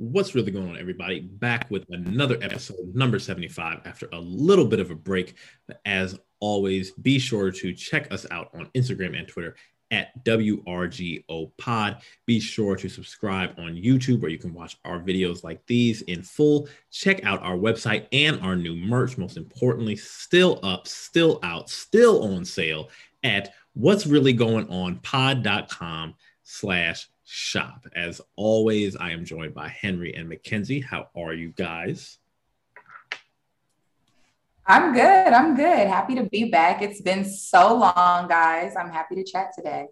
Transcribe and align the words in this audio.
What's 0.00 0.36
really 0.36 0.52
going 0.52 0.68
on, 0.68 0.78
everybody? 0.78 1.18
Back 1.18 1.68
with 1.72 1.84
another 1.90 2.38
episode, 2.40 2.94
number 2.94 3.18
75, 3.18 3.80
after 3.84 4.08
a 4.12 4.20
little 4.20 4.64
bit 4.64 4.78
of 4.78 4.92
a 4.92 4.94
break. 4.94 5.34
As 5.84 6.16
always, 6.38 6.92
be 6.92 7.18
sure 7.18 7.50
to 7.50 7.74
check 7.74 8.12
us 8.12 8.24
out 8.30 8.48
on 8.54 8.70
Instagram 8.76 9.18
and 9.18 9.26
Twitter 9.26 9.56
at 9.90 10.24
WRGO 10.24 11.50
Pod. 11.58 11.96
Be 12.26 12.38
sure 12.38 12.76
to 12.76 12.88
subscribe 12.88 13.58
on 13.58 13.74
YouTube 13.74 14.20
where 14.20 14.30
you 14.30 14.38
can 14.38 14.54
watch 14.54 14.76
our 14.84 15.00
videos 15.00 15.42
like 15.42 15.66
these 15.66 16.02
in 16.02 16.22
full. 16.22 16.68
Check 16.92 17.24
out 17.24 17.42
our 17.42 17.56
website 17.56 18.06
and 18.12 18.40
our 18.40 18.54
new 18.54 18.76
merch. 18.76 19.18
Most 19.18 19.36
importantly, 19.36 19.96
still 19.96 20.60
up, 20.62 20.86
still 20.86 21.40
out, 21.42 21.70
still 21.70 22.22
on 22.22 22.44
sale 22.44 22.88
at 23.24 23.52
what's 23.72 24.06
really 24.06 24.32
going 24.32 24.68
on 24.68 25.00
pod.com 25.00 26.14
slash 26.44 27.08
shop. 27.28 27.86
As 27.94 28.22
always, 28.36 28.96
I 28.96 29.10
am 29.10 29.24
joined 29.24 29.54
by 29.54 29.68
Henry 29.68 30.14
and 30.14 30.28
Mackenzie. 30.28 30.80
How 30.80 31.08
are 31.14 31.34
you 31.34 31.50
guys? 31.50 32.18
I'm 34.66 34.94
good. 34.94 35.02
I'm 35.02 35.54
good. 35.54 35.86
Happy 35.88 36.14
to 36.14 36.24
be 36.24 36.50
back. 36.50 36.80
It's 36.80 37.02
been 37.02 37.24
so 37.24 37.76
long, 37.76 38.28
guys. 38.28 38.74
I'm 38.76 38.90
happy 38.90 39.14
to 39.16 39.24
chat 39.24 39.52
today. 39.54 39.86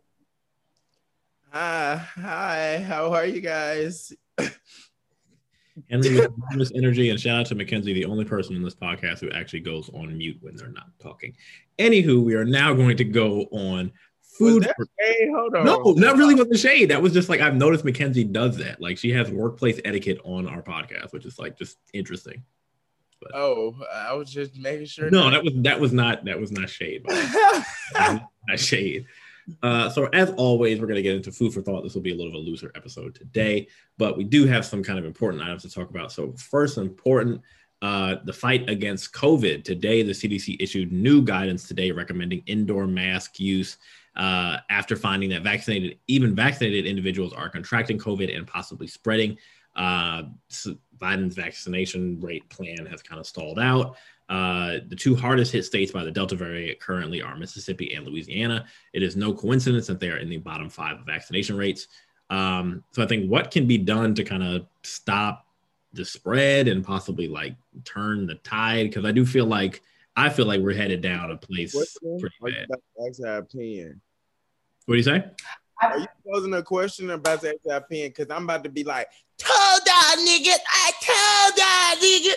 Hi, 1.53 1.97
hi. 1.97 2.85
How 2.87 3.13
are 3.13 3.27
you 3.27 3.41
guys? 3.41 4.13
Henry 5.91 6.27
with 6.57 6.73
energy, 6.75 7.11
and 7.11 7.21
shout 7.21 7.41
out 7.41 7.47
to 7.47 7.55
Mackenzie, 7.55 7.93
the 7.93 8.07
only 8.07 8.25
person 8.25 8.57
in 8.57 8.63
this 8.63 8.75
podcast 8.75 9.21
who 9.21 9.31
actually 9.31 9.61
goes 9.61 9.91
on 9.91 10.17
mute 10.17 10.39
when 10.41 10.57
they're 10.57 10.69
not 10.69 10.89
talking. 11.01 11.37
Anywho, 11.79 12.25
we 12.25 12.35
are 12.35 12.47
now 12.47 12.73
going 12.73 12.97
to 12.97 13.05
go 13.05 13.43
on 13.53 13.93
food. 14.39 14.69
Hey, 14.99 15.29
hold 15.35 15.55
on. 15.55 15.65
No, 15.65 15.95
not 15.97 16.17
really 16.17 16.35
with 16.35 16.51
the 16.51 16.59
shade. 16.59 16.91
That 16.91 17.03
was 17.03 17.13
just 17.13 17.29
like 17.29 17.41
I've 17.41 17.57
noticed 17.57 17.85
Mackenzie 17.85 18.25
does 18.25 18.57
that. 18.59 18.81
Like 18.81 18.99
she 18.99 19.11
has 19.13 19.31
workplace 19.31 19.81
etiquette 19.85 20.21
on 20.25 20.47
our 20.49 20.63
podcast, 20.63 21.13
which 21.13 21.27
is 21.27 21.39
like 21.39 21.57
just 21.59 21.79
interesting. 21.93 22.43
But, 23.21 23.35
oh, 23.35 23.75
I 23.93 24.13
was 24.15 24.31
just 24.31 24.57
making 24.59 24.87
sure. 24.87 25.11
No, 25.11 25.31
that 25.31 25.43
was 25.43 25.53
that 25.57 25.81
was 25.81 25.93
not 25.93 26.25
that 26.27 26.39
was 26.39 26.53
not 26.53 26.69
shade. 26.69 27.07
not 27.95 28.29
shade. 28.57 29.07
Uh, 29.63 29.89
so 29.89 30.07
as 30.07 30.31
always, 30.33 30.81
we're 30.81 30.87
going 30.87 30.97
to 30.97 31.03
get 31.03 31.17
into 31.17 31.31
food 31.31 31.55
for 31.55 31.63
thought. 31.63 31.83
This 31.83 31.95
will 31.95 32.03
be 32.03 32.13
a 32.13 32.15
little 32.15 32.35
of 32.35 32.35
a 32.35 32.45
looser 32.45 32.73
episode 32.75 33.15
today, 33.15 33.69
but 33.97 34.17
we 34.17 34.25
do 34.25 34.45
have 34.47 34.65
some 34.65 34.83
kind 34.83 34.99
of 34.99 35.05
important 35.05 35.43
items 35.43 35.63
to 35.63 35.71
talk 35.71 35.89
about. 35.89 36.11
So 36.11 36.33
first, 36.33 36.79
important, 36.79 37.41
uh, 37.81 38.17
the 38.25 38.33
fight 38.33 38.69
against 38.69 39.13
COVID. 39.13 39.63
Today, 39.63 40.03
the 40.03 40.13
CDC 40.13 40.57
issued 40.61 40.93
new 40.93 41.23
guidance 41.23 41.69
today 41.69 41.91
recommending 41.93 42.43
indoor 42.47 42.87
mask 42.87 43.39
use 43.39 43.77
uh, 44.17 44.59
after 44.71 44.97
finding 44.97 45.31
that 45.31 45.43
vaccinated, 45.43 45.99
even 46.07 46.35
vaccinated 46.35 46.87
individuals 46.87 47.33
are 47.33 47.49
contracting 47.49 47.99
COVID 47.99 48.35
and 48.35 48.47
possibly 48.47 48.87
spreading. 48.87 49.37
Uh, 49.75 50.25
Biden's 50.99 51.35
vaccination 51.35 52.19
rate 52.21 52.49
plan 52.49 52.87
has 52.87 53.03
kind 53.03 53.21
of 53.21 53.27
stalled 53.27 53.59
out. 53.59 53.97
Uh, 54.29 54.79
the 54.89 54.97
two 54.97 55.15
hardest 55.15 55.53
hit 55.53 55.65
states 55.65 55.93
by 55.93 56.03
the 56.03 56.11
Delta 56.11 56.35
variant 56.35 56.81
currently 56.81 57.23
are 57.23 57.37
Mississippi 57.37 57.95
and 57.95 58.07
Louisiana. 58.07 58.67
It 58.93 59.03
is 59.03 59.15
no 59.17 59.33
coincidence 59.33 59.87
that 59.87 60.01
they 60.01 60.09
are 60.09 60.17
in 60.17 60.29
the 60.29 60.39
bottom 60.39 60.69
five 60.69 60.99
of 60.99 61.07
vaccination 61.07 61.57
rates. 61.57 61.87
Um, 62.31 62.83
so 62.93 63.03
I 63.03 63.07
think 63.07 63.31
what 63.31 63.51
can 63.51 63.67
be 63.67 63.79
done 63.79 64.15
to 64.15 64.25
kind 64.25 64.43
of 64.43 64.67
stop 64.83 65.47
the 65.93 66.05
spread 66.05 66.67
and 66.69 66.85
possibly 66.85 67.29
like 67.29 67.55
turn 67.85 68.27
the 68.27 68.35
tide? 68.37 68.89
Because 68.89 69.05
I 69.05 69.13
do 69.13 69.25
feel 69.25 69.47
like 69.47 69.83
I 70.17 70.31
feel 70.31 70.47
like 70.47 70.61
we're 70.61 70.75
headed 70.75 71.03
down 71.03 71.31
a 71.31 71.37
place 71.37 71.77
pretty 72.19 72.35
bad. 72.41 72.67
That's 72.99 73.21
our 73.21 73.39
opinion. 73.39 74.01
What 74.87 74.95
do 74.95 74.97
you 74.99 75.03
say? 75.03 75.25
Are 75.83 75.99
you 75.99 76.07
posing 76.27 76.55
a 76.55 76.63
question 76.63 77.11
about 77.11 77.45
ask 77.45 77.57
opinion? 77.71 78.09
Because 78.09 78.31
I'm 78.31 78.45
about 78.45 78.65
to 78.65 78.71
be 78.71 78.85
like, 78.85 79.09
told 79.37 79.83
that 79.85 80.17
nigga, 80.19 80.57
I 80.73 80.93
told 81.03 81.57
that 81.57 82.01
nigga. 82.03 82.35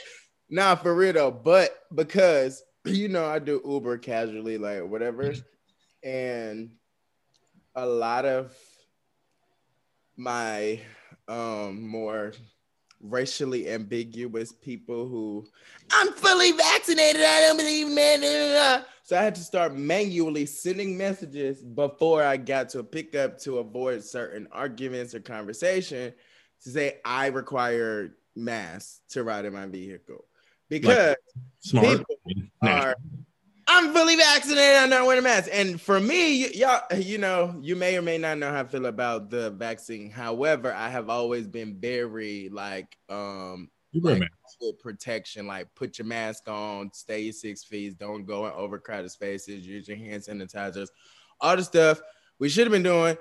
Nah, 0.50 0.76
for 0.76 0.96
real 0.96 1.14
though. 1.14 1.32
But 1.32 1.78
because 1.94 2.64
you 2.86 3.08
know 3.08 3.26
I 3.26 3.40
do 3.40 3.62
Uber 3.64 4.00
casually, 4.00 4.58
like 4.58 4.84
whatever, 4.84 5.34
and 6.04 6.72
a 7.76 7.86
lot 7.86 8.26
of 8.26 8.54
my 10.18 10.82
um 11.28 11.88
more 11.88 12.34
racially 13.02 13.70
ambiguous 13.70 14.52
people 14.52 15.08
who 15.08 15.46
I'm 15.92 16.12
fully 16.14 16.52
vaccinated. 16.52 17.22
I 17.22 17.42
don't 17.42 17.58
believe 17.58 17.88
man. 17.90 18.84
So 19.04 19.18
I 19.18 19.24
had 19.24 19.36
to 19.36 19.42
start 19.42 19.76
manually 19.76 20.46
sending 20.46 20.98
messages 20.98 21.64
before 21.64 22.24
I 22.24 22.38
got 22.38 22.70
to 22.70 22.80
a 22.80 22.84
pickup 22.84 23.40
to 23.40 23.58
avoid 23.58 24.04
certain 24.04 24.48
arguments 24.52 25.16
or 25.16 25.20
conversation 25.20 26.14
to 26.64 26.70
say 26.70 27.00
I 27.04 27.28
require 27.28 28.16
masks 28.36 29.02
to 29.10 29.24
ride 29.24 29.46
in 29.46 29.54
my 29.54 29.66
vehicle 29.66 30.26
because 30.70 31.16
like, 31.74 31.98
people 31.98 32.16
are 32.62 32.96
I'm 33.80 33.94
fully 33.94 34.18
vaccinated. 34.18 34.76
I'm 34.76 34.90
not 34.90 35.06
wearing 35.06 35.20
a 35.20 35.22
mask. 35.22 35.50
And 35.54 35.80
for 35.80 36.02
me, 36.02 36.44
y- 36.44 36.52
y'all, 36.54 37.00
you 37.00 37.18
know, 37.18 37.58
you 37.62 37.78
may 37.78 37.96
or 37.96 38.02
may 38.02 38.18
not 38.18 38.38
know 38.38 38.52
how 38.52 38.60
I 38.60 38.64
feel 38.66 38.88
about 38.88 39.30
the 39.30 39.52
vaccine. 39.52 40.12
However, 40.12 40.74
I 40.74 40.90
have 40.90 41.10
always 41.10 41.48
been 41.48 41.80
very 41.80 42.50
like, 42.50 42.98
um, 43.08 43.70
like 43.94 44.30
protection. 44.80 45.48
Like, 45.48 45.74
put 45.76 45.98
your 45.98 46.08
mask 46.08 46.50
on, 46.50 46.92
stay 46.92 47.32
six 47.32 47.64
feet, 47.64 47.98
don't 47.98 48.26
go 48.26 48.48
in 48.48 48.52
overcrowded 48.52 49.12
spaces, 49.12 49.66
use 49.66 49.88
your 49.88 49.96
hand 49.96 50.24
sanitizers, 50.24 50.90
all 51.40 51.56
the 51.56 51.64
stuff 51.64 52.02
we 52.38 52.50
should 52.50 52.68
have 52.68 52.74
been 52.74 52.84
doing. 52.84 53.16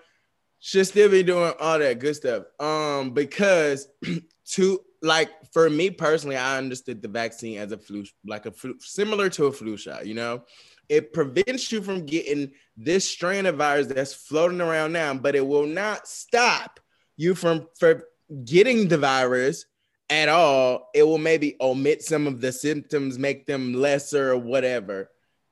Should 0.58 0.88
still 0.88 1.08
be 1.08 1.22
doing 1.22 1.52
all 1.60 1.78
that 1.78 2.00
good 2.00 2.16
stuff. 2.16 2.46
Um, 2.58 3.12
because 3.12 3.86
to 4.54 4.80
like 5.02 5.30
for 5.52 5.70
me 5.70 5.90
personally, 5.90 6.36
I 6.36 6.58
understood 6.58 7.02
the 7.02 7.08
vaccine 7.08 7.58
as 7.58 7.72
a 7.72 7.78
flu, 7.78 8.04
like 8.26 8.46
a 8.46 8.52
flu, 8.52 8.76
similar 8.80 9.28
to 9.30 9.46
a 9.46 9.52
flu 9.52 9.76
shot. 9.76 10.06
You 10.06 10.14
know, 10.14 10.44
it 10.88 11.12
prevents 11.12 11.70
you 11.70 11.82
from 11.82 12.06
getting 12.06 12.52
this 12.76 13.08
strain 13.08 13.46
of 13.46 13.56
virus 13.56 13.86
that's 13.86 14.14
floating 14.14 14.60
around 14.60 14.92
now, 14.92 15.14
but 15.14 15.34
it 15.34 15.46
will 15.46 15.66
not 15.66 16.06
stop 16.06 16.80
you 17.16 17.34
from 17.34 17.66
for 17.78 18.04
getting 18.44 18.88
the 18.88 18.98
virus 18.98 19.64
at 20.10 20.28
all. 20.28 20.88
It 20.94 21.02
will 21.02 21.18
maybe 21.18 21.56
omit 21.60 22.02
some 22.02 22.26
of 22.26 22.40
the 22.40 22.52
symptoms, 22.52 23.18
make 23.18 23.46
them 23.46 23.74
lesser 23.74 24.32
or 24.32 24.38
whatever, 24.38 25.10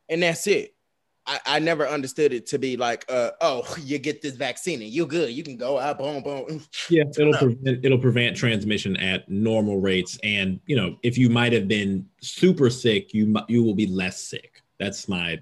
and 0.08 0.22
that's 0.22 0.46
it. 0.46 0.75
I, 1.26 1.40
I 1.46 1.58
never 1.58 1.86
understood 1.88 2.32
it 2.32 2.46
to 2.48 2.58
be 2.58 2.76
like, 2.76 3.04
uh, 3.08 3.30
oh, 3.40 3.76
you 3.82 3.98
get 3.98 4.22
this 4.22 4.34
vaccine 4.34 4.80
and 4.82 4.90
you're 4.90 5.06
good. 5.06 5.30
You 5.32 5.42
can 5.42 5.56
go 5.56 5.78
out, 5.78 5.98
boom, 5.98 6.22
boom. 6.22 6.62
Yeah, 6.90 7.04
it'll 7.18 7.34
prevent 7.34 7.84
it'll 7.84 7.98
prevent 7.98 8.36
transmission 8.36 8.96
at 8.98 9.28
normal 9.28 9.80
rates, 9.80 10.18
and 10.22 10.60
you 10.66 10.76
know, 10.76 10.96
if 11.02 11.18
you 11.18 11.28
might 11.28 11.52
have 11.52 11.66
been 11.66 12.06
super 12.20 12.70
sick, 12.70 13.12
you 13.12 13.34
you 13.48 13.62
will 13.64 13.74
be 13.74 13.86
less 13.86 14.20
sick. 14.20 14.62
That's 14.78 15.08
my 15.08 15.40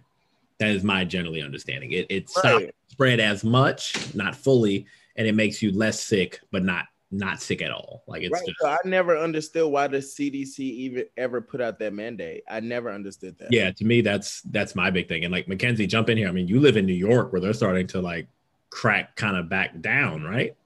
that 0.59 0.71
is 0.71 0.85
my 0.85 1.05
generally 1.05 1.43
understanding. 1.43 1.93
It 1.93 2.07
it 2.09 2.31
stops 2.31 2.67
spread 2.89 3.21
as 3.21 3.45
much, 3.45 4.15
not 4.15 4.35
fully, 4.35 4.87
and 5.17 5.27
it 5.27 5.35
makes 5.35 5.61
you 5.61 5.73
less 5.73 6.01
sick, 6.01 6.41
but 6.51 6.65
not 6.65 6.87
not 7.15 7.41
sick 7.41 7.63
at 7.63 7.71
all. 7.71 8.03
Like 8.07 8.23
it's 8.23 8.33
right. 8.33 8.45
just 8.47 8.59
so 8.61 8.69
I 8.69 8.79
never 8.85 9.17
understood 9.17 9.71
why 9.71 9.87
the 9.87 9.99
CDC 9.99 10.59
even 10.59 11.05
ever 11.17 11.41
put 11.41 11.61
out 11.61 11.79
that 11.79 11.93
mandate. 11.93 12.43
I 12.49 12.61
never 12.61 12.91
understood 12.91 13.39
that. 13.39 13.49
Yeah, 13.53 13.71
to 13.71 13.85
me 13.85 14.01
that's 14.01 14.43
that's 14.43 14.75
my 14.75 14.91
big 14.91 15.09
thing. 15.09 15.25
And 15.25 15.33
like 15.33 15.49
Mackenzie, 15.49 15.87
jump 15.87 16.11
in 16.11 16.19
here. 16.19 16.29
I 16.29 16.33
mean, 16.33 16.49
you 16.49 16.61
live 16.61 16.77
in 16.77 16.87
New 16.87 16.93
York 16.93 17.33
where 17.33 17.41
they're 17.41 17.53
starting 17.53 17.87
to 17.89 18.01
like 18.01 18.27
crack 18.71 19.17
kind 19.17 19.37
of 19.37 19.49
back 19.49 19.81
down, 19.81 20.23
right? 20.25 20.57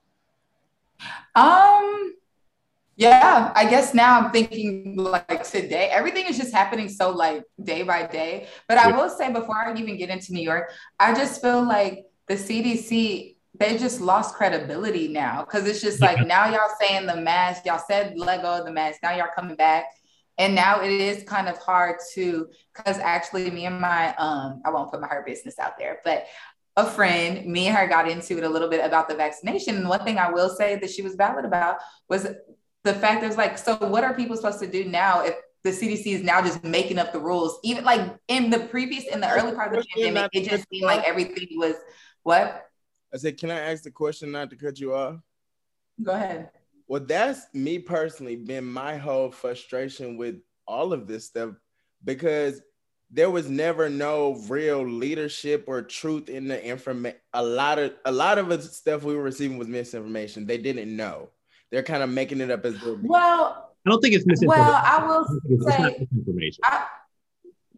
Um 1.35 2.15
yeah, 2.95 3.53
I 3.55 3.69
guess 3.69 3.93
now 3.93 4.19
I'm 4.19 4.31
thinking 4.31 4.97
like 4.97 5.49
today, 5.49 5.89
everything 5.89 6.25
is 6.25 6.37
just 6.37 6.53
happening 6.53 6.89
so 6.89 7.11
like 7.11 7.43
day 7.63 7.83
by 7.83 8.05
day. 8.05 8.47
But 8.67 8.77
I 8.77 8.91
will 8.91 9.09
say 9.09 9.31
before 9.31 9.55
I 9.55 9.73
even 9.73 9.97
get 9.97 10.09
into 10.09 10.33
New 10.33 10.41
York, 10.43 10.71
I 10.99 11.13
just 11.13 11.41
feel 11.41 11.63
like 11.63 12.07
the 12.27 12.33
CDC 12.33 13.37
they 13.59 13.77
just 13.77 13.99
lost 13.99 14.35
credibility 14.35 15.09
now 15.09 15.43
because 15.43 15.67
it's 15.67 15.81
just 15.81 16.01
like 16.01 16.25
now 16.25 16.49
y'all 16.49 16.69
saying 16.79 17.05
the 17.05 17.17
mask, 17.17 17.65
y'all 17.65 17.81
said 17.85 18.17
let 18.17 18.41
go 18.41 18.59
of 18.59 18.65
the 18.65 18.71
mask, 18.71 18.99
now 19.03 19.11
y'all 19.15 19.27
coming 19.35 19.55
back. 19.55 19.85
And 20.37 20.55
now 20.55 20.81
it 20.81 20.89
is 20.89 21.23
kind 21.23 21.49
of 21.49 21.57
hard 21.57 21.97
to 22.13 22.47
because 22.73 22.97
actually 22.97 23.51
me 23.51 23.65
and 23.65 23.79
my 23.79 24.15
um 24.15 24.61
I 24.65 24.69
won't 24.69 24.89
put 24.89 25.01
my 25.01 25.07
her 25.07 25.23
business 25.27 25.59
out 25.59 25.77
there, 25.77 25.99
but 26.05 26.25
a 26.77 26.85
friend, 26.85 27.45
me 27.45 27.67
and 27.67 27.75
her 27.75 27.87
got 27.87 28.09
into 28.09 28.37
it 28.37 28.43
a 28.43 28.49
little 28.49 28.69
bit 28.69 28.83
about 28.83 29.09
the 29.09 29.15
vaccination. 29.15 29.75
And 29.75 29.89
one 29.89 30.03
thing 30.05 30.17
I 30.17 30.31
will 30.31 30.49
say 30.49 30.77
that 30.77 30.89
she 30.89 31.01
was 31.01 31.15
valid 31.15 31.43
about 31.43 31.77
was 32.07 32.27
the 32.85 32.93
fact 32.93 33.19
there's 33.19 33.35
like, 33.35 33.57
so 33.57 33.75
what 33.75 34.05
are 34.05 34.13
people 34.13 34.37
supposed 34.37 34.59
to 34.59 34.67
do 34.67 34.85
now 34.85 35.25
if 35.25 35.35
the 35.65 35.71
CDC 35.71 36.05
is 36.05 36.23
now 36.23 36.41
just 36.41 36.63
making 36.63 36.97
up 36.97 37.11
the 37.11 37.19
rules? 37.19 37.59
Even 37.63 37.83
like 37.83 38.15
in 38.29 38.49
the 38.49 38.59
previous, 38.59 39.05
in 39.07 39.19
the 39.19 39.29
early 39.29 39.53
part 39.53 39.75
of 39.75 39.83
the 39.83 39.87
pandemic, 39.93 40.29
it 40.33 40.49
just 40.49 40.65
seemed 40.69 40.85
like 40.85 41.03
everything 41.03 41.47
was 41.57 41.75
what? 42.23 42.68
I 43.13 43.17
said, 43.17 43.37
can 43.37 43.51
I 43.51 43.59
ask 43.59 43.83
the 43.83 43.91
question 43.91 44.31
not 44.31 44.49
to 44.51 44.55
cut 44.55 44.79
you 44.79 44.93
off? 44.93 45.15
Go 46.01 46.11
ahead. 46.11 46.49
Well, 46.87 47.01
that's 47.01 47.47
me 47.53 47.79
personally 47.79 48.35
been 48.35 48.65
my 48.65 48.97
whole 48.97 49.31
frustration 49.31 50.17
with 50.17 50.35
all 50.67 50.93
of 50.93 51.07
this 51.07 51.25
stuff 51.25 51.55
because 52.03 52.61
there 53.11 53.29
was 53.29 53.49
never 53.49 53.89
no 53.89 54.35
real 54.47 54.87
leadership 54.87 55.65
or 55.67 55.81
truth 55.81 56.29
in 56.29 56.47
the 56.47 56.63
information. 56.63 57.19
A 57.33 57.43
lot 57.43 57.79
of 57.79 57.93
a 58.05 58.11
lot 58.11 58.37
of 58.37 58.49
the 58.49 58.61
stuff 58.61 59.03
we 59.03 59.15
were 59.15 59.23
receiving 59.23 59.57
was 59.57 59.67
misinformation. 59.67 60.45
They 60.45 60.57
didn't 60.57 60.95
know. 60.95 61.29
they're 61.71 61.83
kind 61.83 62.03
of 62.03 62.09
making 62.09 62.41
it 62.41 62.51
up 62.51 62.65
as 62.65 62.75
well. 63.03 63.73
I 63.85 63.89
don't 63.89 64.01
think 64.01 64.15
it's 64.15 64.25
misinformation. 64.25 64.67
Well, 64.67 64.81
I 64.83 65.05
will 65.05 65.41
it's, 65.45 65.65
say 65.65 65.95
it's 66.01 66.11
misinformation. 66.11 66.61
I, 66.63 66.85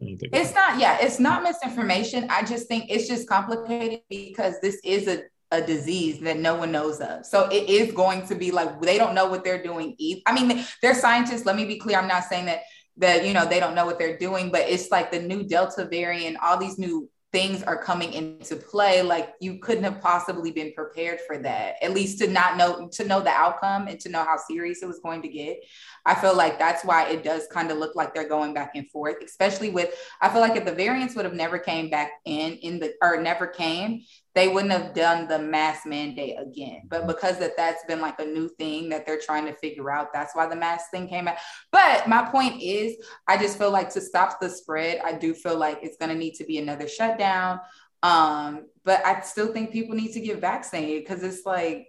it's 0.02 0.54
not, 0.54 0.78
yeah, 0.78 0.98
it's 1.00 1.18
not 1.20 1.42
misinformation. 1.42 2.26
I 2.30 2.42
just 2.42 2.68
think 2.68 2.86
it's 2.88 3.08
just 3.08 3.28
complicated 3.28 4.00
because 4.08 4.60
this 4.60 4.80
is 4.84 5.08
a, 5.08 5.22
a 5.50 5.60
disease 5.60 6.20
that 6.20 6.38
no 6.38 6.54
one 6.54 6.72
knows 6.72 7.00
of. 7.00 7.26
So 7.26 7.48
it 7.48 7.68
is 7.68 7.92
going 7.92 8.26
to 8.26 8.34
be 8.34 8.50
like 8.50 8.80
they 8.80 8.98
don't 8.98 9.14
know 9.14 9.26
what 9.26 9.44
they're 9.44 9.62
doing. 9.62 9.94
Either. 9.98 10.22
I 10.26 10.32
mean, 10.34 10.64
they're 10.80 10.94
scientists. 10.94 11.44
Let 11.44 11.56
me 11.56 11.64
be 11.64 11.78
clear. 11.78 11.98
I'm 11.98 12.08
not 12.08 12.24
saying 12.24 12.46
that 12.46 12.62
that 12.98 13.26
you 13.26 13.32
know 13.32 13.46
they 13.46 13.60
don't 13.60 13.74
know 13.74 13.86
what 13.86 13.98
they're 13.98 14.18
doing, 14.18 14.50
but 14.50 14.62
it's 14.62 14.90
like 14.90 15.10
the 15.10 15.20
new 15.20 15.44
Delta 15.44 15.84
variant, 15.84 16.38
all 16.42 16.58
these 16.58 16.78
new 16.78 17.08
things 17.32 17.62
are 17.62 17.82
coming 17.82 18.12
into 18.12 18.54
play 18.56 19.00
like 19.00 19.32
you 19.40 19.58
couldn't 19.58 19.84
have 19.84 20.00
possibly 20.00 20.50
been 20.50 20.72
prepared 20.74 21.18
for 21.26 21.38
that 21.38 21.76
at 21.82 21.94
least 21.94 22.18
to 22.18 22.26
not 22.26 22.58
know 22.58 22.88
to 22.92 23.04
know 23.04 23.20
the 23.20 23.30
outcome 23.30 23.88
and 23.88 23.98
to 23.98 24.10
know 24.10 24.22
how 24.22 24.36
serious 24.36 24.82
it 24.82 24.86
was 24.86 25.00
going 25.00 25.22
to 25.22 25.28
get. 25.28 25.56
I 26.04 26.14
feel 26.14 26.36
like 26.36 26.58
that's 26.58 26.84
why 26.84 27.08
it 27.08 27.24
does 27.24 27.46
kind 27.50 27.70
of 27.70 27.78
look 27.78 27.96
like 27.96 28.14
they're 28.14 28.28
going 28.28 28.54
back 28.54 28.72
and 28.74 28.88
forth 28.90 29.16
especially 29.24 29.70
with 29.70 29.94
i 30.20 30.28
feel 30.28 30.40
like 30.40 30.56
if 30.56 30.64
the 30.64 30.72
variants 30.72 31.14
would 31.14 31.24
have 31.24 31.34
never 31.34 31.58
came 31.58 31.90
back 31.90 32.12
in 32.24 32.54
in 32.54 32.78
the 32.78 32.94
or 33.00 33.20
never 33.20 33.46
came 33.46 34.02
they 34.34 34.48
wouldn't 34.48 34.72
have 34.72 34.94
done 34.94 35.28
the 35.28 35.38
mask 35.38 35.86
mandate 35.86 36.36
again. 36.38 36.82
But 36.88 37.06
because 37.06 37.38
that 37.38 37.56
that's 37.56 37.84
been 37.84 38.00
like 38.00 38.18
a 38.18 38.24
new 38.24 38.48
thing 38.48 38.88
that 38.88 39.04
they're 39.04 39.20
trying 39.20 39.46
to 39.46 39.52
figure 39.54 39.90
out, 39.90 40.12
that's 40.12 40.34
why 40.34 40.46
the 40.46 40.56
mask 40.56 40.90
thing 40.90 41.08
came 41.08 41.28
out. 41.28 41.36
But 41.70 42.08
my 42.08 42.22
point 42.30 42.62
is, 42.62 42.96
I 43.28 43.36
just 43.36 43.58
feel 43.58 43.70
like 43.70 43.90
to 43.90 44.00
stop 44.00 44.40
the 44.40 44.48
spread, 44.48 45.00
I 45.04 45.12
do 45.12 45.34
feel 45.34 45.58
like 45.58 45.80
it's 45.82 45.98
going 45.98 46.10
to 46.10 46.18
need 46.18 46.34
to 46.34 46.44
be 46.44 46.58
another 46.58 46.88
shutdown. 46.88 47.60
Um, 48.02 48.66
but 48.84 49.04
I 49.04 49.20
still 49.20 49.52
think 49.52 49.70
people 49.70 49.94
need 49.94 50.12
to 50.12 50.20
get 50.20 50.40
vaccinated 50.40 51.04
because 51.04 51.22
it's 51.22 51.44
like 51.44 51.88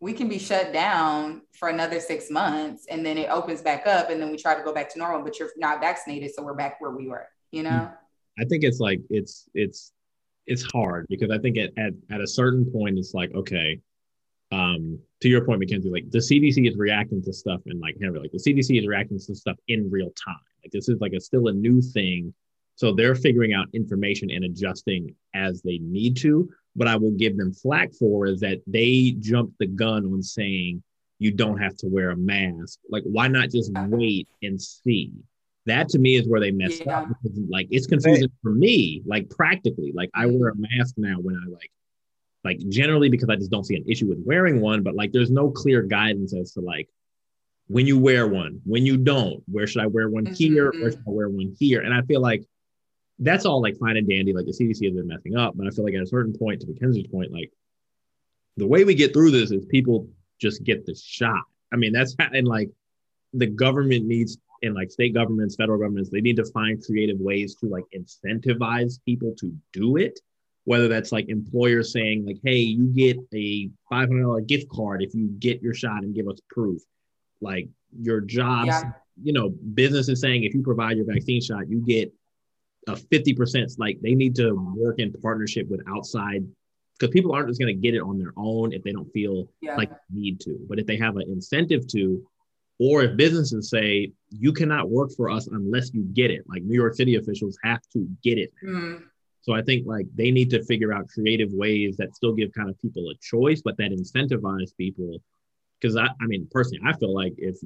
we 0.00 0.12
can 0.12 0.28
be 0.28 0.38
shut 0.38 0.72
down 0.72 1.42
for 1.52 1.68
another 1.68 2.00
six 2.00 2.30
months 2.30 2.86
and 2.90 3.04
then 3.04 3.16
it 3.16 3.30
opens 3.30 3.62
back 3.62 3.86
up 3.86 4.10
and 4.10 4.20
then 4.20 4.30
we 4.30 4.36
try 4.36 4.54
to 4.54 4.62
go 4.62 4.72
back 4.72 4.92
to 4.92 4.98
normal, 4.98 5.22
but 5.22 5.38
you're 5.38 5.50
not 5.56 5.80
vaccinated, 5.80 6.32
so 6.34 6.42
we're 6.42 6.54
back 6.54 6.80
where 6.80 6.90
we 6.90 7.06
were. 7.06 7.28
You 7.52 7.62
know. 7.62 7.90
I 8.38 8.44
think 8.44 8.64
it's 8.64 8.80
like 8.80 9.00
it's 9.08 9.48
it's 9.54 9.92
it's 10.46 10.64
hard 10.72 11.06
because 11.08 11.30
I 11.30 11.38
think 11.38 11.56
at, 11.58 11.70
at, 11.76 11.92
at 12.10 12.20
a 12.20 12.26
certain 12.26 12.70
point 12.70 12.98
it's 12.98 13.14
like 13.14 13.34
okay, 13.34 13.80
um, 14.52 14.98
to 15.20 15.28
your 15.28 15.44
point, 15.44 15.60
Mackenzie, 15.60 15.90
like 15.90 16.10
the 16.10 16.18
CDC 16.18 16.68
is 16.68 16.76
reacting 16.76 17.22
to 17.22 17.32
stuff 17.32 17.60
and 17.66 17.80
like 17.80 17.96
heavy, 18.00 18.18
like 18.18 18.32
the 18.32 18.38
CDC 18.38 18.78
is 18.78 18.86
reacting 18.86 19.18
to 19.18 19.34
stuff 19.34 19.56
in 19.68 19.90
real 19.90 20.10
time. 20.10 20.36
Like 20.62 20.72
this 20.72 20.88
is 20.88 21.00
like 21.00 21.12
a 21.12 21.20
still 21.20 21.48
a 21.48 21.52
new 21.52 21.80
thing, 21.80 22.32
so 22.76 22.92
they're 22.92 23.14
figuring 23.14 23.54
out 23.54 23.66
information 23.72 24.30
and 24.30 24.44
adjusting 24.44 25.14
as 25.34 25.62
they 25.62 25.78
need 25.78 26.16
to. 26.18 26.48
But 26.76 26.88
I 26.88 26.96
will 26.96 27.12
give 27.12 27.38
them 27.38 27.54
flack 27.54 27.92
for 27.94 28.26
is 28.26 28.40
that 28.40 28.60
they 28.66 29.16
jumped 29.18 29.58
the 29.58 29.66
gun 29.66 30.04
on 30.04 30.22
saying 30.22 30.82
you 31.18 31.30
don't 31.30 31.58
have 31.58 31.76
to 31.78 31.86
wear 31.86 32.10
a 32.10 32.16
mask. 32.16 32.78
Like, 32.90 33.02
why 33.04 33.28
not 33.28 33.50
just 33.50 33.72
wait 33.88 34.28
and 34.42 34.60
see? 34.60 35.12
That 35.66 35.88
to 35.90 35.98
me 35.98 36.16
is 36.16 36.26
where 36.26 36.40
they 36.40 36.50
messed 36.50 36.84
yeah. 36.86 37.00
up 37.00 37.08
because 37.22 37.38
like 37.50 37.68
it's 37.70 37.86
confusing 37.86 38.30
for 38.42 38.52
me 38.52 39.02
like 39.04 39.28
practically 39.30 39.92
like 39.94 40.10
i 40.14 40.24
wear 40.26 40.48
a 40.48 40.52
mm-hmm. 40.52 40.64
mask 40.78 40.94
now 40.96 41.16
when 41.20 41.36
i 41.36 41.50
like 41.50 41.70
like 42.44 42.58
generally 42.68 43.08
because 43.08 43.28
i 43.28 43.36
just 43.36 43.50
don't 43.50 43.64
see 43.64 43.76
an 43.76 43.84
issue 43.88 44.08
with 44.08 44.18
wearing 44.24 44.60
one 44.60 44.82
but 44.82 44.94
like 44.94 45.12
there's 45.12 45.30
no 45.30 45.50
clear 45.50 45.82
guidance 45.82 46.34
as 46.34 46.52
to 46.52 46.60
like 46.60 46.88
when 47.68 47.86
you 47.86 47.98
wear 47.98 48.26
one 48.26 48.60
when 48.64 48.86
you 48.86 48.96
don't 48.96 49.42
where 49.50 49.66
should 49.66 49.82
i 49.82 49.86
wear 49.86 50.08
one 50.08 50.24
here 50.26 50.70
mm-hmm. 50.70 50.82
where 50.82 50.90
should 50.90 51.00
i 51.00 51.10
wear 51.10 51.28
one 51.28 51.54
here 51.58 51.82
and 51.82 51.92
i 51.92 52.00
feel 52.02 52.20
like 52.20 52.44
that's 53.18 53.44
all 53.44 53.60
like 53.60 53.76
fine 53.78 53.96
and 53.96 54.08
dandy 54.08 54.32
like 54.32 54.46
the 54.46 54.52
cdc 54.52 54.84
has 54.84 54.94
been 54.94 55.06
messing 55.06 55.36
up 55.36 55.54
but 55.56 55.66
i 55.66 55.70
feel 55.70 55.84
like 55.84 55.94
at 55.94 56.02
a 56.02 56.06
certain 56.06 56.36
point 56.36 56.60
to 56.60 56.66
mackenzie's 56.68 57.06
point 57.08 57.32
like 57.32 57.50
the 58.56 58.66
way 58.66 58.84
we 58.84 58.94
get 58.94 59.12
through 59.12 59.30
this 59.30 59.50
is 59.50 59.64
people 59.66 60.08
just 60.40 60.62
get 60.62 60.86
the 60.86 60.94
shot 60.94 61.42
i 61.72 61.76
mean 61.76 61.92
that's 61.92 62.14
and 62.32 62.46
like 62.46 62.70
the 63.32 63.46
government 63.46 64.06
needs 64.06 64.38
and 64.62 64.74
like 64.74 64.90
state 64.90 65.14
governments, 65.14 65.56
federal 65.56 65.78
governments, 65.78 66.10
they 66.10 66.20
need 66.20 66.36
to 66.36 66.44
find 66.46 66.82
creative 66.84 67.18
ways 67.18 67.54
to 67.56 67.66
like 67.66 67.84
incentivize 67.94 68.98
people 69.04 69.34
to 69.40 69.52
do 69.72 69.96
it. 69.96 70.18
Whether 70.64 70.88
that's 70.88 71.12
like 71.12 71.28
employers 71.28 71.92
saying 71.92 72.26
like, 72.26 72.38
"Hey, 72.42 72.58
you 72.58 72.86
get 72.86 73.16
a 73.34 73.70
five 73.88 74.08
hundred 74.08 74.24
dollar 74.24 74.40
gift 74.40 74.68
card 74.68 75.02
if 75.02 75.14
you 75.14 75.28
get 75.38 75.62
your 75.62 75.74
shot 75.74 76.02
and 76.02 76.14
give 76.14 76.28
us 76.28 76.40
proof." 76.50 76.82
Like 77.40 77.68
your 78.00 78.20
jobs, 78.20 78.68
yeah. 78.68 78.92
you 79.22 79.32
know, 79.32 79.50
business 79.50 80.08
is 80.08 80.20
saying 80.20 80.42
if 80.42 80.54
you 80.54 80.62
provide 80.62 80.96
your 80.96 81.06
vaccine 81.06 81.40
shot, 81.40 81.68
you 81.68 81.80
get 81.82 82.12
a 82.88 82.96
fifty 82.96 83.32
percent. 83.32 83.70
Like 83.78 84.00
they 84.00 84.14
need 84.14 84.34
to 84.36 84.54
work 84.76 84.98
in 84.98 85.12
partnership 85.12 85.68
with 85.68 85.82
outside 85.88 86.44
because 86.98 87.12
people 87.12 87.32
aren't 87.32 87.48
just 87.48 87.60
going 87.60 87.74
to 87.74 87.80
get 87.80 87.94
it 87.94 88.00
on 88.00 88.18
their 88.18 88.32
own 88.36 88.72
if 88.72 88.82
they 88.82 88.92
don't 88.92 89.10
feel 89.12 89.48
yeah. 89.60 89.76
like 89.76 89.90
need 90.10 90.40
to. 90.40 90.58
But 90.68 90.78
if 90.78 90.86
they 90.86 90.96
have 90.96 91.16
an 91.16 91.24
incentive 91.28 91.86
to, 91.88 92.26
or 92.78 93.02
if 93.02 93.16
businesses 93.16 93.70
say 93.70 94.12
you 94.30 94.52
cannot 94.52 94.90
work 94.90 95.10
for 95.16 95.30
us 95.30 95.46
unless 95.46 95.92
you 95.94 96.04
get 96.12 96.30
it, 96.30 96.42
like 96.48 96.62
New 96.62 96.74
York 96.74 96.94
City 96.94 97.14
officials 97.14 97.56
have 97.62 97.80
to 97.92 98.06
get 98.22 98.38
it. 98.38 98.50
Mm. 98.64 99.02
So 99.40 99.54
I 99.54 99.62
think 99.62 99.86
like 99.86 100.06
they 100.14 100.30
need 100.30 100.50
to 100.50 100.64
figure 100.64 100.92
out 100.92 101.08
creative 101.08 101.50
ways 101.52 101.96
that 101.98 102.14
still 102.14 102.32
give 102.32 102.52
kind 102.52 102.68
of 102.68 102.80
people 102.80 103.08
a 103.08 103.14
choice, 103.22 103.62
but 103.64 103.76
that 103.78 103.92
incentivize 103.92 104.76
people. 104.76 105.18
Because 105.80 105.96
I, 105.96 106.06
I 106.06 106.26
mean, 106.26 106.48
personally, 106.50 106.80
I 106.84 106.92
feel 106.94 107.14
like 107.14 107.34
if 107.38 107.56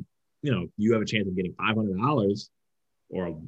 you 0.42 0.52
know 0.52 0.66
you 0.76 0.92
have 0.92 1.02
a 1.02 1.06
chance 1.06 1.26
of 1.26 1.34
getting 1.34 1.54
five 1.54 1.76
hundred 1.76 1.98
dollars 1.98 2.50
or 3.08 3.40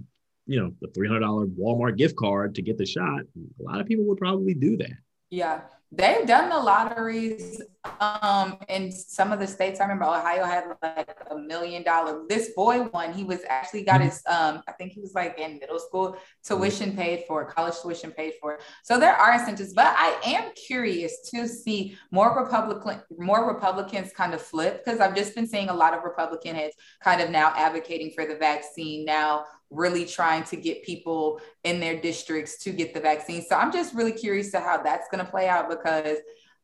you 0.47 0.61
know 0.61 0.73
the 0.81 0.89
three 0.89 1.09
hundred 1.09 1.21
dollar 1.21 1.47
Walmart 1.47 1.99
gift 1.99 2.17
card 2.17 2.55
to 2.55 2.63
get 2.63 2.79
the 2.79 2.87
shot, 2.87 3.21
a 3.21 3.63
lot 3.63 3.81
of 3.81 3.87
people 3.87 4.07
would 4.07 4.19
probably 4.19 4.55
do 4.55 4.77
that. 4.79 4.97
Yeah, 5.31 5.61
they've 5.91 6.27
done 6.27 6.49
the 6.49 6.59
lotteries 6.59 7.61
um 8.01 8.59
in 8.69 8.93
some 8.93 9.33
of 9.33 9.41
the 9.41 9.47
states 9.47 9.81
i 9.81 9.83
remember 9.83 10.05
ohio 10.05 10.45
had 10.45 10.65
like 10.83 11.11
a 11.31 11.37
million 11.37 11.83
dollar 11.83 12.23
this 12.29 12.51
boy 12.55 12.83
won 12.93 13.13
he 13.13 13.25
was 13.25 13.41
actually 13.49 13.83
got 13.83 14.01
his 14.01 14.23
um 14.29 14.63
i 14.69 14.73
think 14.73 14.93
he 14.93 15.01
was 15.01 15.15
like 15.15 15.39
in 15.39 15.59
middle 15.59 15.81
school 15.81 16.17
tuition 16.45 16.95
paid 16.97 17.25
for 17.27 17.45
college 17.45 17.75
tuition 17.83 18.13
paid 18.13 18.35
for. 18.41 18.61
So 18.85 19.01
there 19.01 19.15
are 19.15 19.35
incentives 19.35 19.73
but 19.73 19.95
i 19.99 20.17
am 20.25 20.53
curious 20.55 21.29
to 21.31 21.49
see 21.49 21.97
more 22.13 22.39
republican 22.39 23.03
more 23.19 23.49
republicans 23.49 24.13
kind 24.13 24.33
of 24.33 24.41
flip 24.41 24.85
because 24.85 25.01
i've 25.01 25.17
just 25.17 25.35
been 25.35 25.49
seeing 25.49 25.69
a 25.69 25.75
lot 25.75 25.93
of 25.93 26.05
republican 26.05 26.55
heads 26.55 26.77
kind 27.03 27.21
of 27.21 27.31
now 27.31 27.53
advocating 27.57 28.13
for 28.15 28.27
the 28.27 28.37
vaccine 28.37 29.05
now 29.05 29.45
really 29.73 30.05
trying 30.05 30.45
to 30.45 30.57
get 30.57 30.85
people 30.85 31.41
in 31.65 31.81
their 31.81 31.99
districts 32.01 32.59
to 32.59 32.71
get 32.71 32.95
the 32.95 33.01
vaccine. 33.01 33.43
So 33.43 33.57
I'm 33.57 33.73
just 33.73 33.95
really 33.95 34.13
curious 34.13 34.51
to 34.53 34.61
how 34.61 34.83
that's 34.83 35.09
going 35.09 35.25
to 35.25 35.31
play 35.31 35.49
out 35.49 35.69
because, 35.69 36.19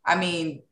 I 0.04 0.14
mean, 0.14 0.62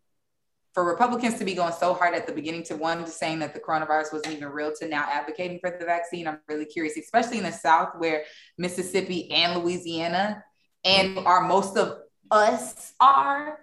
for 0.77 0.85
Republicans 0.85 1.39
to 1.39 1.45
be 1.47 1.55
going 1.55 1.73
so 1.73 1.95
hard 1.95 2.15
at 2.15 2.27
the 2.27 2.33
beginning 2.35 2.63
to 2.63 2.77
one 2.77 3.03
to 3.03 3.11
saying 3.11 3.39
that 3.39 3.55
the 3.55 3.59
coronavirus 3.59 4.13
wasn't 4.13 4.35
even 4.35 4.47
real 4.51 4.71
to 4.79 4.87
now 4.87 5.09
advocating 5.11 5.59
for 5.59 5.75
the 5.81 5.87
vaccine, 5.87 6.29
I'm 6.29 6.39
really 6.49 6.67
curious, 6.67 6.99
especially 6.99 7.39
in 7.39 7.45
the 7.45 7.51
South 7.51 7.95
where 7.97 8.25
Mississippi 8.59 9.31
and 9.31 9.59
Louisiana 9.59 10.45
and 10.85 11.17
are 11.21 11.49
most 11.49 11.79
of 11.79 12.01
us 12.31 12.93
are 13.01 13.59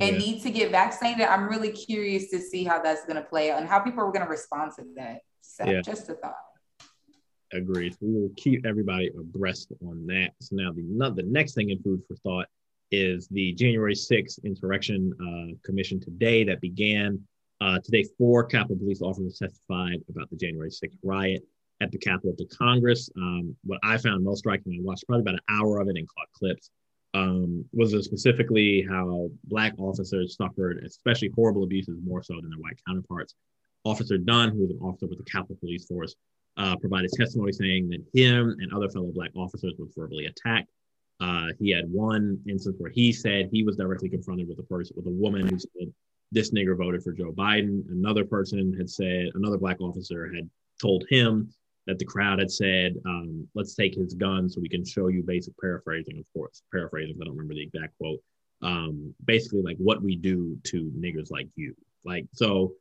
and 0.00 0.14
yeah. 0.14 0.18
need 0.18 0.42
to 0.42 0.50
get 0.50 0.72
vaccinated. 0.72 1.22
I'm 1.22 1.48
really 1.48 1.70
curious 1.70 2.30
to 2.30 2.40
see 2.40 2.64
how 2.64 2.82
that's 2.82 3.04
going 3.04 3.14
to 3.14 3.22
play 3.22 3.52
out 3.52 3.60
and 3.60 3.68
how 3.68 3.78
people 3.78 4.00
are 4.00 4.10
going 4.10 4.24
to 4.24 4.28
respond 4.28 4.72
to 4.78 4.84
that. 4.96 5.20
So 5.42 5.66
yeah. 5.66 5.82
just 5.82 6.08
a 6.08 6.14
thought. 6.14 6.34
Agreed. 7.52 7.94
We 8.00 8.10
will 8.10 8.32
keep 8.36 8.66
everybody 8.66 9.12
abreast 9.16 9.72
on 9.86 10.04
that. 10.08 10.32
So 10.40 10.56
now 10.56 10.72
the 10.72 11.12
the 11.14 11.22
next 11.22 11.54
thing 11.54 11.70
in 11.70 11.80
food 11.80 12.02
for 12.08 12.16
thought 12.16 12.48
is 12.90 13.28
the 13.28 13.52
January 13.54 13.94
6th 13.94 14.42
Insurrection 14.44 15.12
uh, 15.20 15.54
Commission 15.64 16.00
today 16.00 16.44
that 16.44 16.60
began. 16.60 17.20
Uh, 17.60 17.78
today, 17.82 18.04
four 18.18 18.44
Capitol 18.44 18.76
Police 18.76 19.00
officers 19.00 19.38
testified 19.38 20.02
about 20.10 20.28
the 20.30 20.36
January 20.36 20.70
6th 20.70 20.98
riot 21.02 21.42
at 21.80 21.90
the 21.90 21.98
Capitol 21.98 22.34
to 22.36 22.44
Congress. 22.46 23.10
Um, 23.16 23.56
what 23.64 23.78
I 23.82 23.96
found 23.96 24.24
most 24.24 24.40
striking, 24.40 24.74
I 24.74 24.82
watched 24.82 25.06
probably 25.06 25.22
about 25.22 25.34
an 25.34 25.60
hour 25.60 25.80
of 25.80 25.88
it 25.88 25.96
and 25.96 26.08
caught 26.08 26.28
clips, 26.32 26.70
um, 27.14 27.64
was 27.72 27.92
specifically 28.04 28.86
how 28.88 29.30
Black 29.44 29.74
officers 29.78 30.36
suffered 30.36 30.82
especially 30.84 31.30
horrible 31.34 31.64
abuses 31.64 31.98
more 32.04 32.22
so 32.22 32.34
than 32.34 32.50
their 32.50 32.58
white 32.58 32.80
counterparts. 32.86 33.34
Officer 33.84 34.18
Dunn, 34.18 34.50
who 34.50 34.62
was 34.62 34.70
an 34.70 34.78
officer 34.82 35.06
with 35.06 35.18
the 35.18 35.30
Capitol 35.30 35.56
Police 35.60 35.86
Force, 35.86 36.14
uh, 36.56 36.76
provided 36.76 37.10
testimony 37.12 37.52
saying 37.52 37.88
that 37.88 38.04
him 38.14 38.56
and 38.60 38.72
other 38.72 38.88
fellow 38.88 39.10
black 39.14 39.30
officers 39.36 39.74
were 39.78 39.86
verbally 39.96 40.26
attacked. 40.26 40.68
Uh, 41.20 41.48
he 41.58 41.70
had 41.70 41.90
one 41.90 42.38
instance 42.48 42.76
where 42.78 42.90
he 42.90 43.12
said 43.12 43.48
he 43.50 43.62
was 43.62 43.76
directly 43.76 44.08
confronted 44.08 44.48
with 44.48 44.58
a 44.58 44.62
person, 44.64 44.94
with 44.96 45.06
a 45.06 45.10
woman 45.10 45.46
who 45.46 45.58
said, 45.58 45.92
"This 46.30 46.50
nigger 46.50 46.76
voted 46.76 47.02
for 47.02 47.12
Joe 47.12 47.32
Biden." 47.32 47.90
Another 47.90 48.24
person 48.24 48.74
had 48.74 48.90
said, 48.90 49.30
another 49.34 49.58
black 49.58 49.80
officer 49.80 50.32
had 50.34 50.48
told 50.80 51.04
him 51.08 51.50
that 51.86 51.98
the 51.98 52.04
crowd 52.04 52.38
had 52.38 52.50
said, 52.50 52.96
um, 53.06 53.48
"Let's 53.54 53.74
take 53.74 53.94
his 53.94 54.12
gun 54.14 54.48
so 54.48 54.60
we 54.60 54.68
can 54.68 54.84
show 54.84 55.08
you." 55.08 55.22
Basic 55.22 55.54
paraphrasing, 55.58 56.18
of 56.18 56.26
course, 56.34 56.62
paraphrasing. 56.70 57.16
I 57.20 57.24
don't 57.24 57.36
remember 57.36 57.54
the 57.54 57.62
exact 57.62 57.96
quote. 57.98 58.20
Um, 58.60 59.14
basically, 59.24 59.62
like 59.62 59.78
what 59.78 60.02
we 60.02 60.16
do 60.16 60.58
to 60.64 60.92
niggers 60.98 61.30
like 61.30 61.48
you. 61.56 61.74
Like 62.04 62.26
so, 62.32 62.74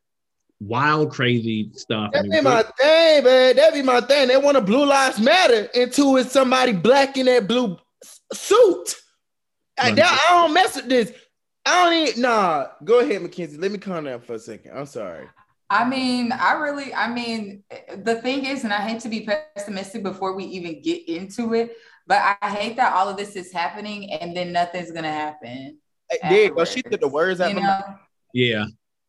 wild, 0.59 1.11
crazy 1.11 1.69
stuff. 1.73 2.11
That 2.11 2.19
I 2.19 2.21
mean, 2.23 2.31
be 2.31 2.41
my 2.41 2.63
thing, 2.63 3.23
man. 3.23 3.55
That 3.55 3.73
be 3.73 3.81
my 3.81 4.01
thing. 4.01 4.27
They 4.27 4.37
want 4.37 4.57
a 4.57 4.61
blue 4.61 4.85
lives 4.85 5.19
matter 5.21 5.69
into 5.73 6.17
is 6.17 6.31
somebody 6.31 6.73
black 6.73 7.17
in 7.17 7.27
that 7.27 7.47
blue 7.47 7.77
suit. 8.33 8.95
I, 9.77 9.91
I 9.91 10.27
don't 10.31 10.53
mess 10.53 10.75
with 10.75 10.87
this. 10.87 11.11
I 11.65 11.83
don't 11.83 12.05
need 12.05 12.17
nah. 12.17 12.67
Go 12.83 12.99
ahead, 12.99 13.21
Mackenzie. 13.21 13.57
Let 13.57 13.71
me 13.71 13.77
calm 13.77 14.05
down 14.05 14.21
for 14.21 14.33
a 14.33 14.39
second. 14.39 14.77
I'm 14.77 14.85
sorry. 14.85 15.27
I 15.69 15.83
mean, 15.83 16.31
I 16.31 16.53
really, 16.53 16.93
I 16.93 17.11
mean, 17.11 17.63
the 17.97 18.21
thing 18.21 18.45
is, 18.45 18.63
and 18.63 18.71
I 18.71 18.87
hate 18.87 18.99
to 19.01 19.09
be 19.09 19.27
pessimistic 19.55 20.03
before 20.03 20.35
we 20.35 20.45
even 20.45 20.81
get 20.81 21.09
into 21.09 21.55
it, 21.55 21.75
but 22.05 22.37
I 22.41 22.49
hate 22.51 22.75
that 22.75 22.93
all 22.93 23.09
of 23.09 23.17
this 23.17 23.35
is 23.35 23.51
happening 23.51 24.13
and 24.13 24.37
then 24.37 24.51
nothing's 24.53 24.91
gonna 24.91 25.11
happen. 25.11 25.79
Hey, 26.21 26.51
well, 26.51 26.65
she 26.65 26.83
did 26.83 27.01
the 27.01 27.07
words 27.07 27.39
you 27.39 27.55
know? 27.55 27.81
Yeah, 28.31 28.65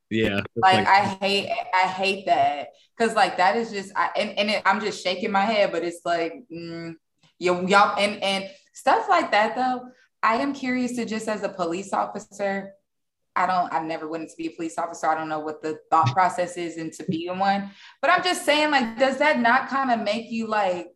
yeah. 0.09 0.41
Like, 0.57 0.79
like, 0.79 0.87
I 0.87 1.00
hate, 1.21 1.50
I 1.75 1.87
hate 1.87 2.25
that 2.25 2.69
because 2.97 3.15
like 3.15 3.37
that 3.37 3.57
is 3.57 3.71
just, 3.71 3.93
I 3.95 4.09
and, 4.17 4.31
and 4.38 4.50
it, 4.50 4.62
I'm 4.65 4.81
just 4.81 5.05
shaking 5.05 5.31
my 5.31 5.43
head, 5.43 5.73
but 5.73 5.85
it's 5.85 6.00
like, 6.07 6.33
mm, 6.50 6.95
you, 7.38 7.69
y'all, 7.69 7.99
and 7.99 8.23
and 8.23 8.50
stuff 8.76 9.09
like 9.09 9.30
that 9.30 9.56
though. 9.56 9.88
I 10.23 10.37
am 10.37 10.52
curious 10.52 10.92
to 10.97 11.06
just 11.06 11.28
as 11.28 11.42
a 11.42 11.49
police 11.49 11.92
officer, 11.92 12.73
I 13.35 13.47
don't, 13.47 13.73
I've 13.73 13.85
never 13.85 14.06
wanted 14.06 14.28
to 14.28 14.37
be 14.37 14.49
a 14.49 14.50
police 14.50 14.78
officer. 14.78 15.06
I 15.06 15.14
don't 15.14 15.28
know 15.28 15.40
what 15.40 15.62
the 15.62 15.78
thought 15.90 16.12
process 16.12 16.56
is 16.56 16.76
into 16.76 17.04
being 17.04 17.38
one. 17.38 17.71
But 18.00 18.11
I'm 18.11 18.23
just 18.23 18.45
saying, 18.45 18.71
like, 18.71 18.99
does 18.99 19.18
that 19.18 19.40
not 19.40 19.68
kind 19.68 19.90
of 19.90 20.04
make 20.04 20.30
you 20.30 20.47
like 20.47 20.88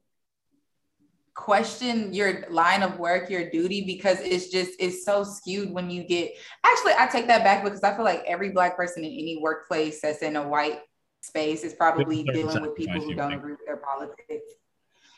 question 1.34 2.12
your 2.12 2.44
line 2.50 2.82
of 2.82 2.98
work, 2.98 3.30
your 3.30 3.50
duty? 3.50 3.84
Because 3.84 4.20
it's 4.20 4.48
just, 4.48 4.72
it's 4.78 5.04
so 5.04 5.24
skewed 5.24 5.72
when 5.72 5.88
you 5.88 6.04
get 6.04 6.32
actually, 6.64 6.92
I 6.98 7.06
take 7.06 7.28
that 7.28 7.44
back 7.44 7.64
because 7.64 7.82
I 7.82 7.94
feel 7.94 8.04
like 8.04 8.24
every 8.26 8.50
black 8.50 8.76
person 8.76 9.04
in 9.04 9.10
any 9.10 9.38
workplace 9.40 10.02
that's 10.02 10.22
in 10.22 10.36
a 10.36 10.46
white 10.46 10.80
space 11.22 11.62
is 11.62 11.74
probably 11.74 12.24
dealing 12.24 12.60
with 12.60 12.74
people 12.74 13.00
who 13.00 13.14
don't 13.14 13.32
agree 13.32 13.52
with 13.52 13.66
their 13.66 13.78
politics. 13.78 14.59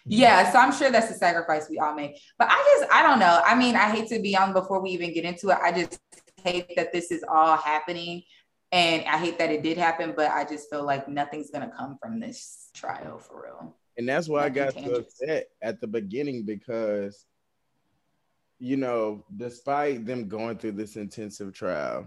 Yeah, 0.04 0.42
mm-hmm. 0.42 0.52
so 0.52 0.58
I'm 0.58 0.72
sure 0.72 0.90
that's 0.90 1.08
the 1.08 1.14
sacrifice 1.14 1.68
we 1.70 1.78
all 1.78 1.94
make. 1.94 2.20
But 2.38 2.48
I 2.50 2.76
just, 2.78 2.92
I 2.92 3.02
don't 3.02 3.18
know. 3.18 3.40
I 3.44 3.54
mean, 3.54 3.76
I 3.76 3.90
hate 3.90 4.08
to 4.08 4.20
be 4.20 4.36
on 4.36 4.52
before 4.52 4.80
we 4.80 4.90
even 4.90 5.12
get 5.12 5.24
into 5.24 5.50
it. 5.50 5.58
I 5.62 5.72
just 5.72 6.00
hate 6.42 6.74
that 6.76 6.92
this 6.92 7.10
is 7.10 7.24
all 7.28 7.56
happening. 7.56 8.22
And 8.72 9.04
I 9.04 9.18
hate 9.18 9.38
that 9.38 9.50
it 9.50 9.62
did 9.62 9.76
happen, 9.76 10.14
but 10.16 10.30
I 10.30 10.44
just 10.44 10.70
feel 10.70 10.84
like 10.84 11.06
nothing's 11.06 11.50
gonna 11.50 11.70
come 11.76 11.98
from 12.00 12.18
this 12.18 12.70
trial 12.72 13.18
for 13.18 13.42
real. 13.42 13.76
And 13.98 14.08
that's 14.08 14.28
why 14.28 14.48
Nothing 14.48 14.62
I 14.62 14.64
got 14.64 14.84
so 14.84 14.94
upset 14.96 15.48
at 15.60 15.80
the 15.80 15.86
beginning 15.86 16.44
because, 16.44 17.26
you 18.58 18.78
know, 18.78 19.24
despite 19.36 20.06
them 20.06 20.26
going 20.26 20.56
through 20.56 20.72
this 20.72 20.96
intensive 20.96 21.52
trial, 21.52 22.06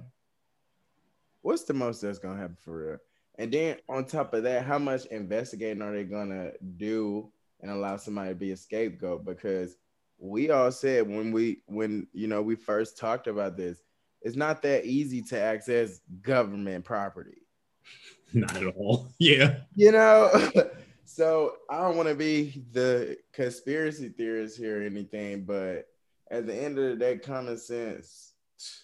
what's 1.43 1.63
the 1.65 1.75
most 1.75 2.01
that's 2.01 2.17
gonna 2.17 2.39
happen 2.39 2.57
for 2.59 2.77
real? 2.77 2.97
And 3.37 3.51
then 3.51 3.77
on 3.87 4.05
top 4.05 4.33
of 4.33 4.43
that, 4.43 4.65
how 4.65 4.79
much 4.79 5.05
investigating 5.05 5.83
are 5.83 5.93
they 5.93 6.03
gonna 6.03 6.53
do 6.77 7.31
and 7.65 7.73
allow 7.73 7.97
somebody 7.97 8.29
to 8.29 8.35
be 8.35 8.51
a 8.51 8.57
scapegoat? 8.57 9.25
Because 9.25 9.75
we 10.19 10.51
all 10.51 10.71
said 10.71 11.09
when 11.09 11.31
we 11.31 11.61
when 11.65 12.07
you 12.13 12.27
know 12.27 12.41
we 12.41 12.55
first 12.55 12.97
talked 12.97 13.27
about 13.27 13.57
this, 13.57 13.79
it's 14.21 14.35
not 14.35 14.61
that 14.61 14.85
easy 14.85 15.21
to 15.23 15.39
access 15.39 15.99
government 16.21 16.85
property. 16.85 17.41
Not 18.33 18.55
at 18.55 18.75
all. 18.75 19.09
Yeah. 19.19 19.57
You 19.75 19.91
know, 19.91 20.51
so 21.05 21.53
I 21.69 21.81
don't 21.81 21.97
want 21.97 22.09
to 22.09 22.15
be 22.15 22.63
the 22.71 23.17
conspiracy 23.33 24.09
theorist 24.09 24.57
here 24.57 24.81
or 24.81 24.85
anything, 24.85 25.43
but 25.43 25.85
at 26.29 26.45
the 26.45 26.55
end 26.55 26.77
of 26.77 26.89
the 26.89 26.95
day, 26.95 27.17
common 27.17 27.57
sense. 27.57 28.33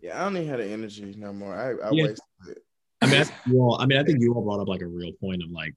Yeah, 0.00 0.20
I 0.20 0.22
don't 0.22 0.36
even 0.36 0.48
have 0.48 0.58
the 0.60 0.66
energy 0.66 1.12
no 1.18 1.32
more. 1.32 1.56
I, 1.56 1.70
I 1.84 1.90
yeah. 1.90 2.04
wasted 2.04 2.22
it. 2.50 2.64
I 3.02 3.06
mean, 3.06 3.20
I 3.20 3.50
you 3.50 3.60
all, 3.60 3.80
I 3.80 3.86
mean, 3.86 3.98
I 3.98 4.04
think 4.04 4.20
you 4.20 4.32
all 4.32 4.44
brought 4.44 4.60
up 4.60 4.68
like 4.68 4.80
a 4.80 4.86
real 4.86 5.10
point 5.20 5.42
of 5.42 5.50
like, 5.50 5.74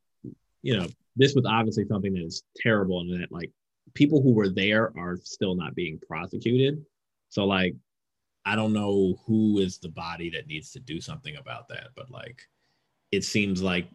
you 0.61 0.77
know, 0.77 0.85
this 1.15 1.33
was 1.35 1.45
obviously 1.45 1.85
something 1.85 2.13
that 2.13 2.23
is 2.23 2.43
terrible 2.57 3.01
and 3.01 3.21
that 3.21 3.31
like 3.31 3.51
people 3.93 4.21
who 4.21 4.33
were 4.33 4.49
there 4.49 4.93
are 4.97 5.17
still 5.23 5.55
not 5.55 5.75
being 5.75 5.99
prosecuted. 6.07 6.83
So 7.29 7.45
like 7.45 7.75
I 8.45 8.55
don't 8.55 8.73
know 8.73 9.19
who 9.25 9.59
is 9.59 9.77
the 9.77 9.89
body 9.89 10.29
that 10.31 10.47
needs 10.47 10.71
to 10.71 10.79
do 10.79 10.99
something 10.99 11.35
about 11.35 11.67
that, 11.69 11.89
but 11.95 12.09
like 12.09 12.41
it 13.11 13.23
seems 13.23 13.61
like 13.61 13.87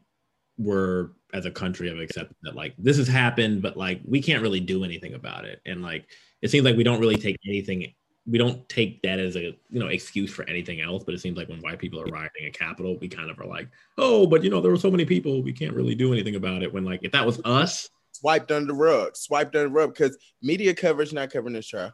we're 0.59 1.11
as 1.35 1.45
a 1.45 1.51
country 1.51 1.89
have 1.89 1.99
accepted 1.99 2.37
that 2.43 2.55
like 2.55 2.75
this 2.79 2.97
has 2.97 3.09
happened, 3.09 3.61
but 3.63 3.77
like 3.77 4.01
we 4.05 4.23
can't 4.23 4.43
really 4.43 4.61
do 4.61 4.85
anything 4.85 5.15
about 5.15 5.45
it. 5.45 5.61
And 5.67 5.83
like 5.83 6.07
it 6.43 6.51
seems 6.51 6.65
like 6.65 6.77
we 6.77 6.85
don't 6.85 7.01
really 7.01 7.17
take 7.17 7.37
anything 7.47 7.93
we 8.29 8.39
don't 8.39 8.69
take 8.69 9.01
that 9.03 9.19
as 9.19 9.37
a 9.37 9.57
you 9.71 9.81
know 9.81 9.87
excuse 9.87 10.33
for 10.33 10.49
anything 10.49 10.81
else 10.81 11.05
but 11.05 11.15
it 11.15 11.21
seems 11.21 11.37
like 11.37 11.49
when 11.49 11.61
white 11.61 11.79
people 11.79 12.01
are 12.01 12.07
rioting 12.07 12.47
a 12.47 12.51
Capitol 12.51 12.97
we 13.01 13.09
kind 13.09 13.31
of 13.31 13.39
are 13.39 13.47
like 13.47 13.69
oh 13.99 14.27
but 14.27 14.43
you 14.43 14.51
know 14.51 14.61
there 14.61 14.71
were 14.71 14.77
so 14.77 14.91
many 14.91 15.05
people 15.05 15.43
we 15.43 15.53
can't 15.53 15.75
really 15.75 15.95
do 15.95 16.13
anything 16.13 16.37
about 16.37 16.63
it 16.63 16.73
when 16.73 16.85
like 16.85 17.01
if 17.03 17.13
that 17.13 17.25
was 17.25 17.41
us 17.45 17.89
swiped 18.13 18.51
under 18.51 18.69
the 18.69 18.75
rug 18.75 19.17
swiped 19.17 19.55
under 19.55 19.69
the 19.69 19.75
rug 19.75 19.93
because 19.93 20.17
media 20.43 20.75
coverage 20.75 21.13
not 21.13 21.31
covering 21.31 21.55
this 21.55 21.69
trial 21.69 21.93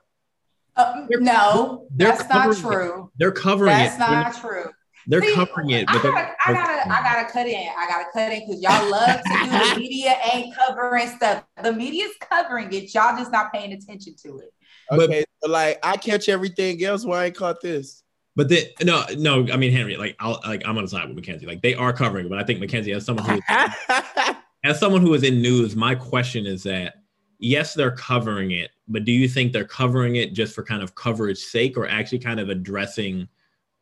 uh, 0.75 1.07
no, 1.11 1.87
that's 1.97 2.27
not 2.29 2.57
true. 2.57 3.05
It. 3.05 3.11
They're 3.19 3.33
covering 3.33 3.73
that's 3.73 3.97
it. 3.97 3.99
That's 3.99 4.43
not 4.43 4.51
true. 4.51 4.71
They're 5.07 5.21
See, 5.21 5.35
covering 5.35 5.71
it. 5.71 5.87
I 5.89 5.95
gotta, 5.95 6.33
I 6.47 6.53
gotta, 6.53 6.93
I 6.93 7.03
gotta 7.03 7.33
cut 7.33 7.47
in. 7.47 7.69
I 7.77 7.87
gotta 7.89 8.05
cut 8.13 8.33
in 8.33 8.47
because 8.47 8.63
y'all 8.63 8.91
love 8.91 9.21
to 9.21 9.39
do 9.45 9.75
the 9.75 9.75
media 9.81 10.17
ain't 10.33 10.55
covering 10.55 11.09
stuff. 11.09 11.45
The 11.63 11.73
media's 11.73 12.13
covering 12.21 12.73
it. 12.73 12.95
Y'all 12.95 13.17
just 13.17 13.33
not 13.33 13.53
paying 13.53 13.73
attention 13.73 14.15
to 14.23 14.39
it. 14.39 14.55
Okay, 14.91 15.21
but, 15.21 15.47
so 15.47 15.51
like 15.51 15.79
I 15.83 15.97
catch 15.97 16.29
everything 16.29 16.83
else. 16.85 17.05
Why 17.05 17.23
I 17.23 17.27
ain't 17.27 17.37
caught 17.37 17.61
this? 17.61 18.03
But 18.35 18.49
then 18.49 18.65
no, 18.83 19.05
no. 19.17 19.47
I 19.53 19.57
mean, 19.57 19.73
Henry, 19.73 19.97
like 19.97 20.17
I'll 20.19 20.41
like 20.45 20.63
I'm 20.67 20.77
on 20.79 20.85
the 20.85 20.91
side 20.91 21.07
with 21.07 21.17
Mackenzie. 21.17 21.47
Like 21.47 21.63
they 21.63 21.75
are 21.75 21.93
covering, 21.93 22.29
but 22.29 22.39
I 22.39 22.45
think 22.45 22.61
Mackenzie, 22.61 22.93
as 22.93 23.05
someone 23.05 23.27
who, 23.27 23.41
as 24.65 24.81
someone 24.81 25.03
who 25.03 25.13
is 25.15 25.23
in 25.23 25.43
news, 25.43 25.77
my 25.77 25.95
question 25.95 26.47
is 26.47 26.63
that 26.63 27.03
yes, 27.39 27.75
they're 27.75 27.93
covering 27.93 28.53
it, 28.53 28.71
but 28.89 29.05
do 29.05 29.13
you 29.13 29.29
think 29.29 29.53
they're 29.53 29.65
covering 29.65 30.17
it 30.17 30.33
just 30.33 30.55
for 30.55 30.63
kind 30.63 30.83
of 30.83 30.95
coverage 30.95 31.39
sake 31.39 31.77
or 31.77 31.87
actually 31.87 32.21
kind 32.21 32.41
of 32.41 32.49
addressing 32.49 33.29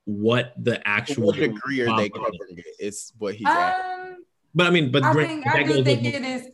what 0.05 0.53
the 0.57 0.87
actual 0.89 1.27
what 1.27 1.37
degree 1.37 1.83
are 1.83 1.97
they 1.97 2.09
covering 2.09 2.57
it? 2.57 2.65
It's 2.79 3.13
what 3.19 3.35
he's 3.35 3.47
um, 3.47 4.25
But 4.55 4.67
I 4.67 4.71
mean, 4.71 4.91
but 4.91 5.05
I 5.05 5.15
think, 5.15 5.47
I 5.47 5.63
do 5.63 5.85
think 5.85 6.05
it 6.05 6.23
is. 6.23 6.49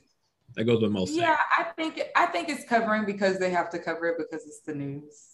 That 0.56 0.64
goes 0.64 0.80
with 0.80 0.90
most. 0.90 1.12
Yeah, 1.12 1.36
I 1.58 1.64
think 1.76 2.00
I 2.16 2.26
think 2.26 2.48
it's 2.48 2.64
covering 2.64 3.04
because 3.04 3.38
they 3.38 3.50
have 3.50 3.68
to 3.70 3.78
cover 3.78 4.06
it 4.06 4.16
because 4.18 4.46
it's 4.46 4.60
the 4.60 4.74
news. 4.74 5.32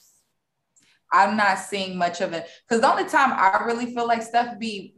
I'm 1.12 1.36
not 1.36 1.58
seeing 1.58 1.96
much 1.96 2.20
of 2.20 2.32
it 2.32 2.48
because 2.66 2.80
the 2.80 2.90
only 2.90 3.08
time 3.08 3.32
I 3.32 3.62
really 3.64 3.94
feel 3.94 4.06
like 4.06 4.22
stuff 4.22 4.58
be, 4.58 4.96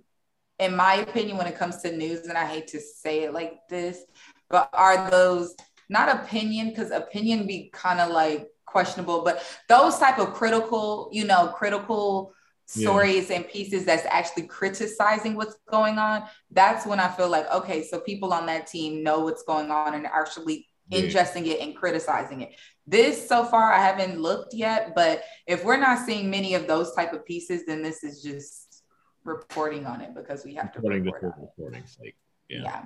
in 0.58 0.74
my 0.74 0.94
opinion, 0.94 1.36
when 1.36 1.46
it 1.46 1.58
comes 1.58 1.82
to 1.82 1.94
news, 1.94 2.26
and 2.26 2.38
I 2.38 2.46
hate 2.46 2.68
to 2.68 2.80
say 2.80 3.24
it 3.24 3.34
like 3.34 3.54
this, 3.68 4.00
but 4.48 4.70
are 4.72 5.10
those 5.10 5.54
not 5.90 6.08
opinion 6.08 6.70
because 6.70 6.90
opinion 6.90 7.46
be 7.46 7.70
kind 7.74 8.00
of 8.00 8.10
like 8.10 8.48
questionable, 8.64 9.22
but 9.24 9.44
those 9.68 9.98
type 9.98 10.18
of 10.18 10.32
critical, 10.32 11.10
you 11.12 11.24
know, 11.24 11.48
critical 11.48 12.32
stories 12.66 13.30
yeah. 13.30 13.36
and 13.36 13.48
pieces 13.48 13.84
that's 13.84 14.06
actually 14.06 14.46
criticizing 14.46 15.34
what's 15.34 15.56
going 15.70 15.98
on, 15.98 16.24
that's 16.50 16.86
when 16.86 17.00
I 17.00 17.08
feel 17.08 17.28
like, 17.28 17.50
okay, 17.52 17.82
so 17.82 18.00
people 18.00 18.32
on 18.32 18.46
that 18.46 18.66
team 18.66 19.02
know 19.02 19.20
what's 19.20 19.42
going 19.42 19.70
on 19.70 19.94
and 19.94 20.06
actually 20.06 20.66
yeah. 20.88 21.00
ingesting 21.00 21.46
it 21.46 21.60
and 21.60 21.76
criticizing 21.76 22.42
it. 22.42 22.54
This 22.86 23.28
so 23.28 23.44
far 23.44 23.72
I 23.72 23.80
haven't 23.80 24.20
looked 24.20 24.54
yet, 24.54 24.94
but 24.94 25.24
if 25.46 25.64
we're 25.64 25.78
not 25.78 26.04
seeing 26.04 26.30
many 26.30 26.54
of 26.54 26.66
those 26.66 26.94
type 26.94 27.12
of 27.12 27.24
pieces, 27.24 27.64
then 27.66 27.82
this 27.82 28.04
is 28.04 28.22
just 28.22 28.84
reporting 29.24 29.86
on 29.86 30.00
it 30.00 30.14
because 30.14 30.44
we 30.44 30.54
have 30.54 30.72
to 30.72 30.80
report 30.80 31.24
on 31.24 31.32
reporting 31.40 31.86
sake. 31.86 32.16
Yeah. 32.48 32.62
yeah. 32.62 32.82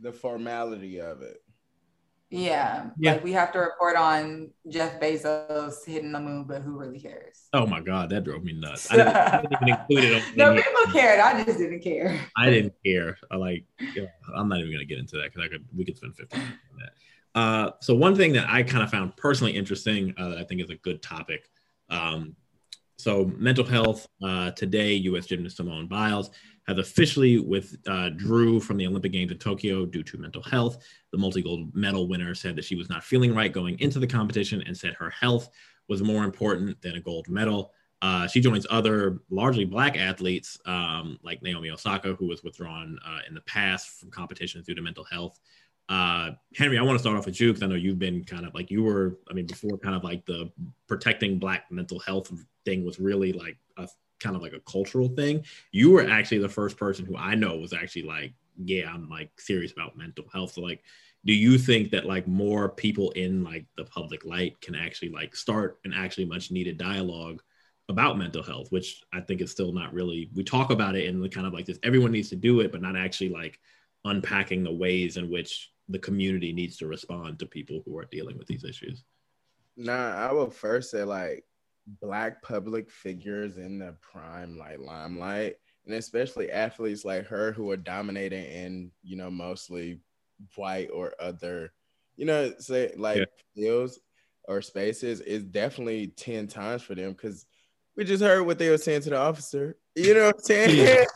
The 0.00 0.12
formality 0.12 1.00
of 1.00 1.22
it. 1.22 1.42
Yeah. 2.30 2.90
yeah. 2.98 3.12
Like 3.12 3.24
we 3.24 3.32
have 3.32 3.52
to 3.52 3.60
report 3.60 3.96
on 3.96 4.50
Jeff 4.68 5.00
Bezos 5.00 5.84
hitting 5.84 6.10
the 6.10 6.20
moon, 6.20 6.44
but 6.44 6.62
who 6.62 6.72
really 6.76 6.98
cares? 6.98 7.48
Oh 7.52 7.66
my 7.66 7.80
God, 7.80 8.10
that 8.10 8.24
drove 8.24 8.42
me 8.42 8.52
nuts. 8.52 8.90
I 8.90 8.96
didn't, 8.96 9.16
I 9.16 9.40
didn't 9.42 9.52
even 9.52 9.68
include 9.68 10.04
it. 10.04 10.24
no, 10.36 10.54
people 10.54 10.92
cared. 10.92 11.20
I 11.20 11.44
just 11.44 11.58
didn't 11.58 11.80
care. 11.80 12.20
I 12.36 12.50
didn't 12.50 12.74
care. 12.84 13.16
I 13.30 13.36
like, 13.36 13.64
yeah, 13.94 14.06
I'm 14.36 14.48
not 14.48 14.58
even 14.58 14.70
going 14.70 14.80
to 14.80 14.86
get 14.86 14.98
into 14.98 15.16
that 15.16 15.32
because 15.32 15.44
I 15.44 15.48
could, 15.48 15.64
we 15.74 15.84
could 15.84 15.96
spend 15.96 16.16
15 16.16 16.40
minutes 16.40 16.58
on 16.72 16.78
that. 16.80 17.40
Uh, 17.40 17.70
so 17.80 17.94
one 17.94 18.16
thing 18.16 18.32
that 18.32 18.48
I 18.48 18.62
kind 18.62 18.82
of 18.82 18.90
found 18.90 19.16
personally 19.16 19.56
interesting 19.56 20.12
uh, 20.18 20.30
that 20.30 20.38
I 20.38 20.44
think 20.44 20.62
is 20.62 20.70
a 20.70 20.76
good 20.76 21.02
topic. 21.02 21.48
Um, 21.90 22.34
so 22.98 23.30
mental 23.36 23.64
health 23.64 24.08
uh, 24.24 24.50
today, 24.52 24.94
U.S. 24.94 25.26
gymnast 25.26 25.58
Simone 25.58 25.86
Biles 25.86 26.30
has 26.66 26.78
officially 26.78 27.38
withdrew 27.38 28.60
from 28.60 28.76
the 28.76 28.86
Olympic 28.86 29.12
Games 29.12 29.32
in 29.32 29.38
Tokyo 29.38 29.86
due 29.86 30.02
to 30.02 30.18
mental 30.18 30.42
health. 30.42 30.84
The 31.12 31.18
multi-gold 31.18 31.74
medal 31.74 32.08
winner 32.08 32.34
said 32.34 32.56
that 32.56 32.64
she 32.64 32.76
was 32.76 32.88
not 32.88 33.04
feeling 33.04 33.34
right 33.34 33.52
going 33.52 33.78
into 33.78 33.98
the 33.98 34.06
competition 34.06 34.62
and 34.66 34.76
said 34.76 34.94
her 34.94 35.10
health 35.10 35.48
was 35.88 36.02
more 36.02 36.24
important 36.24 36.80
than 36.82 36.96
a 36.96 37.00
gold 37.00 37.28
medal. 37.28 37.72
Uh, 38.02 38.26
she 38.26 38.40
joins 38.40 38.66
other 38.68 39.20
largely 39.30 39.64
black 39.64 39.96
athletes 39.96 40.58
um, 40.66 41.18
like 41.22 41.42
Naomi 41.42 41.70
Osaka, 41.70 42.14
who 42.14 42.26
was 42.26 42.42
withdrawn 42.42 42.98
uh, 43.06 43.20
in 43.28 43.34
the 43.34 43.40
past 43.42 44.00
from 44.00 44.10
competition 44.10 44.62
due 44.66 44.74
to 44.74 44.82
mental 44.82 45.04
health. 45.04 45.38
Uh, 45.88 46.32
Henry, 46.54 46.78
I 46.78 46.82
want 46.82 46.96
to 46.96 47.00
start 47.00 47.16
off 47.16 47.26
with 47.26 47.40
you 47.40 47.48
because 47.48 47.62
I 47.62 47.66
know 47.66 47.76
you've 47.76 47.98
been 47.98 48.24
kind 48.24 48.44
of 48.44 48.54
like 48.54 48.70
you 48.70 48.82
were, 48.82 49.18
I 49.30 49.34
mean, 49.34 49.46
before 49.46 49.78
kind 49.78 49.94
of 49.94 50.02
like 50.02 50.26
the 50.26 50.50
protecting 50.88 51.38
black 51.38 51.70
mental 51.70 52.00
health 52.00 52.30
thing 52.64 52.84
was 52.84 52.98
really 52.98 53.32
like 53.32 53.56
a 53.76 53.88
kind 54.20 54.36
of 54.36 54.42
like 54.42 54.52
a 54.52 54.60
cultural 54.60 55.08
thing. 55.08 55.44
You 55.72 55.90
were 55.92 56.08
actually 56.08 56.38
the 56.38 56.48
first 56.48 56.76
person 56.76 57.04
who 57.04 57.16
I 57.16 57.34
know 57.34 57.56
was 57.56 57.72
actually 57.72 58.02
like, 58.02 58.34
yeah, 58.64 58.90
I'm 58.92 59.08
like 59.08 59.30
serious 59.38 59.72
about 59.72 59.96
mental 59.96 60.24
health. 60.32 60.52
So 60.52 60.62
like, 60.62 60.82
do 61.24 61.32
you 61.32 61.58
think 61.58 61.90
that 61.90 62.06
like 62.06 62.26
more 62.26 62.68
people 62.68 63.10
in 63.12 63.42
like 63.42 63.66
the 63.76 63.84
public 63.84 64.24
light 64.24 64.60
can 64.60 64.74
actually 64.74 65.10
like 65.10 65.34
start 65.34 65.78
an 65.84 65.92
actually 65.92 66.24
much 66.24 66.50
needed 66.50 66.78
dialogue 66.78 67.42
about 67.88 68.18
mental 68.18 68.42
health, 68.42 68.70
which 68.70 69.02
I 69.12 69.20
think 69.20 69.40
is 69.40 69.50
still 69.50 69.72
not 69.72 69.92
really. 69.92 70.30
We 70.34 70.44
talk 70.44 70.70
about 70.70 70.96
it 70.96 71.04
in 71.04 71.20
the 71.20 71.28
kind 71.28 71.46
of 71.46 71.52
like 71.52 71.66
this. 71.66 71.78
Everyone 71.82 72.12
needs 72.12 72.30
to 72.30 72.36
do 72.36 72.60
it, 72.60 72.72
but 72.72 72.82
not 72.82 72.96
actually 72.96 73.30
like 73.30 73.58
unpacking 74.04 74.64
the 74.64 74.72
ways 74.72 75.16
in 75.16 75.30
which 75.30 75.72
the 75.88 75.98
community 75.98 76.52
needs 76.52 76.76
to 76.78 76.86
respond 76.86 77.38
to 77.38 77.46
people 77.46 77.82
who 77.84 77.96
are 77.96 78.06
dealing 78.06 78.38
with 78.38 78.46
these 78.46 78.64
issues. 78.64 79.04
Nah, 79.76 80.14
I 80.14 80.32
will 80.32 80.50
first 80.50 80.90
say 80.90 81.04
like 81.04 81.44
black 82.00 82.42
public 82.42 82.90
figures 82.90 83.56
in 83.56 83.78
the 83.78 83.94
prime 84.00 84.58
like 84.58 84.78
limelight, 84.78 85.56
and 85.84 85.94
especially 85.94 86.50
athletes 86.50 87.04
like 87.04 87.26
her 87.26 87.52
who 87.52 87.70
are 87.70 87.76
dominating 87.76 88.44
in 88.44 88.90
you 89.02 89.16
know 89.16 89.30
mostly 89.30 90.00
white 90.54 90.88
or 90.92 91.14
other, 91.20 91.72
you 92.16 92.26
know, 92.26 92.52
say 92.58 92.92
like 92.96 93.18
yeah. 93.18 93.24
fields 93.54 94.00
or 94.44 94.62
spaces 94.62 95.20
is 95.20 95.42
definitely 95.44 96.08
ten 96.08 96.46
times 96.46 96.82
for 96.82 96.94
them 96.94 97.12
because 97.12 97.46
we 97.96 98.04
just 98.04 98.22
heard 98.22 98.44
what 98.44 98.58
they 98.58 98.70
were 98.70 98.78
saying 98.78 99.00
to 99.02 99.10
the 99.10 99.18
officer. 99.18 99.76
You 99.94 100.14
know 100.14 100.26
what 100.26 100.36
I'm 100.36 100.40
saying? 100.44 101.06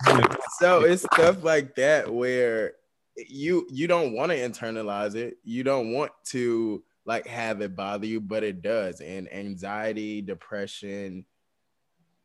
so 0.59 0.85
it's 0.85 1.03
stuff 1.03 1.45
like 1.45 1.75
that 1.77 2.13
where 2.13 2.75
you 3.17 3.67
you 3.71 3.87
don't 3.87 4.13
want 4.13 4.31
to 4.33 4.39
internalize 4.39 5.15
it. 5.15 5.37
You 5.45 5.63
don't 5.65 5.93
want 5.93 6.13
to 6.27 6.83
like 7.11 7.27
have 7.27 7.61
it 7.61 7.75
bother 7.75 8.07
you, 8.07 8.21
but 8.21 8.45
it 8.45 8.63
does. 8.63 9.01
And 9.01 9.33
anxiety, 9.35 10.23
depression, 10.23 11.25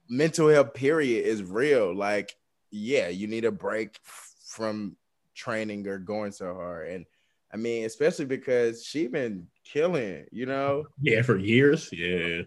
mental 0.08 0.48
health 0.48 0.76
period 0.76 1.26
is 1.26 1.42
real. 1.42 1.96
Like, 1.96 2.36
yeah, 2.70 3.08
you 3.08 3.26
need 3.26 3.46
a 3.46 3.52
break 3.52 4.00
from 4.46 4.96
training 5.34 5.88
or 5.88 5.98
going 5.98 6.32
so 6.32 6.54
hard. 6.54 6.90
And 6.90 7.06
I 7.52 7.58
mean, 7.58 7.86
especially 7.86 8.26
because 8.26 8.86
she 8.86 9.08
been 9.08 9.48
killing, 9.64 10.28
you 10.32 10.46
know? 10.46 10.84
Yeah, 11.02 11.24
for 11.24 11.40
years. 11.40 11.90
Yeah. 11.92 12.44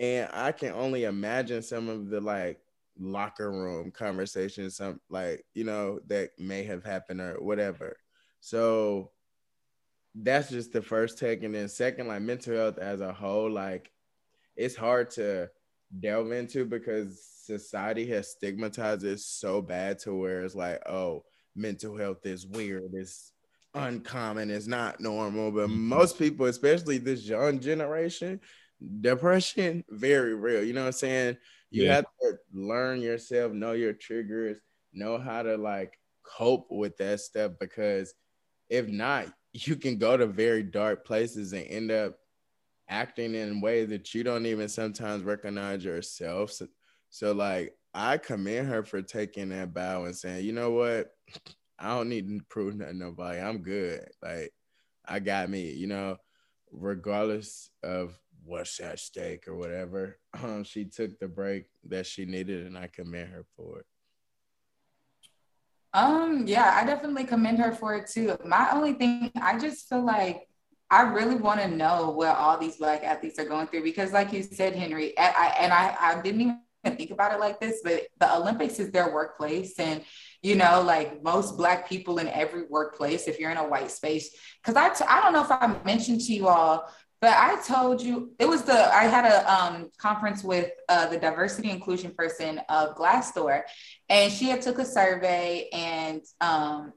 And 0.00 0.28
I 0.32 0.50
can 0.50 0.72
only 0.72 1.04
imagine 1.04 1.62
some 1.62 1.88
of 1.88 2.08
the 2.08 2.20
like 2.20 2.58
locker 2.98 3.52
room 3.52 3.92
conversations, 3.92 4.76
some 4.76 5.00
like, 5.08 5.44
you 5.54 5.62
know, 5.62 6.00
that 6.08 6.30
may 6.36 6.64
have 6.64 6.82
happened 6.82 7.20
or 7.20 7.34
whatever. 7.34 7.96
So 8.40 9.12
that's 10.22 10.50
just 10.50 10.72
the 10.72 10.82
first 10.82 11.18
take. 11.18 11.42
And 11.42 11.54
then 11.54 11.68
second, 11.68 12.08
like 12.08 12.22
mental 12.22 12.56
health 12.56 12.78
as 12.78 13.00
a 13.00 13.12
whole, 13.12 13.50
like 13.50 13.90
it's 14.56 14.76
hard 14.76 15.10
to 15.12 15.50
delve 15.98 16.32
into 16.32 16.64
because 16.64 17.22
society 17.44 18.06
has 18.08 18.30
stigmatized 18.30 19.04
it 19.04 19.20
so 19.20 19.60
bad 19.60 19.98
to 20.00 20.14
where 20.14 20.42
it's 20.42 20.54
like, 20.54 20.82
oh, 20.88 21.24
mental 21.54 21.96
health 21.96 22.24
is 22.24 22.46
weird, 22.46 22.90
it's 22.94 23.32
uncommon, 23.74 24.50
it's 24.50 24.66
not 24.66 25.00
normal. 25.00 25.50
But 25.50 25.68
mm-hmm. 25.68 25.88
most 25.88 26.18
people, 26.18 26.46
especially 26.46 26.98
this 26.98 27.24
young 27.24 27.60
generation, 27.60 28.40
depression, 29.00 29.84
very 29.90 30.34
real. 30.34 30.64
You 30.64 30.72
know 30.72 30.82
what 30.82 30.86
I'm 30.86 30.92
saying? 30.92 31.36
You 31.70 31.84
yeah. 31.84 31.96
have 31.96 32.06
to 32.22 32.38
learn 32.54 33.00
yourself, 33.00 33.52
know 33.52 33.72
your 33.72 33.92
triggers, 33.92 34.58
know 34.92 35.18
how 35.18 35.42
to 35.42 35.56
like 35.56 35.98
cope 36.22 36.68
with 36.70 36.96
that 36.98 37.20
stuff 37.20 37.52
because 37.60 38.14
if 38.68 38.88
not, 38.88 39.26
you 39.64 39.76
can 39.76 39.96
go 39.96 40.16
to 40.16 40.26
very 40.26 40.62
dark 40.62 41.06
places 41.06 41.52
and 41.52 41.66
end 41.66 41.90
up 41.90 42.18
acting 42.88 43.34
in 43.34 43.60
ways 43.60 43.88
that 43.88 44.14
you 44.14 44.22
don't 44.22 44.46
even 44.46 44.68
sometimes 44.68 45.24
recognize 45.24 45.84
yourself. 45.84 46.52
So, 46.52 46.68
so 47.08 47.32
like 47.32 47.74
I 47.94 48.18
commend 48.18 48.68
her 48.68 48.82
for 48.82 49.00
taking 49.00 49.48
that 49.50 49.72
bow 49.72 50.04
and 50.04 50.14
saying, 50.14 50.44
you 50.44 50.52
know 50.52 50.70
what, 50.72 51.12
I 51.78 51.96
don't 51.96 52.08
need 52.08 52.28
to 52.28 52.44
prove 52.48 52.76
nothing 52.76 52.98
to 52.98 53.04
nobody. 53.06 53.38
I'm 53.38 53.58
good. 53.58 54.06
Like 54.22 54.52
I 55.06 55.20
got 55.20 55.48
me, 55.48 55.72
you 55.72 55.86
know, 55.86 56.16
regardless 56.70 57.70
of 57.82 58.18
what's 58.44 58.78
at 58.80 58.98
stake 58.98 59.48
or 59.48 59.56
whatever. 59.56 60.18
Um, 60.44 60.64
she 60.64 60.84
took 60.84 61.18
the 61.18 61.28
break 61.28 61.64
that 61.88 62.04
she 62.04 62.26
needed, 62.26 62.66
and 62.66 62.76
I 62.76 62.88
commend 62.88 63.30
her 63.30 63.46
for 63.56 63.78
it. 63.78 63.86
Um, 65.96 66.44
yeah, 66.46 66.78
I 66.78 66.84
definitely 66.84 67.24
commend 67.24 67.58
her 67.58 67.72
for 67.72 67.94
it 67.94 68.10
too. 68.10 68.36
My 68.44 68.68
only 68.70 68.92
thing, 68.92 69.32
I 69.40 69.58
just 69.58 69.88
feel 69.88 70.04
like 70.04 70.46
I 70.90 71.04
really 71.04 71.36
want 71.36 71.58
to 71.60 71.68
know 71.68 72.10
what 72.10 72.36
all 72.36 72.58
these 72.58 72.76
black 72.76 73.02
athletes 73.02 73.38
are 73.38 73.46
going 73.46 73.66
through 73.68 73.82
because, 73.82 74.12
like 74.12 74.30
you 74.30 74.42
said, 74.42 74.76
Henry, 74.76 75.16
and 75.16 75.34
I, 75.34 75.46
and 75.58 75.72
I, 75.72 75.96
I 75.98 76.20
didn't 76.20 76.42
even 76.42 76.60
think 76.98 77.12
about 77.12 77.32
it 77.32 77.40
like 77.40 77.60
this, 77.60 77.80
but 77.82 78.02
the 78.20 78.36
Olympics 78.36 78.78
is 78.78 78.90
their 78.90 79.10
workplace, 79.10 79.78
and 79.78 80.04
you 80.42 80.54
know, 80.54 80.82
like 80.82 81.22
most 81.22 81.56
black 81.56 81.88
people 81.88 82.18
in 82.18 82.28
every 82.28 82.64
workplace, 82.68 83.26
if 83.26 83.40
you're 83.40 83.50
in 83.50 83.56
a 83.56 83.66
white 83.66 83.90
space, 83.90 84.36
because 84.62 84.76
I, 84.76 84.90
t- 84.90 85.08
I 85.08 85.22
don't 85.22 85.32
know 85.32 85.44
if 85.44 85.50
I 85.50 85.80
mentioned 85.86 86.20
to 86.20 86.34
you 86.34 86.48
all, 86.48 86.92
but 87.20 87.30
I 87.30 87.60
told 87.66 88.02
you 88.02 88.32
it 88.38 88.48
was 88.48 88.62
the 88.62 88.94
I 88.94 89.04
had 89.04 89.24
a 89.24 89.52
um, 89.52 89.90
conference 89.98 90.44
with 90.44 90.70
uh, 90.88 91.06
the 91.06 91.18
diversity 91.18 91.70
inclusion 91.70 92.12
person 92.12 92.60
of 92.68 92.94
Glassdoor, 92.96 93.62
and 94.08 94.32
she 94.32 94.46
had 94.46 94.62
took 94.62 94.78
a 94.78 94.84
survey 94.84 95.68
and 95.72 96.22
um, 96.40 96.92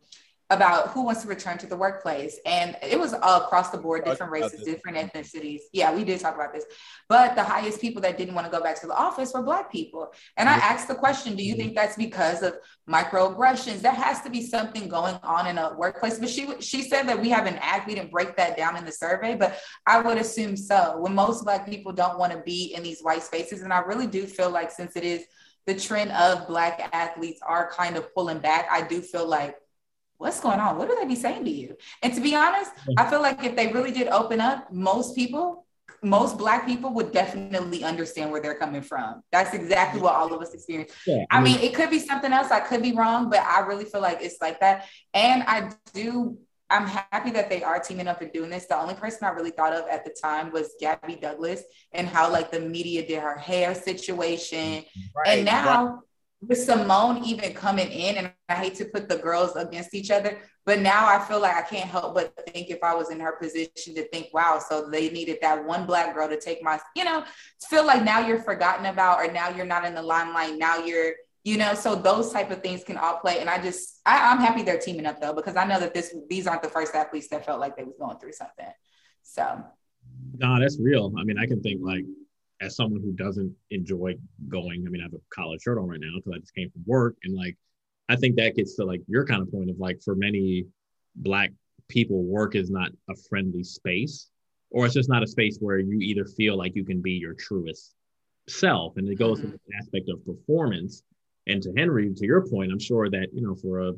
about 0.52 0.90
who 0.90 1.04
wants 1.04 1.22
to 1.22 1.28
return 1.28 1.60
to 1.60 1.68
the 1.68 1.76
workplace. 1.76 2.40
And 2.44 2.76
it 2.82 3.00
was 3.00 3.14
all 3.14 3.42
across 3.42 3.70
the 3.70 3.78
board, 3.78 4.04
different 4.04 4.32
races, 4.32 4.64
different 4.64 4.98
ethnicities. 4.98 5.60
Yeah, 5.74 5.94
we 5.94 6.04
did 6.04 6.20
talk 6.20 6.34
about 6.34 6.54
this. 6.54 6.66
But 7.08 7.36
the 7.36 7.44
highest 7.44 7.80
people 7.80 8.02
that 8.02 8.18
didn't 8.18 8.34
want 8.34 8.48
to 8.48 8.52
go 8.52 8.64
back 8.64 8.80
to 8.82 8.88
the 8.88 8.96
office 8.96 9.32
were 9.32 9.44
Black 9.44 9.72
people. 9.72 10.12
And 10.38 10.50
I 10.50 10.54
asked 10.54 10.88
the 10.88 10.96
question 10.96 11.36
Do 11.36 11.44
you 11.44 11.56
think 11.56 11.76
that's 11.76 11.96
because 11.96 12.42
of 12.42 12.56
microaggressions? 12.90 13.82
There 13.82 13.92
has 13.92 14.22
to 14.22 14.32
be 14.32 14.42
something 14.42 14.90
going 14.90 15.20
on 15.22 15.46
in 15.46 15.60
a 15.60 15.76
workplace. 15.78 16.18
But 16.18 16.30
she, 16.30 16.60
she 16.62 16.82
said 16.82 17.08
that 17.10 17.22
we 17.22 17.30
have 17.30 17.46
an 17.46 17.60
act. 17.62 17.88
We 17.88 17.94
didn't 17.94 18.12
break 18.12 18.36
that 18.38 18.58
down 18.58 18.76
in 18.76 18.86
the 18.86 18.92
survey, 18.92 19.36
but 19.36 19.60
I 19.86 20.02
would 20.02 20.18
assume 20.18 20.58
so. 20.58 20.98
When 21.00 21.14
most 21.14 21.44
Black 21.44 21.68
people 21.68 21.92
don't 21.92 22.18
want 22.18 22.34
to 22.34 22.40
be 22.40 22.74
in 22.76 22.82
these 22.82 23.02
white 23.02 23.22
spaces. 23.22 23.62
And 23.62 23.72
I 23.72 23.80
really 23.80 24.08
do 24.08 24.26
feel 24.26 24.50
like 24.50 24.72
since 24.72 24.96
it 24.96 25.04
is 25.04 25.26
the 25.68 25.76
trend 25.76 26.12
of 26.14 26.48
Black 26.48 26.90
athletes 26.92 27.40
are 27.46 27.70
kind 27.72 27.98
of 27.98 28.12
pulling 28.16 28.40
back, 28.40 28.68
I 28.72 28.82
do 28.82 29.02
feel 29.02 29.28
like 29.28 29.56
what's 30.20 30.40
going 30.40 30.60
on? 30.60 30.78
What 30.78 30.88
do 30.88 30.96
they 31.00 31.08
be 31.08 31.16
saying 31.16 31.46
to 31.46 31.52
you? 31.52 31.76
And 32.04 32.14
to 32.14 32.22
be 32.22 32.36
honest, 32.36 32.72
I 32.98 33.10
feel 33.10 33.22
like 33.22 33.44
if 33.44 33.56
they 33.56 33.68
really 33.72 33.92
did 33.92 34.08
open 34.10 34.40
up, 34.40 34.72
most 34.72 35.16
people, 35.16 35.66
most 36.04 36.38
black 36.38 36.68
people 36.68 36.94
would 36.94 37.12
definitely 37.12 37.84
understand 37.84 38.32
where 38.32 38.42
they're 38.42 38.60
coming 38.60 38.82
from. 38.82 39.22
That's 39.32 39.54
exactly 39.54 40.02
what 40.02 40.14
all 40.14 40.32
of 40.34 40.42
us 40.42 40.54
experience. 40.54 40.92
Yeah, 41.08 41.24
I, 41.32 41.42
mean, 41.42 41.60
it 41.60 41.74
could 41.74 41.90
be 41.90 42.00
something 42.00 42.34
else. 42.34 42.52
I 42.52 42.60
could 42.60 42.84
be 42.84 42.92
wrong, 42.92 43.30
but 43.30 43.40
I 43.40 43.62
really 43.62 43.86
feel 43.86 44.02
like 44.02 44.20
it's 44.22 44.42
like 44.42 44.60
that. 44.60 44.86
And 45.14 45.44
I 45.48 45.72
do 45.94 46.38
I'm 46.72 46.86
happy 46.86 47.32
that 47.32 47.50
they 47.50 47.64
are 47.64 47.80
teaming 47.80 48.08
up 48.08 48.22
and 48.22 48.32
doing 48.32 48.52
this. 48.52 48.68
The 48.68 48.80
only 48.80 48.94
person 48.94 49.24
I 49.24 49.30
really 49.30 49.50
thought 49.50 49.74
of 49.74 49.88
at 49.90 50.06
the 50.06 50.12
time 50.22 50.52
was 50.52 50.76
Gabby 50.80 51.16
Douglas 51.16 51.64
and 51.94 52.08
how 52.08 52.32
like 52.32 52.52
the 52.52 52.60
media 52.60 53.08
did 53.08 53.24
her 53.24 53.36
hair 53.36 53.74
situation. 53.74 54.84
Right, 55.16 55.40
and 55.40 55.46
now 55.46 56.04
with 56.42 56.58
Simone 56.58 57.24
even 57.26 57.54
coming 57.54 57.92
in, 57.92 58.16
and 58.16 58.32
I 58.48 58.56
hate 58.56 58.76
to 58.76 58.86
put 58.86 59.10
the 59.10 59.18
girls 59.18 59.56
against 59.56 59.94
each 59.94 60.10
other, 60.10 60.38
but 60.66 60.80
now 60.80 61.06
I 61.08 61.20
feel 61.20 61.42
like 61.42 61.56
I 61.56 61.62
can't 61.62 61.90
help 61.90 62.16
but 62.16 62.34
think 62.54 62.70
if 62.70 62.82
I 62.82 62.96
was 62.96 63.10
in 63.10 63.20
her 63.20 63.34
position 63.34 63.96
to 63.96 64.08
think, 64.10 64.28
wow, 64.34 64.60
so 64.60 64.90
they 64.90 65.10
needed 65.10 65.40
that 65.42 65.66
one 65.66 65.86
black 65.86 66.16
girl 66.16 66.30
to 66.30 66.40
take 66.40 66.64
my, 66.64 66.80
you 66.96 67.04
know, 67.04 67.26
feel 67.70 67.86
like 67.86 68.04
now 68.04 68.26
you're 68.26 68.42
forgotten 68.42 68.86
about, 68.86 69.20
or 69.20 69.32
now 69.32 69.50
you're 69.50 69.66
not 69.66 69.84
in 69.84 69.94
the 69.94 70.02
limelight. 70.02 70.58
Now 70.58 70.78
you're, 70.78 71.14
you 71.44 71.58
know, 71.58 71.74
so 71.74 71.96
those 71.96 72.32
type 72.32 72.52
of 72.52 72.62
things 72.62 72.84
can 72.84 72.98
all 72.98 73.18
play. 73.18 73.40
And 73.40 73.50
I 73.50 73.62
just, 73.62 74.00
I, 74.06 74.32
I'm 74.32 74.40
happy 74.40 74.62
they're 74.62 74.80
teaming 74.80 75.06
up 75.06 75.20
though, 75.20 75.34
because 75.34 75.58
I 75.58 75.66
know 75.66 75.80
that 75.80 75.94
this, 75.94 76.16
these 76.30 76.48
aren't 76.48 76.62
the 76.62 76.70
first 76.70 76.96
athletes 76.96 77.28
that 77.30 77.46
felt 77.46 77.60
like 77.60 77.76
they 77.76 77.84
was 77.84 77.96
going 78.00 78.18
through 78.18 78.34
something. 78.34 78.72
So. 79.24 79.64
No, 80.38 80.60
that's 80.60 80.80
real. 80.80 81.14
I 81.18 81.24
mean, 81.24 81.38
I 81.38 81.48
can 81.48 81.62
think 81.62 81.82
like 81.84 82.06
as 82.62 82.76
someone 82.76 83.02
who 83.02 83.14
doesn't 83.14 83.54
enjoy 83.72 84.16
going, 84.48 84.84
I 84.86 84.90
mean, 84.90 85.02
I 85.02 85.06
have 85.06 85.14
a 85.14 85.22
college 85.34 85.62
shirt 85.62 85.78
on 85.78 85.88
right 85.88 86.00
now 86.00 86.10
because 86.16 86.34
I 86.36 86.40
just 86.40 86.56
came 86.56 86.70
from 86.70 86.84
work. 86.86 87.16
And 87.24 87.36
like, 87.36 87.58
I 88.10 88.16
think 88.16 88.36
that 88.36 88.56
gets 88.56 88.76
to 88.76 88.86
like 88.86 89.02
your 89.08 89.26
kind 89.26 89.42
of 89.42 89.52
point 89.52 89.70
of 89.70 89.80
like, 89.80 90.02
for 90.04 90.16
many 90.16 90.66
Black 91.16 91.52
people, 91.88 92.24
work 92.24 92.56
is 92.56 92.70
not 92.70 92.92
a 93.10 93.16
friendly 93.30 93.64
space, 93.64 94.30
or 94.72 94.86
it's 94.86 94.94
just 94.94 95.10
not 95.10 95.24
a 95.24 95.28
space 95.28 95.58
where 95.60 95.80
you 95.80 96.00
either 96.00 96.26
feel 96.26 96.58
like 96.58 96.76
you 96.76 96.86
can 96.86 97.02
be 97.02 97.14
your 97.14 97.34
truest 97.34 97.96
self. 98.48 98.98
And 98.98 99.08
it 99.08 99.16
goes 99.16 99.40
mm-hmm. 99.40 99.52
to 99.52 99.60
the 99.68 99.76
aspect 99.78 100.10
of 100.10 100.26
performance. 100.26 101.04
And 101.48 101.64
to 101.64 101.74
Henry, 101.76 102.14
to 102.14 102.26
your 102.26 102.48
point, 102.48 102.72
I'm 102.72 102.80
sure 102.80 103.10
that, 103.10 103.28
you 103.34 103.42
know, 103.42 103.56
for 103.56 103.80
a, 103.80 103.94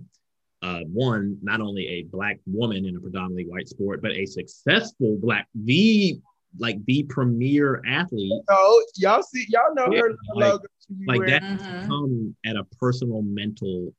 uh, 0.63 0.81
one, 0.93 1.37
not 1.41 1.59
only 1.59 1.87
a 1.87 2.03
black 2.03 2.39
woman 2.45 2.85
in 2.85 2.95
a 2.95 2.99
predominantly 2.99 3.45
white 3.45 3.67
sport, 3.67 4.01
but 4.01 4.11
a 4.11 4.25
successful 4.25 5.17
black, 5.19 5.47
the 5.55 6.19
like 6.57 6.83
the 6.85 7.03
premier 7.03 7.81
athlete. 7.87 8.41
Oh, 8.49 8.83
y'all 8.97 9.23
see, 9.23 9.45
y'all 9.49 9.73
know 9.73 9.87
yeah, 9.91 10.01
her 10.01 10.15
like, 10.35 10.59
like 11.07 11.27
that 11.27 11.43
mm-hmm. 11.43 11.87
come 11.87 12.35
at 12.45 12.55
a 12.55 12.63
personal 12.79 13.21
mental 13.21 13.93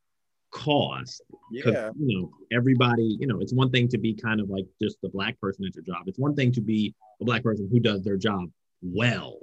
cost. 0.51 1.23
Yeah. 1.51 1.91
You 1.99 2.21
know, 2.21 2.31
everybody, 2.57 3.17
you 3.19 3.27
know, 3.27 3.41
it's 3.41 3.53
one 3.53 3.71
thing 3.71 3.89
to 3.89 3.99
be 3.99 4.15
kind 4.15 4.41
of 4.41 4.49
like 4.51 4.67
just 4.81 4.99
the 5.03 5.09
black 5.09 5.41
person 5.41 5.65
at 5.67 5.75
your 5.75 5.85
job. 5.85 6.07
It's 6.07 6.19
one 6.19 6.35
thing 6.35 6.53
to 6.53 6.61
be 6.61 6.95
a 7.21 7.25
black 7.25 7.43
person 7.43 7.69
who 7.71 7.81
does 7.81 8.03
their 8.03 8.17
job 8.17 8.51
well. 8.83 9.39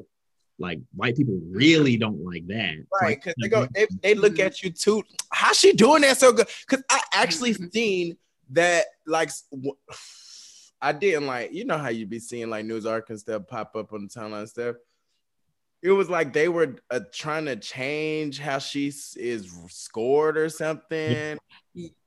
Like 0.59 0.79
white 0.93 1.15
people 1.15 1.39
really 1.49 1.97
don't 1.97 2.23
like 2.23 2.45
that. 2.47 2.75
Right. 3.01 3.17
Because 3.17 3.33
they 3.41 3.47
go, 3.47 3.67
they, 3.73 3.87
they 4.01 4.13
look 4.13 4.39
at 4.39 4.61
you 4.61 4.69
too. 4.69 5.03
How's 5.31 5.57
she 5.57 5.73
doing 5.73 6.01
that 6.01 6.17
so 6.17 6.31
good? 6.33 6.47
Because 6.67 6.83
I 6.89 7.01
actually 7.13 7.53
mm-hmm. 7.53 7.67
seen 7.73 8.17
that 8.51 8.85
like 9.05 9.29
I 10.81 10.93
didn't 10.93 11.27
like, 11.27 11.53
you 11.53 11.65
know 11.65 11.77
how 11.77 11.89
you'd 11.89 12.09
be 12.09 12.19
seeing 12.19 12.49
like 12.49 12.65
news 12.65 12.85
articles 12.85 13.09
and 13.09 13.19
stuff 13.19 13.47
pop 13.47 13.75
up 13.75 13.91
on 13.93 14.03
the 14.03 14.07
timeline 14.07 14.47
stuff. 14.47 14.77
it 15.81 15.91
was 15.91 16.09
like 16.09 16.33
they 16.33 16.47
were 16.47 16.75
uh, 16.89 17.01
trying 17.13 17.45
to 17.45 17.55
change 17.55 18.39
how 18.39 18.59
she 18.59 18.87
is 18.87 19.53
scored 19.69 20.37
or 20.37 20.49
something. 20.49 21.37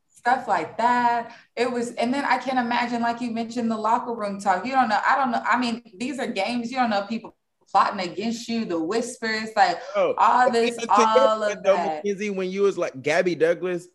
Stuff 0.08 0.46
like 0.46 0.78
that. 0.78 1.36
It 1.56 1.70
was, 1.70 1.92
and 1.94 2.14
then 2.14 2.24
I 2.24 2.38
can't 2.38 2.58
imagine, 2.58 3.02
like 3.02 3.20
you 3.20 3.32
mentioned, 3.32 3.70
the 3.70 3.76
locker 3.76 4.14
room 4.14 4.40
talk. 4.40 4.64
You 4.64 4.72
don't 4.72 4.88
know. 4.88 5.00
I 5.06 5.16
don't 5.16 5.32
know. 5.32 5.42
I 5.44 5.58
mean, 5.58 5.82
these 5.98 6.18
are 6.18 6.28
games. 6.28 6.70
You 6.70 6.76
don't 6.78 6.90
know 6.90 7.04
people 7.08 7.34
plotting 7.72 8.00
against 8.00 8.48
you, 8.48 8.64
the 8.64 8.78
whispers, 8.78 9.48
like 9.56 9.80
oh, 9.96 10.14
all 10.16 10.50
this, 10.50 10.78
all 10.88 11.42
of 11.42 11.62
that. 11.62 12.04
Mackenzie, 12.04 12.30
when 12.30 12.50
you 12.50 12.62
was 12.62 12.78
like 12.78 13.02
Gabby 13.02 13.34
Douglas, 13.34 13.88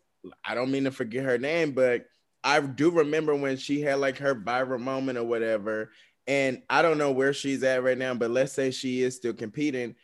I 0.44 0.54
don't 0.54 0.70
mean 0.70 0.84
to 0.84 0.90
forget 0.90 1.24
her 1.24 1.38
name, 1.38 1.72
but 1.72 2.06
I 2.44 2.60
do 2.60 2.90
remember 2.90 3.34
when 3.34 3.56
she 3.56 3.80
had 3.80 3.98
like 3.98 4.18
her 4.18 4.34
viral 4.34 4.80
moment 4.80 5.18
or 5.18 5.24
whatever, 5.24 5.90
and 6.26 6.62
I 6.68 6.82
don't 6.82 6.98
know 6.98 7.10
where 7.10 7.32
she's 7.32 7.62
at 7.62 7.82
right 7.82 7.98
now, 7.98 8.14
but 8.14 8.30
let's 8.30 8.52
say 8.52 8.70
she 8.70 9.02
is 9.02 9.16
still 9.16 9.32
competing. 9.32 9.96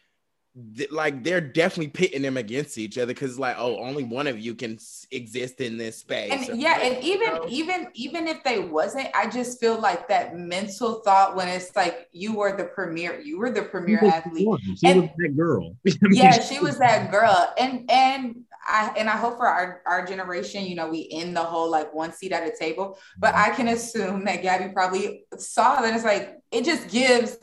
Th- 0.76 0.90
like 0.90 1.24
they're 1.24 1.40
definitely 1.40 1.88
pitting 1.88 2.22
them 2.22 2.36
against 2.36 2.78
each 2.78 2.96
other 2.96 3.12
because 3.12 3.40
like 3.40 3.56
oh 3.58 3.76
only 3.78 4.04
one 4.04 4.28
of 4.28 4.38
you 4.38 4.54
can 4.54 4.74
s- 4.74 5.04
exist 5.10 5.60
in 5.60 5.76
this 5.76 5.96
space 5.96 6.48
and 6.48 6.60
yeah 6.60 6.78
and 6.80 7.02
even 7.02 7.34
know? 7.34 7.44
even 7.48 7.88
even 7.94 8.28
if 8.28 8.44
they 8.44 8.60
wasn't 8.60 9.08
i 9.16 9.28
just 9.28 9.58
feel 9.58 9.80
like 9.80 10.06
that 10.06 10.36
mental 10.38 11.00
thought 11.00 11.34
when 11.34 11.48
it's 11.48 11.74
like 11.74 12.08
you 12.12 12.36
were 12.36 12.56
the 12.56 12.66
premier 12.66 13.20
you 13.20 13.36
were 13.36 13.50
the 13.50 13.62
premier 13.62 13.98
athlete 14.04 14.46
she 14.78 14.86
and, 14.86 15.00
was 15.00 15.10
that 15.18 15.36
girl 15.36 15.76
yeah 16.12 16.40
she 16.40 16.60
was 16.60 16.78
that 16.78 17.10
girl 17.10 17.52
and 17.58 17.90
and 17.90 18.43
I 18.66 18.92
and 18.96 19.08
I 19.08 19.16
hope 19.16 19.36
for 19.36 19.46
our, 19.46 19.82
our 19.86 20.06
generation, 20.06 20.64
you 20.64 20.74
know, 20.74 20.88
we 20.88 21.08
end 21.12 21.36
the 21.36 21.42
whole 21.42 21.70
like 21.70 21.92
one 21.94 22.12
seat 22.12 22.32
at 22.32 22.46
a 22.46 22.56
table. 22.56 22.98
But 23.18 23.34
mm-hmm. 23.34 23.52
I 23.52 23.54
can 23.54 23.68
assume 23.68 24.24
that 24.24 24.42
Gabby 24.42 24.72
probably 24.72 25.24
saw 25.38 25.80
that 25.80 25.94
it's 25.94 26.04
like 26.04 26.38
it 26.50 26.64
just 26.64 26.88
gives 26.88 27.36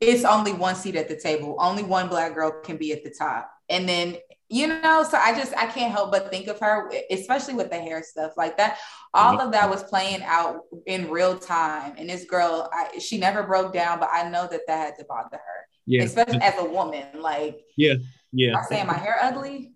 it's 0.00 0.24
only 0.24 0.52
one 0.52 0.74
seat 0.74 0.96
at 0.96 1.08
the 1.08 1.16
table. 1.16 1.56
Only 1.58 1.82
one 1.82 2.08
black 2.08 2.34
girl 2.34 2.50
can 2.62 2.76
be 2.76 2.92
at 2.92 3.04
the 3.04 3.10
top. 3.10 3.50
And 3.68 3.88
then, 3.88 4.16
you 4.48 4.66
know, 4.66 5.04
so 5.08 5.18
I 5.18 5.34
just 5.36 5.54
I 5.56 5.66
can't 5.66 5.92
help 5.92 6.10
but 6.10 6.30
think 6.30 6.48
of 6.48 6.58
her, 6.60 6.90
especially 7.10 7.54
with 7.54 7.70
the 7.70 7.78
hair 7.78 8.02
stuff 8.02 8.32
like 8.36 8.56
that. 8.56 8.78
All 9.14 9.40
of 9.40 9.52
that 9.52 9.68
was 9.68 9.82
playing 9.84 10.22
out 10.22 10.62
in 10.86 11.10
real 11.10 11.38
time. 11.38 11.94
And 11.98 12.08
this 12.08 12.24
girl, 12.24 12.68
I, 12.72 12.98
she 12.98 13.18
never 13.18 13.42
broke 13.42 13.72
down, 13.72 14.00
but 14.00 14.08
I 14.12 14.28
know 14.28 14.48
that 14.50 14.62
that 14.66 14.78
had 14.78 14.96
to 14.98 15.04
bother 15.04 15.36
her. 15.36 15.66
Yeah. 15.86 16.02
Especially 16.02 16.40
as 16.40 16.54
a 16.58 16.64
woman. 16.64 17.06
Like, 17.20 17.60
yeah. 17.76 17.94
Yeah. 18.32 18.56
I 18.56 18.62
saying 18.62 18.86
my 18.86 18.94
hair 18.94 19.18
ugly. 19.20 19.72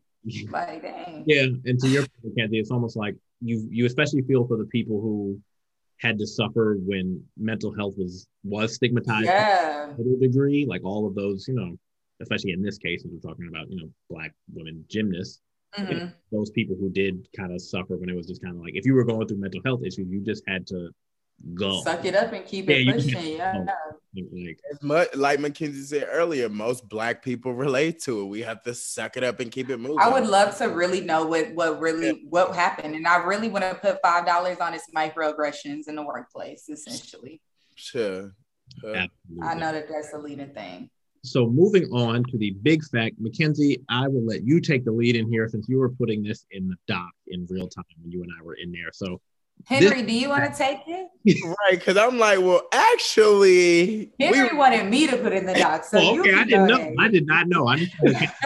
Like, 0.50 0.82
dang. 0.82 1.24
Yeah, 1.26 1.42
and 1.64 1.78
to 1.80 1.88
your 1.88 2.02
point, 2.02 2.36
Kathy, 2.38 2.58
it's 2.58 2.70
almost 2.70 2.96
like 2.96 3.14
you 3.40 3.66
you 3.70 3.86
especially 3.86 4.22
feel 4.22 4.46
for 4.46 4.56
the 4.56 4.64
people 4.66 5.00
who 5.00 5.40
had 6.00 6.18
to 6.18 6.26
suffer 6.26 6.76
when 6.84 7.22
mental 7.36 7.74
health 7.74 7.94
was 7.96 8.26
was 8.42 8.74
stigmatized 8.74 9.26
yeah. 9.26 9.92
to 9.96 10.14
a 10.14 10.20
degree. 10.20 10.66
Like 10.66 10.84
all 10.84 11.06
of 11.06 11.14
those, 11.14 11.46
you 11.48 11.54
know, 11.54 11.76
especially 12.20 12.52
in 12.52 12.62
this 12.62 12.78
case, 12.78 13.04
we're 13.04 13.20
talking 13.20 13.48
about, 13.48 13.70
you 13.70 13.76
know, 13.76 13.90
black 14.10 14.32
women 14.52 14.84
gymnasts. 14.88 15.40
Mm-hmm. 15.76 15.92
You 15.92 15.98
know, 15.98 16.10
those 16.30 16.50
people 16.50 16.76
who 16.78 16.88
did 16.90 17.26
kind 17.36 17.52
of 17.52 17.60
suffer 17.60 17.96
when 17.96 18.08
it 18.08 18.16
was 18.16 18.26
just 18.26 18.42
kind 18.42 18.56
of 18.56 18.62
like 18.62 18.74
if 18.76 18.86
you 18.86 18.94
were 18.94 19.04
going 19.04 19.26
through 19.26 19.38
mental 19.38 19.60
health 19.64 19.80
issues, 19.82 20.08
you 20.08 20.20
just 20.20 20.42
had 20.46 20.66
to 20.68 20.90
go. 21.54 21.82
Suck 21.82 22.04
it 22.04 22.14
up 22.14 22.32
and 22.32 22.44
keep 22.44 22.68
yeah, 22.68 22.76
it 22.76 22.94
pushing. 22.94 23.36
Yeah. 23.36 23.64
Like, 24.14 24.60
much, 24.80 25.14
like 25.14 25.40
Mackenzie 25.40 25.82
said 25.82 26.08
earlier, 26.10 26.48
most 26.48 26.88
black 26.88 27.22
people 27.22 27.52
relate 27.52 28.00
to 28.02 28.22
it. 28.22 28.24
We 28.26 28.42
have 28.42 28.62
to 28.62 28.74
suck 28.74 29.16
it 29.16 29.24
up 29.24 29.40
and 29.40 29.50
keep 29.50 29.70
it 29.70 29.78
moving. 29.78 29.98
I 30.00 30.08
would 30.08 30.26
love 30.26 30.56
to 30.58 30.66
really 30.66 31.00
know 31.00 31.26
what 31.26 31.52
what 31.54 31.80
really 31.80 32.06
yeah. 32.06 32.28
what 32.28 32.54
happened, 32.54 32.94
and 32.94 33.06
I 33.06 33.16
really 33.24 33.48
want 33.48 33.64
to 33.64 33.74
put 33.74 33.98
five 34.02 34.24
dollars 34.24 34.58
on 34.58 34.72
his 34.72 34.82
microaggressions 34.94 35.88
in 35.88 35.96
the 35.96 36.02
workplace, 36.02 36.68
essentially. 36.68 37.40
Sure. 37.74 38.34
Uh, 38.84 39.06
I 39.42 39.54
know 39.54 39.72
that 39.72 39.88
that's 39.88 40.12
a 40.14 40.18
leading 40.18 40.54
thing. 40.54 40.90
So 41.24 41.46
moving 41.46 41.84
on 41.90 42.22
to 42.24 42.38
the 42.38 42.50
big 42.50 42.84
fact, 42.84 43.16
Mackenzie, 43.18 43.82
I 43.88 44.06
will 44.08 44.26
let 44.26 44.44
you 44.44 44.60
take 44.60 44.84
the 44.84 44.92
lead 44.92 45.16
in 45.16 45.30
here 45.30 45.48
since 45.48 45.68
you 45.68 45.78
were 45.78 45.88
putting 45.88 46.22
this 46.22 46.44
in 46.50 46.68
the 46.68 46.76
doc 46.86 47.10
in 47.28 47.46
real 47.48 47.66
time 47.66 47.84
when 48.02 48.12
you 48.12 48.22
and 48.22 48.30
I 48.38 48.42
were 48.42 48.54
in 48.54 48.70
there. 48.70 48.90
So 48.92 49.20
Henry, 49.66 50.02
this, 50.02 50.06
do 50.06 50.12
you 50.12 50.28
want 50.28 50.52
to 50.52 50.58
take 50.58 50.80
it? 50.86 51.08
right, 51.46 51.78
because 51.78 51.96
I'm 51.96 52.18
like, 52.18 52.38
well, 52.40 52.62
actually, 52.72 54.12
Henry 54.20 54.50
we, 54.50 54.58
wanted 54.58 54.90
me 54.90 55.06
to 55.06 55.16
put 55.16 55.32
in 55.32 55.46
the 55.46 55.54
doc. 55.54 55.84
So 55.84 55.98
oh, 55.98 56.20
okay, 56.20 56.34
I 56.34 56.44
didn't 56.44 56.66
know. 56.66 56.76
Ahead. 56.76 56.94
I 56.98 57.08
did 57.08 57.26
not 57.26 57.48
know. 57.48 57.66
I 57.66 57.78
just 57.78 57.92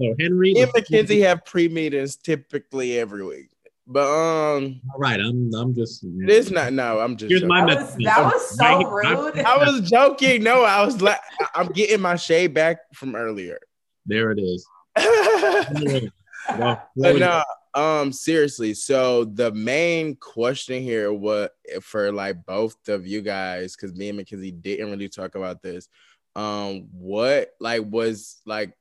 so 0.00 0.14
Henry 0.18 0.54
and 0.56 0.70
Mackenzie 0.74 1.20
have 1.20 1.44
pre 1.44 1.68
meetings 1.68 2.16
typically 2.16 2.98
every 2.98 3.24
week. 3.24 3.50
But 3.86 4.08
um, 4.08 4.80
all 4.92 4.98
right, 4.98 5.20
I'm 5.20 5.54
I'm 5.54 5.74
just 5.74 6.02
it 6.02 6.30
is 6.30 6.50
not 6.50 6.72
no, 6.72 6.98
I'm 6.98 7.16
just 7.16 7.30
here's 7.30 7.42
joking. 7.42 7.48
my 7.48 7.74
that 7.74 7.82
was, 7.82 7.96
that 7.98 8.24
was 8.24 8.58
so 8.58 8.90
rude. 8.90 9.38
I, 9.38 9.54
I 9.54 9.58
was 9.58 9.88
joking. 9.88 10.42
No, 10.42 10.64
I 10.64 10.84
was 10.84 11.00
like 11.00 11.20
I'm 11.54 11.68
getting 11.68 12.00
my 12.00 12.16
shade 12.16 12.52
back 12.52 12.78
from 12.94 13.14
earlier. 13.14 13.60
There 14.06 14.32
it 14.32 14.40
is. 14.40 14.66
well, 16.58 16.82
but 16.96 17.16
no, 17.16 17.44
um, 17.76 18.10
seriously. 18.10 18.72
So 18.72 19.24
the 19.24 19.52
main 19.52 20.16
question 20.16 20.82
here, 20.82 21.12
what 21.12 21.52
for 21.82 22.10
like 22.10 22.44
both 22.46 22.88
of 22.88 23.06
you 23.06 23.20
guys, 23.20 23.76
because 23.76 23.94
me 23.94 24.08
and 24.08 24.16
Mackenzie 24.16 24.50
didn't 24.50 24.90
really 24.90 25.10
talk 25.10 25.34
about 25.34 25.62
this. 25.62 25.88
Um, 26.34 26.88
what 26.92 27.50
like 27.60 27.82
was 27.86 28.40
like 28.46 28.72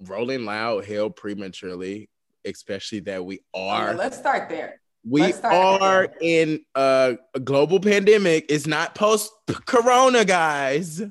Rolling 0.00 0.44
Loud 0.44 0.84
held 0.84 1.16
prematurely, 1.16 2.10
especially 2.44 3.00
that 3.00 3.24
we 3.24 3.40
are. 3.54 3.94
let's 3.94 4.18
start 4.18 4.50
there. 4.50 4.80
We 5.02 5.32
start 5.32 5.54
are 5.54 6.06
there. 6.08 6.16
in 6.20 6.60
a, 6.74 7.16
a 7.34 7.40
global 7.40 7.80
pandemic. 7.80 8.46
It's 8.50 8.66
not 8.66 8.94
post 8.94 9.32
Corona, 9.64 10.26
guys. 10.26 11.02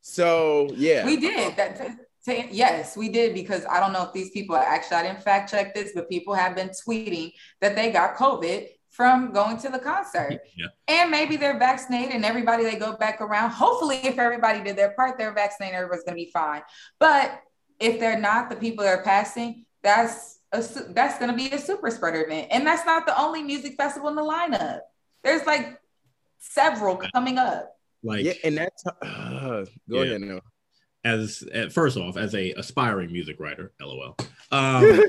So 0.00 0.70
yeah, 0.74 1.04
we 1.04 1.18
did 1.18 1.56
that 1.56 1.76
yes, 2.26 2.96
we 2.96 3.08
did 3.08 3.34
because 3.34 3.64
I 3.66 3.80
don't 3.80 3.92
know 3.92 4.04
if 4.04 4.12
these 4.12 4.30
people 4.30 4.56
actually, 4.56 4.98
I 4.98 5.02
didn't 5.04 5.22
fact 5.22 5.50
check 5.50 5.74
this, 5.74 5.92
but 5.94 6.08
people 6.08 6.34
have 6.34 6.54
been 6.54 6.70
tweeting 6.70 7.32
that 7.60 7.74
they 7.74 7.90
got 7.90 8.16
COVID 8.16 8.68
from 8.90 9.32
going 9.32 9.56
to 9.58 9.68
the 9.68 9.78
concert. 9.78 10.40
Yeah. 10.54 10.66
And 10.86 11.10
maybe 11.10 11.36
they're 11.36 11.58
vaccinated 11.58 12.14
and 12.14 12.24
everybody 12.24 12.62
they 12.62 12.76
go 12.76 12.94
back 12.94 13.22
around. 13.22 13.50
Hopefully, 13.50 13.96
if 14.04 14.18
everybody 14.18 14.62
did 14.62 14.76
their 14.76 14.90
part, 14.90 15.16
they're 15.16 15.32
vaccinated, 15.32 15.76
everybody's 15.76 16.04
gonna 16.04 16.16
be 16.16 16.30
fine. 16.30 16.60
But 17.00 17.40
if 17.80 17.98
they're 17.98 18.20
not, 18.20 18.50
the 18.50 18.56
people 18.56 18.84
that 18.84 18.98
are 18.98 19.02
passing, 19.02 19.64
that's 19.82 20.40
a, 20.52 20.62
that's 20.90 21.18
gonna 21.18 21.32
be 21.34 21.48
a 21.50 21.58
super 21.58 21.90
spreader 21.90 22.22
event. 22.22 22.48
And 22.50 22.66
that's 22.66 22.84
not 22.84 23.06
the 23.06 23.18
only 23.18 23.42
music 23.42 23.76
festival 23.76 24.10
in 24.10 24.14
the 24.14 24.22
lineup. 24.22 24.80
There's 25.24 25.46
like 25.46 25.80
several 26.38 27.00
coming 27.14 27.38
up. 27.38 27.74
Like 28.02 28.24
yeah, 28.24 28.34
and 28.44 28.58
that's 28.58 28.84
uh, 28.86 28.92
go 29.02 29.66
yeah. 29.88 30.02
ahead 30.02 30.20
now 30.20 30.40
as 31.04 31.44
first 31.70 31.96
off 31.96 32.16
as 32.16 32.34
a 32.34 32.52
aspiring 32.52 33.12
music 33.12 33.40
writer 33.40 33.72
lol. 33.80 34.16
Um, 34.50 35.02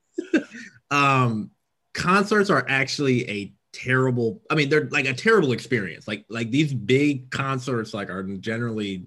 um, 0.90 1.50
concerts 1.94 2.50
are 2.50 2.64
actually 2.68 3.28
a 3.28 3.52
terrible 3.72 4.42
i 4.50 4.56
mean 4.56 4.68
they're 4.68 4.88
like 4.90 5.06
a 5.06 5.14
terrible 5.14 5.52
experience. 5.52 6.08
Like 6.08 6.24
like 6.28 6.50
these 6.50 6.74
big 6.74 7.30
concerts 7.30 7.94
like 7.94 8.10
are 8.10 8.22
generally 8.22 9.06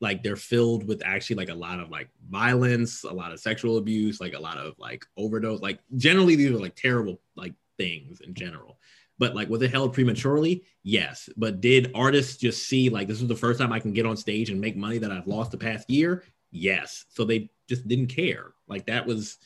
like 0.00 0.22
they're 0.22 0.36
filled 0.36 0.86
with 0.86 1.02
actually 1.04 1.36
like 1.36 1.48
a 1.48 1.54
lot 1.54 1.80
of 1.80 1.90
like 1.90 2.08
violence 2.28 3.02
a 3.04 3.12
lot 3.12 3.32
of 3.32 3.40
sexual 3.40 3.78
abuse 3.78 4.20
like 4.20 4.34
a 4.34 4.38
lot 4.38 4.58
of 4.58 4.74
like 4.78 5.04
overdose. 5.16 5.60
Like 5.60 5.80
generally 5.96 6.36
these 6.36 6.50
are 6.50 6.60
like 6.60 6.76
terrible 6.76 7.20
like 7.34 7.54
things 7.78 8.20
in 8.20 8.34
general 8.34 8.77
but 9.18 9.34
like, 9.34 9.48
was 9.48 9.62
it 9.62 9.70
held 9.70 9.92
prematurely? 9.92 10.64
Yes. 10.82 11.28
But 11.36 11.60
did 11.60 11.90
artists 11.94 12.36
just 12.36 12.68
see 12.68 12.88
like 12.88 13.08
this 13.08 13.20
is 13.20 13.28
the 13.28 13.36
first 13.36 13.60
time 13.60 13.72
I 13.72 13.80
can 13.80 13.92
get 13.92 14.06
on 14.06 14.16
stage 14.16 14.50
and 14.50 14.60
make 14.60 14.76
money 14.76 14.98
that 14.98 15.10
I've 15.10 15.26
lost 15.26 15.50
the 15.50 15.58
past 15.58 15.90
year? 15.90 16.24
Yes. 16.50 17.04
So 17.10 17.24
they 17.24 17.50
just 17.68 17.86
didn't 17.86 18.08
care. 18.08 18.52
Like 18.68 18.86
that 18.86 19.06
was 19.06 19.38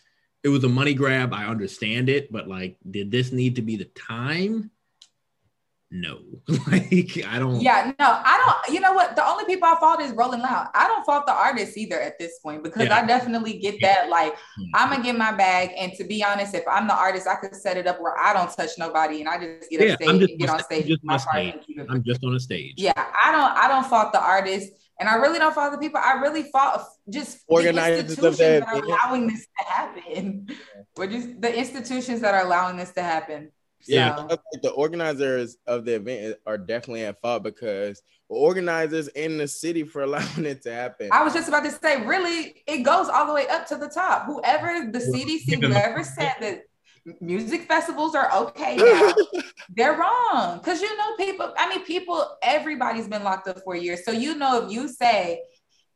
it 0.44 0.48
was 0.48 0.64
a 0.64 0.68
money 0.68 0.94
grab. 0.94 1.32
I 1.32 1.46
understand 1.46 2.08
it, 2.08 2.32
but 2.32 2.48
like, 2.48 2.76
did 2.88 3.10
this 3.10 3.32
need 3.32 3.56
to 3.56 3.62
be 3.62 3.76
the 3.76 3.84
time? 3.84 4.70
No. 5.92 6.20
like 6.68 7.22
I 7.26 7.38
don't. 7.38 7.60
Yeah, 7.60 7.92
no, 7.98 8.06
I 8.24 8.42
don't. 8.64 8.74
You 8.74 8.80
know 8.80 8.94
what? 8.94 9.14
The 9.14 9.24
only 9.24 9.44
people 9.44 9.68
I 9.68 9.78
fault 9.78 10.00
is 10.00 10.12
Rolling 10.12 10.40
Loud. 10.40 10.68
I 10.74 10.88
don't 10.88 11.04
fault 11.04 11.26
the 11.26 11.32
artist 11.32 11.76
either 11.76 12.00
at 12.00 12.18
this 12.18 12.38
point 12.38 12.64
because 12.64 12.86
yeah. 12.86 12.96
I 12.96 13.06
definitely 13.06 13.58
get 13.58 13.76
that. 13.82 14.08
Like 14.08 14.34
hmm. 14.56 14.62
yeah. 14.62 14.70
I'm 14.74 14.90
gonna 14.90 15.02
get 15.02 15.16
my 15.16 15.32
bag, 15.32 15.70
and 15.78 15.92
to 15.94 16.04
be 16.04 16.24
honest, 16.24 16.54
if 16.54 16.64
I'm 16.66 16.88
the 16.88 16.94
artist, 16.94 17.28
I 17.28 17.34
could 17.34 17.54
set 17.54 17.76
it 17.76 17.86
up 17.86 18.00
where 18.00 18.18
I 18.18 18.32
don't 18.32 18.50
touch 18.50 18.70
nobody, 18.78 19.20
and 19.20 19.28
I 19.28 19.38
just 19.38 19.70
get 19.70 19.86
yeah, 19.86 19.94
stage 19.96 20.30
and 20.30 20.38
get 20.38 20.48
on 20.48 20.62
stage. 20.62 20.86
Just 20.86 21.04
my 21.04 21.18
stage. 21.18 21.54
I'm 21.90 22.02
just 22.02 22.24
on 22.24 22.34
a 22.34 22.40
stage. 22.40 22.74
Yeah, 22.78 22.92
I 22.96 23.30
don't. 23.30 23.52
I 23.52 23.68
don't 23.68 23.86
fault 23.86 24.12
the 24.12 24.20
artist. 24.20 24.72
And 25.00 25.08
I 25.08 25.16
really 25.16 25.40
don't 25.40 25.52
fault 25.52 25.72
the 25.72 25.78
people. 25.78 26.00
I 26.02 26.20
really 26.20 26.44
fault 26.44 26.82
just 27.10 27.38
organizers 27.48 28.14
the 28.14 28.26
institutions 28.28 28.38
that 28.38 28.68
are 28.68 28.84
allowing 28.84 29.26
this 29.26 29.46
to 29.58 29.64
happen. 29.64 30.48
We're 30.96 31.08
just 31.08 31.40
the 31.40 31.58
institutions 31.58 32.20
that 32.20 32.34
are 32.34 32.44
allowing 32.44 32.76
this 32.76 32.92
to 32.92 33.02
happen. 33.02 33.50
Yeah, 33.86 34.16
so. 34.16 34.38
the 34.62 34.70
organizers 34.70 35.56
of 35.66 35.84
the 35.84 35.96
event 35.96 36.36
are 36.46 36.58
definitely 36.58 37.04
at 37.04 37.20
fault 37.20 37.42
because 37.42 38.02
organizers 38.28 39.08
in 39.08 39.38
the 39.38 39.46
city 39.46 39.84
for 39.84 40.02
allowing 40.04 40.44
it 40.44 40.62
to 40.62 40.72
happen. 40.72 41.08
I 41.12 41.22
was 41.22 41.34
just 41.34 41.48
about 41.48 41.64
to 41.64 41.70
say, 41.70 42.04
really, 42.04 42.62
it 42.66 42.82
goes 42.82 43.08
all 43.08 43.26
the 43.26 43.34
way 43.34 43.46
up 43.48 43.66
to 43.68 43.76
the 43.76 43.88
top. 43.88 44.26
Whoever 44.26 44.90
the 44.90 44.98
CDC, 44.98 45.62
whoever 45.64 46.02
said 46.02 46.34
that 46.40 46.62
music 47.20 47.62
festivals 47.62 48.14
are 48.14 48.32
okay 48.32 48.76
now, 48.76 49.14
they're 49.70 49.96
wrong. 49.96 50.58
Because 50.58 50.80
you 50.80 50.96
know, 50.96 51.16
people, 51.16 51.52
I 51.58 51.68
mean, 51.68 51.84
people, 51.84 52.36
everybody's 52.42 53.08
been 53.08 53.24
locked 53.24 53.48
up 53.48 53.60
for 53.64 53.76
years. 53.76 54.04
So 54.04 54.12
you 54.12 54.34
know, 54.34 54.64
if 54.64 54.72
you 54.72 54.88
say 54.88 55.42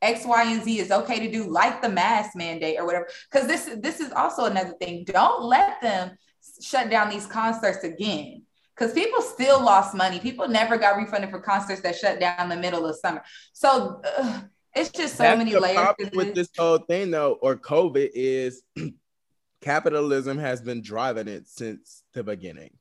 X, 0.01 0.25
Y, 0.25 0.43
and 0.43 0.63
Z 0.63 0.79
is 0.79 0.91
okay 0.91 1.19
to 1.19 1.31
do, 1.31 1.49
like 1.49 1.81
the 1.81 1.89
mask 1.89 2.35
mandate 2.35 2.77
or 2.79 2.85
whatever. 2.85 3.07
Because 3.31 3.47
this 3.47 3.69
this 3.79 3.99
is 3.99 4.11
also 4.11 4.45
another 4.45 4.73
thing. 4.79 5.05
Don't 5.05 5.43
let 5.43 5.81
them 5.81 6.11
shut 6.61 6.89
down 6.89 7.09
these 7.09 7.25
concerts 7.25 7.83
again. 7.83 8.43
Because 8.75 8.93
people 8.93 9.21
still 9.21 9.59
lost 9.63 9.95
money. 9.95 10.19
People 10.19 10.47
never 10.47 10.77
got 10.77 10.97
refunded 10.97 11.31
for 11.31 11.39
concerts 11.39 11.81
that 11.81 11.95
shut 11.95 12.19
down 12.19 12.43
in 12.43 12.49
the 12.49 12.55
middle 12.55 12.85
of 12.85 12.95
summer. 12.95 13.23
So 13.51 14.01
uh, 14.17 14.41
it's 14.75 14.91
just 14.91 15.15
so 15.15 15.23
That's 15.23 15.37
many 15.37 15.51
the 15.51 15.59
layers. 15.59 15.75
problem 15.75 16.09
with 16.13 16.35
this 16.35 16.49
whole 16.55 16.77
thing, 16.77 17.09
though, 17.09 17.33
or 17.41 17.55
COVID 17.55 18.11
is 18.13 18.61
capitalism 19.61 20.37
has 20.37 20.61
been 20.61 20.81
driving 20.81 21.27
it 21.27 21.47
since 21.47 22.03
the 22.13 22.23
beginning. 22.23 22.71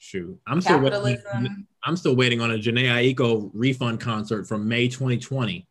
Shoot, 0.00 0.38
I'm 0.46 0.60
still 0.60 0.80
waiting, 0.80 1.66
I'm 1.82 1.96
still 1.96 2.14
waiting 2.14 2.40
on 2.40 2.52
a 2.52 2.54
Jhené 2.54 3.14
Aiko 3.14 3.50
refund 3.52 4.00
concert 4.00 4.46
from 4.46 4.68
May 4.68 4.86
2020. 4.86 5.66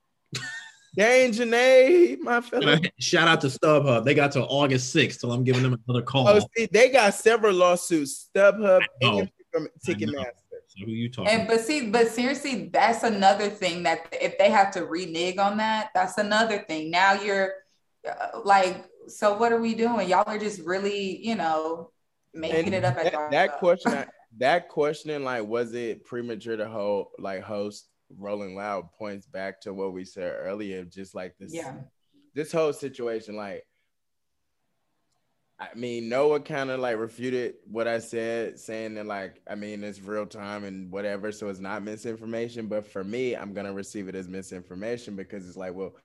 Dang, 0.97 1.31
Janae, 1.31 2.19
my 2.19 2.41
fellow. 2.41 2.79
Shout 2.99 3.27
out 3.27 3.41
to 3.41 3.47
StubHub. 3.47 4.03
They 4.03 4.15
got 4.15 4.31
till 4.31 4.47
August 4.49 4.95
6th 4.95 5.19
so 5.19 5.29
I'm 5.29 5.43
giving 5.43 5.61
them 5.61 5.79
another 5.87 6.01
call. 6.01 6.27
Oh, 6.27 6.39
see, 6.57 6.67
they 6.71 6.89
got 6.89 7.13
several 7.13 7.53
lawsuits. 7.53 8.29
StubHub 8.35 8.81
know. 9.03 9.19
and 9.19 9.31
from 9.51 9.67
Ticketmaster. 9.85 10.31
So 10.67 10.85
who 10.85 10.91
you 10.91 11.11
talking? 11.11 11.31
And 11.31 11.47
but 11.47 11.61
see, 11.61 11.91
but 11.91 12.07
seriously, 12.07 12.69
that's 12.73 13.03
another 13.03 13.47
thing 13.47 13.83
that 13.83 14.07
if 14.11 14.39
they 14.39 14.49
have 14.49 14.71
to 14.71 14.85
renege 14.85 15.37
on 15.37 15.57
that, 15.57 15.91
that's 15.93 16.17
another 16.17 16.65
thing. 16.67 16.89
Now 16.89 17.13
you're 17.13 17.51
uh, 18.09 18.39
like, 18.43 18.85
so 19.07 19.37
what 19.37 19.51
are 19.51 19.61
we 19.61 19.75
doing? 19.75 20.09
Y'all 20.09 20.23
are 20.25 20.39
just 20.39 20.61
really, 20.61 21.23
you 21.23 21.35
know, 21.35 21.91
making 22.33 22.73
And 22.73 22.73
it 22.73 22.83
up 22.83 22.97
at 22.97 23.03
that, 23.03 23.13
y'all. 23.13 23.29
that 23.29 23.59
question, 23.59 24.05
that 24.39 24.67
questioning, 24.67 25.23
like, 25.23 25.45
was 25.45 25.75
it 25.75 26.05
premature 26.05 26.57
to 26.57 26.67
hold, 26.67 27.09
like, 27.19 27.43
host 27.43 27.87
Rolling 28.15 28.55
Loud 28.55 28.91
points 28.93 29.25
back 29.25 29.61
to 29.61 29.73
what 29.73 29.93
we 29.93 30.05
said 30.05 30.33
earlier, 30.39 30.83
just 30.85 31.15
like 31.15 31.37
this, 31.37 31.53
Yeah. 31.53 31.75
this 32.33 32.51
whole 32.51 32.73
situation, 32.73 33.35
like, 33.35 33.65
I 35.59 35.69
mean, 35.73 36.07
Noah 36.07 36.39
kind 36.41 36.69
of 36.69 36.79
like 36.79 36.97
refuted 36.97 37.55
what 37.65 37.87
I 37.87 37.97
said, 37.97 38.59
saying 38.59 38.93
that 38.95 39.07
like, 39.07 39.41
I 39.49 39.55
mean, 39.55 39.83
it's 39.83 39.99
real 39.99 40.27
time 40.27 40.63
and 40.65 40.91
whatever, 40.91 41.31
so 41.31 41.49
it's 41.49 41.59
not 41.59 41.81
misinformation. 41.83 42.67
But 42.67 42.85
for 42.85 43.03
me, 43.03 43.35
I'm 43.35 43.53
gonna 43.53 43.73
receive 43.73 44.07
it 44.07 44.13
as 44.13 44.27
misinformation 44.27 45.15
because 45.15 45.47
it's 45.47 45.57
like, 45.57 45.73
well, 45.73 45.95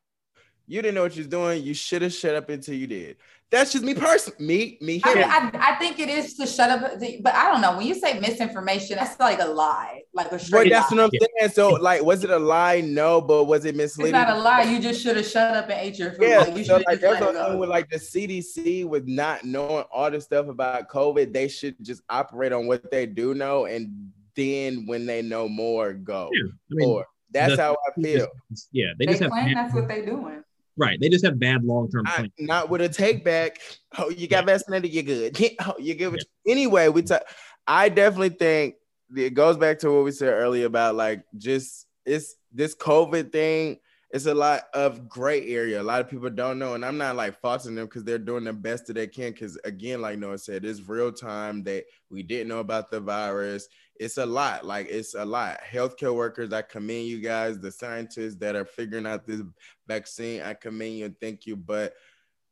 you 0.66 0.81
didn't 0.83 0.94
know 0.94 1.03
what 1.03 1.14
you 1.16 1.20
was 1.20 1.29
doing. 1.29 1.62
You 1.62 1.75
should 1.75 2.03
have 2.03 2.12
shut 2.12 2.35
up 2.35 2.48
until 2.48 2.75
you 2.75 2.87
did. 2.87 3.16
That's 3.51 3.70
just 3.72 3.85
me 3.85 3.92
personally. 3.94 4.38
Me, 4.46 4.79
me 4.81 5.03
I, 5.05 5.12
here. 5.12 5.25
I, 5.29 5.72
I 5.72 5.75
think 5.79 5.98
it 5.98 6.09
is 6.09 6.35
to 6.38 6.46
shut 6.46 6.70
up, 6.70 6.81
but 7.22 7.35
I 7.35 7.51
don't 7.53 7.61
know. 7.61 7.77
When 7.77 7.87
you 7.87 7.94
say 7.94 8.18
misinformation, 8.18 8.96
that's 8.96 9.20
like 9.20 9.40
a 9.40 9.44
lie, 9.44 10.01
like 10.14 10.33
a 10.33 10.38
straight. 10.38 10.70
But 10.70 10.75
that's 10.75 10.90
lie. 10.90 11.05
what 11.05 11.12
I'm 11.12 11.29
saying. 11.38 11.51
So, 11.53 11.68
like, 11.75 12.03
was 12.03 12.25
it 12.25 12.31
a 12.31 12.38
lie? 12.38 12.81
No, 12.81 13.20
but 13.20 13.44
was 13.44 13.66
it 13.66 13.70
It's 13.70 13.77
misleading? 13.98 14.12
not 14.12 14.31
a 14.31 14.38
lie. 14.38 14.62
You 14.62 14.81
just 14.81 15.03
should 15.03 15.16
have 15.18 15.27
shut 15.27 15.55
up 15.55 15.64
and 15.68 15.75
ate 15.75 15.98
your 15.98 16.12
food. 16.12 16.29
Yeah, 16.31 16.38
Like, 16.38 16.57
you 16.57 16.64
so 16.64 16.77
like 16.77 16.87
just 16.87 17.03
let 17.03 17.20
that's 17.20 17.20
it 17.20 17.25
what 17.27 17.51
I'm 17.51 17.59
with 17.59 17.68
like 17.68 17.90
the 17.90 17.98
CDC 17.98 18.87
with 18.87 19.07
not 19.07 19.44
knowing 19.44 19.85
all 19.92 20.11
the 20.11 20.20
stuff 20.22 20.48
about 20.48 20.88
COVID, 20.88 21.35
they 21.35 21.48
should 21.48 21.77
just 21.85 22.01
operate 22.09 22.53
on 22.55 22.66
what 22.66 22.90
they 22.90 23.05
do 23.05 23.35
know, 23.35 23.66
and 23.66 24.11
then 24.35 24.87
when 24.87 25.05
they 25.05 25.20
know 25.20 25.46
more, 25.46 25.92
go. 25.92 26.31
Yeah, 26.33 26.42
I 26.44 26.75
mean, 26.75 26.88
Or 26.88 27.07
that's 27.31 27.57
the- 27.57 27.62
how 27.62 27.72
I 27.87 28.01
feel. 28.01 28.29
yeah, 28.72 28.92
they 28.98 29.05
They 29.05 29.12
just 29.12 29.22
have 29.25 29.31
claim 29.31 29.53
that's 29.53 29.75
what 29.75 29.88
they're 29.88 30.07
doing. 30.07 30.42
Right. 30.76 30.98
They 31.00 31.08
just 31.08 31.24
have 31.24 31.38
bad 31.38 31.64
long 31.64 31.90
term 31.90 32.04
plans. 32.06 32.32
not 32.38 32.70
with 32.70 32.80
a 32.80 32.88
take 32.88 33.24
back. 33.24 33.58
Oh, 33.98 34.08
you 34.11 34.26
got 34.28 34.46
vaccinated, 34.46 34.90
you're 34.92 35.02
good. 35.02 35.38
Oh, 35.66 35.74
you're 35.78 35.96
good. 35.96 36.12
with- 36.12 36.24
Anyway, 36.46 36.88
we 36.88 37.02
talk. 37.02 37.22
I 37.66 37.88
definitely 37.88 38.30
think 38.30 38.74
it 39.16 39.35
goes 39.35 39.56
back 39.56 39.78
to 39.80 39.90
what 39.90 40.04
we 40.04 40.11
said 40.11 40.32
earlier 40.32 40.66
about 40.66 40.94
like 40.94 41.24
just 41.38 41.87
it's 42.06 42.35
this 42.52 42.74
COVID 42.74 43.30
thing. 43.32 43.78
It's 44.11 44.26
a 44.26 44.35
lot 44.35 44.64
of 44.74 45.08
gray 45.08 45.46
area. 45.48 45.80
A 45.80 45.82
lot 45.82 46.02
of 46.02 46.11
people 46.11 46.28
don't 46.28 46.58
know, 46.58 46.74
and 46.74 46.85
I'm 46.85 46.98
not 46.98 47.16
like 47.16 47.40
faulting 47.40 47.74
them 47.74 47.87
because 47.87 48.04
they're 48.04 48.18
doing 48.18 48.44
the 48.44 48.52
best 48.52 48.87
that 48.87 48.92
they 48.94 49.06
can. 49.06 49.32
Because 49.32 49.58
again, 49.64 50.02
like 50.02 50.18
Noah 50.18 50.37
said, 50.37 50.66
it's 50.66 50.87
real 50.87 51.11
time 51.12 51.62
that 51.64 51.85
we 52.11 52.22
didn't 52.22 52.48
know 52.48 52.58
about 52.58 52.90
the 52.90 53.00
virus. 53.00 53.68
It's 54.02 54.18
a 54.18 54.26
lot. 54.26 54.64
Like 54.64 54.88
it's 54.90 55.14
a 55.14 55.24
lot. 55.24 55.60
Healthcare 55.70 56.14
workers, 56.14 56.52
I 56.52 56.62
commend 56.62 57.06
you 57.06 57.20
guys. 57.20 57.60
The 57.60 57.70
scientists 57.70 58.34
that 58.36 58.56
are 58.56 58.64
figuring 58.64 59.06
out 59.06 59.26
this 59.26 59.42
vaccine, 59.86 60.42
I 60.42 60.54
commend 60.54 60.98
you 60.98 61.04
and 61.04 61.20
thank 61.20 61.46
you. 61.46 61.54
But 61.54 61.94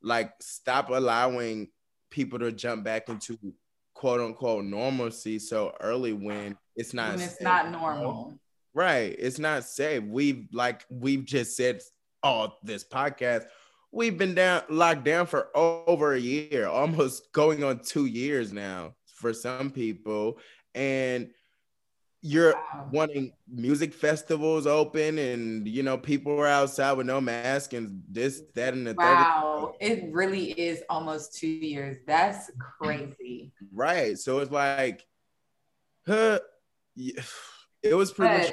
like, 0.01 0.33
stop 0.41 0.91
allowing 0.91 1.69
people 2.11 2.39
to 2.39 2.53
jump 2.53 2.85
back 2.85 3.09
into 3.09 3.37
quote 3.95 4.21
unquote 4.21 4.65
normalcy 4.65 5.39
so 5.41 5.75
early 5.81 6.13
when 6.13 6.57
it's 6.77 6.95
not. 6.95 7.11
When 7.17 7.21
it's 7.21 7.39
safe, 7.39 7.43
not 7.43 7.71
normal. 7.71 8.39
Right. 8.73 9.17
It's 9.19 9.41
not 9.41 9.65
safe. 9.65 10.05
We've 10.05 10.47
like 10.53 10.85
we've 10.89 11.25
just 11.25 11.57
said 11.57 11.81
all 12.23 12.59
this 12.63 12.85
podcast. 12.85 13.47
We've 13.91 14.17
been 14.17 14.37
down 14.37 14.63
locked 14.69 15.05
down 15.05 15.27
for 15.27 15.49
over 15.57 16.13
a 16.13 16.21
year, 16.21 16.69
almost 16.69 17.33
going 17.33 17.65
on 17.65 17.81
two 17.81 18.07
years 18.07 18.53
now 18.53 18.95
for 19.17 19.35
some 19.35 19.73
people. 19.73 20.39
And 20.77 21.31
you're 22.23 22.55
Wow. 22.75 22.89
wanting 22.93 23.33
music 23.49 23.95
festivals 23.95 24.67
open 24.67 25.19
and 25.19 25.67
you 25.67 25.83
know 25.83 25.97
people 25.97 26.39
are 26.39 26.47
outside 26.47 26.93
with 26.93 27.07
no 27.07 27.21
mask 27.21 27.73
and 27.73 28.03
this, 28.11 28.43
that, 28.55 28.75
and 28.75 28.87
the. 28.87 28.95
Wow, 28.95 29.75
it 29.81 30.13
really 30.13 30.51
is 30.53 30.83
almost 30.91 31.37
two 31.39 31.47
years. 31.49 31.97
That's 32.07 32.51
crazy. 32.79 33.53
Right. 33.73 34.19
So 34.19 34.41
it's 34.41 34.51
like 34.51 35.07
huh, 36.07 36.41
it 36.97 37.95
was 37.95 38.13
pretty 38.13 38.53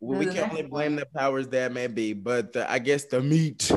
Well, 0.00 0.18
we 0.18 0.24
The 0.26 0.32
can't 0.32 0.46
next 0.50 0.50
only 0.58 0.62
blame 0.68 0.96
the 0.96 1.06
powers 1.14 1.48
that 1.48 1.72
may 1.72 1.86
be, 1.86 2.12
but 2.14 2.52
the, 2.52 2.70
I 2.70 2.78
guess 2.78 3.04
the 3.04 3.20
meat 3.20 3.70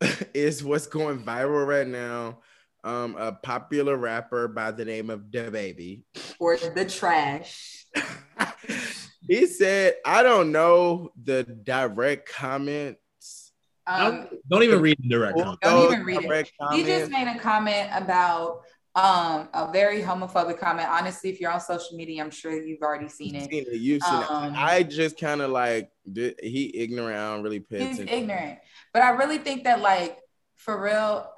is 0.34 0.62
what's 0.62 0.86
going 0.86 1.24
viral 1.24 1.66
right 1.66 1.86
now. 1.86 2.40
Um, 2.82 3.16
a 3.16 3.32
popular 3.32 3.96
rapper 3.96 4.46
by 4.46 4.70
the 4.70 4.84
name 4.84 5.08
of 5.08 5.20
DaBaby. 5.30 6.02
or 6.38 6.56
the 6.58 6.84
trash. 6.84 7.83
he 9.28 9.46
said, 9.46 9.94
"I 10.04 10.22
don't 10.22 10.52
know 10.52 11.10
the 11.22 11.44
direct 11.44 12.28
comments. 12.28 13.52
Um, 13.86 14.28
Don't 14.50 14.62
even 14.62 14.80
read 14.80 14.96
the 15.02 15.08
direct 15.08 15.36
comments. 15.38 15.58
comment. 15.62 15.82
Don't 15.82 15.92
even 15.92 16.06
read 16.06 16.16
it. 16.18 16.22
direct 16.22 16.52
he 16.72 16.84
just 16.84 17.10
made 17.10 17.28
a 17.28 17.38
comment 17.38 17.90
about 17.92 18.62
um 18.96 19.48
a 19.52 19.70
very 19.72 20.00
homophobic 20.00 20.58
comment. 20.58 20.88
Honestly, 20.88 21.28
if 21.28 21.40
you're 21.40 21.50
on 21.50 21.60
social 21.60 21.96
media, 21.96 22.22
I'm 22.22 22.30
sure 22.30 22.52
you've 22.52 22.80
already 22.80 23.08
seen 23.08 23.34
You've 23.34 23.44
it. 23.44 23.50
seen 23.50 23.64
it, 23.66 23.80
you've 23.80 24.02
seen 24.02 24.20
it. 24.20 24.30
Um, 24.30 24.54
I 24.56 24.84
just 24.84 25.18
kind 25.18 25.42
of 25.42 25.50
like 25.50 25.90
did, 26.10 26.38
he 26.42 26.74
ignorant. 26.78 27.18
I 27.18 27.34
don't 27.34 27.42
really 27.42 27.60
pay 27.60 27.80
He's 27.88 27.98
attention. 27.98 28.08
ignorant. 28.22 28.58
But 28.94 29.02
I 29.02 29.10
really 29.10 29.38
think 29.38 29.64
that 29.64 29.80
like 29.80 30.18
for 30.56 30.80
real 30.80 31.30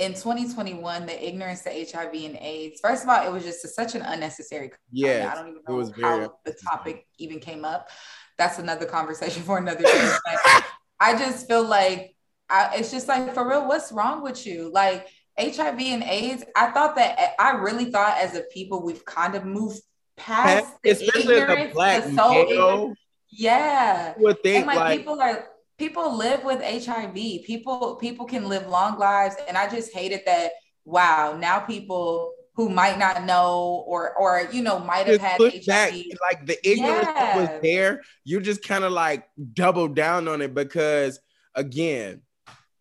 in 0.00 0.14
2021, 0.14 1.04
the 1.06 1.28
ignorance 1.28 1.62
to 1.62 1.70
HIV 1.70 2.14
and 2.14 2.36
AIDS, 2.40 2.80
first 2.82 3.02
of 3.04 3.08
all, 3.10 3.24
it 3.26 3.30
was 3.30 3.44
just 3.44 3.68
such 3.74 3.94
an 3.94 4.00
unnecessary. 4.02 4.72
Yes, 4.90 5.30
I 5.30 5.34
don't 5.34 5.48
even 5.50 5.60
it 5.60 5.68
know 5.70 5.76
was 5.76 5.90
very 5.90 6.02
how 6.24 6.32
the 6.46 6.54
topic 6.70 7.06
even 7.18 7.38
came 7.38 7.64
up. 7.66 7.90
That's 8.38 8.58
another 8.58 8.86
conversation 8.86 9.42
for 9.48 9.58
another 9.58 9.82
day. 9.82 10.12
But 10.24 10.64
I 10.98 11.18
just 11.18 11.46
feel 11.46 11.64
like 11.64 12.16
I, 12.48 12.76
it's 12.76 12.90
just 12.90 13.08
like 13.08 13.34
for 13.34 13.46
real, 13.48 13.68
what's 13.68 13.92
wrong 13.92 14.22
with 14.22 14.46
you? 14.46 14.72
Like 14.72 15.06
HIV 15.38 15.78
and 15.80 16.02
AIDS, 16.02 16.44
I 16.56 16.70
thought 16.70 16.96
that 16.96 17.34
I 17.38 17.52
really 17.52 17.90
thought 17.90 18.16
as 18.18 18.34
a 18.34 18.42
people 18.52 18.82
we've 18.82 19.04
kind 19.04 19.34
of 19.34 19.44
moved 19.44 19.80
past 20.16 20.66
the 20.82 20.90
Especially 20.90 21.34
a 21.36 21.42
ignorance, 21.42 21.74
black 21.74 22.04
the 22.04 22.12
so 22.14 22.32
ignorant- 22.32 22.50
male, 22.50 22.94
Yeah. 23.30 24.14
would 24.18 24.42
think 24.42 24.56
and 24.58 24.66
like, 24.66 24.76
like 24.78 24.98
people 24.98 25.20
are 25.20 25.44
people 25.80 26.16
live 26.16 26.44
with 26.44 26.62
HIV. 26.62 27.14
People 27.14 27.96
people 27.96 28.26
can 28.26 28.48
live 28.48 28.68
long 28.68 28.98
lives, 28.98 29.34
and 29.48 29.56
I 29.56 29.68
just 29.68 29.92
hated 29.92 30.20
that. 30.26 30.52
Wow, 30.84 31.36
now 31.40 31.60
people 31.60 32.34
who 32.54 32.68
might 32.68 32.98
not 32.98 33.24
know 33.24 33.84
or 33.86 34.14
or 34.14 34.48
you 34.52 34.62
know 34.62 34.78
might 34.78 35.06
have 35.06 35.20
had 35.20 35.40
HIV. 35.40 35.66
back 35.66 35.92
like 36.30 36.46
the 36.46 36.58
ignorance 36.68 37.06
that 37.06 37.36
was 37.36 37.62
there 37.62 38.02
you 38.24 38.40
just 38.40 38.62
kind 38.62 38.84
of 38.84 38.92
like 38.92 39.24
double 39.54 39.88
down 39.88 40.28
on 40.28 40.42
it 40.42 40.52
because 40.52 41.20
again 41.54 42.20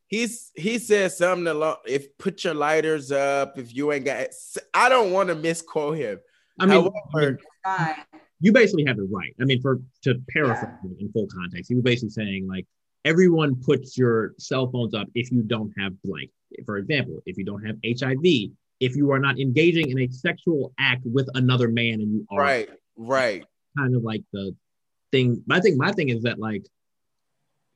he's 0.07 0.51
he 0.55 0.79
said 0.79 1.11
something 1.11 1.47
along 1.47 1.77
if 1.85 2.17
put 2.17 2.43
your 2.43 2.55
lighters 2.55 3.11
up 3.11 3.57
if 3.59 3.73
you 3.73 3.91
ain't 3.91 4.05
got 4.05 4.27
i 4.73 4.89
don't 4.89 5.11
want 5.11 5.29
to 5.29 5.35
misquote 5.35 5.97
him 5.97 6.19
I 6.59 6.65
mean, 6.65 6.91
however 7.13 7.39
Fine. 7.63 7.95
you 8.41 8.51
basically 8.51 8.85
have 8.85 8.97
it 8.97 9.07
right. 9.09 9.33
I 9.39 9.45
mean, 9.45 9.61
for 9.61 9.79
to 10.03 10.15
paraphrase 10.29 10.75
it 10.83 11.01
in 11.01 11.11
full 11.11 11.27
context, 11.27 11.69
he 11.69 11.75
was 11.75 11.83
basically 11.83 12.09
saying 12.09 12.47
like 12.47 12.65
everyone 13.05 13.55
puts 13.55 13.97
your 13.97 14.33
cell 14.37 14.69
phones 14.71 14.93
up 14.93 15.07
if 15.15 15.31
you 15.31 15.41
don't 15.41 15.73
have 15.77 15.93
blank. 16.03 16.29
For 16.65 16.77
example, 16.77 17.21
if 17.25 17.37
you 17.37 17.45
don't 17.45 17.65
have 17.65 17.77
HIV, 17.85 18.51
if 18.79 18.95
you 18.95 19.11
are 19.11 19.19
not 19.19 19.39
engaging 19.39 19.89
in 19.89 19.99
a 19.99 20.07
sexual 20.07 20.73
act 20.79 21.03
with 21.05 21.29
another 21.35 21.67
man 21.67 21.95
and 21.95 22.13
you 22.13 22.27
are 22.31 22.39
right 22.41 22.69
right 22.95 23.43
kind 23.77 23.95
of 23.95 24.03
like 24.03 24.23
the 24.33 24.55
thing. 25.11 25.43
I 25.49 25.59
think 25.59 25.77
my 25.77 25.91
thing 25.91 26.09
is 26.09 26.23
that 26.23 26.39
like 26.39 26.65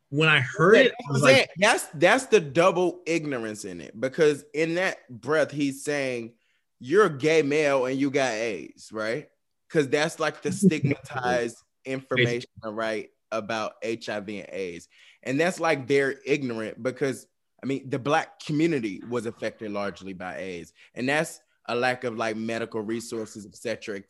when 0.10 0.30
I 0.30 0.40
heard 0.42 0.76
it, 0.76 0.92
I 0.92 1.04
I'm 1.08 1.14
was 1.14 1.24
saying, 1.24 1.38
like, 1.38 1.50
that's 1.58 1.88
that's 1.96 2.26
the 2.28 2.40
double 2.40 3.02
ignorance 3.06 3.66
in 3.66 3.82
it 3.82 4.00
because 4.00 4.46
in 4.54 4.76
that 4.76 4.98
breath 5.10 5.52
he's 5.52 5.84
saying 5.84 6.34
you're 6.80 7.06
a 7.06 7.18
gay 7.18 7.42
male 7.42 7.86
and 7.86 8.00
you 8.00 8.12
got 8.12 8.34
AIDS, 8.34 8.92
right? 8.92 9.28
Because 9.68 9.90
that's 9.90 10.20
like 10.20 10.42
the 10.42 10.52
stigmatized 10.52 11.58
information, 11.86 12.50
right, 12.64 13.10
about 13.34 13.74
HIV 13.84 14.30
and 14.30 14.50
AIDS. 14.52 14.88
and 15.24 15.40
that's 15.40 15.60
like 15.60 15.88
they're 15.88 16.16
ignorant 16.26 16.82
because 16.82 17.28
I 17.62 17.66
mean 17.66 17.90
the 17.90 18.00
black 18.00 18.40
community 18.40 19.02
was 19.10 19.26
affected 19.26 19.72
largely 19.72 20.14
by 20.14 20.38
AIDS, 20.38 20.74
and 20.96 21.08
that's 21.08 21.40
a 21.68 21.76
lack 21.76 22.04
of 22.04 22.18
like 22.18 22.36
medical 22.36 22.82
resources, 22.82 23.46
etc., 23.46 24.02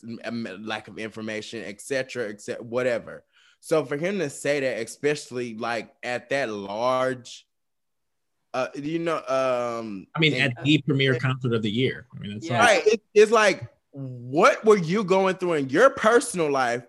lack 0.59 0.87
of 0.87 0.97
information, 0.97 1.63
etc., 1.63 2.29
etc., 2.29 2.63
whatever. 2.63 3.23
So 3.59 3.85
for 3.85 3.95
him 3.95 4.19
to 4.19 4.29
say 4.29 4.59
that, 4.59 4.81
especially 4.81 5.55
like 5.55 5.93
at 6.03 6.29
that 6.31 6.49
large, 6.49 7.45
uh, 8.53 8.67
you 8.75 8.99
know, 8.99 9.17
um, 9.17 10.07
I 10.15 10.19
mean, 10.19 10.33
at 10.33 10.51
the 10.63 10.79
premier 10.79 11.17
concert 11.17 11.53
of 11.53 11.61
the 11.61 11.71
year. 11.71 12.07
I 12.13 12.19
mean, 12.19 12.37
it's 12.37 12.49
yeah. 12.49 12.59
right. 12.59 12.85
It, 12.85 13.01
it's 13.13 13.31
like, 13.31 13.67
what 13.91 14.65
were 14.65 14.77
you 14.77 15.03
going 15.03 15.35
through 15.35 15.53
in 15.53 15.69
your 15.69 15.91
personal 15.91 16.51
life 16.51 16.83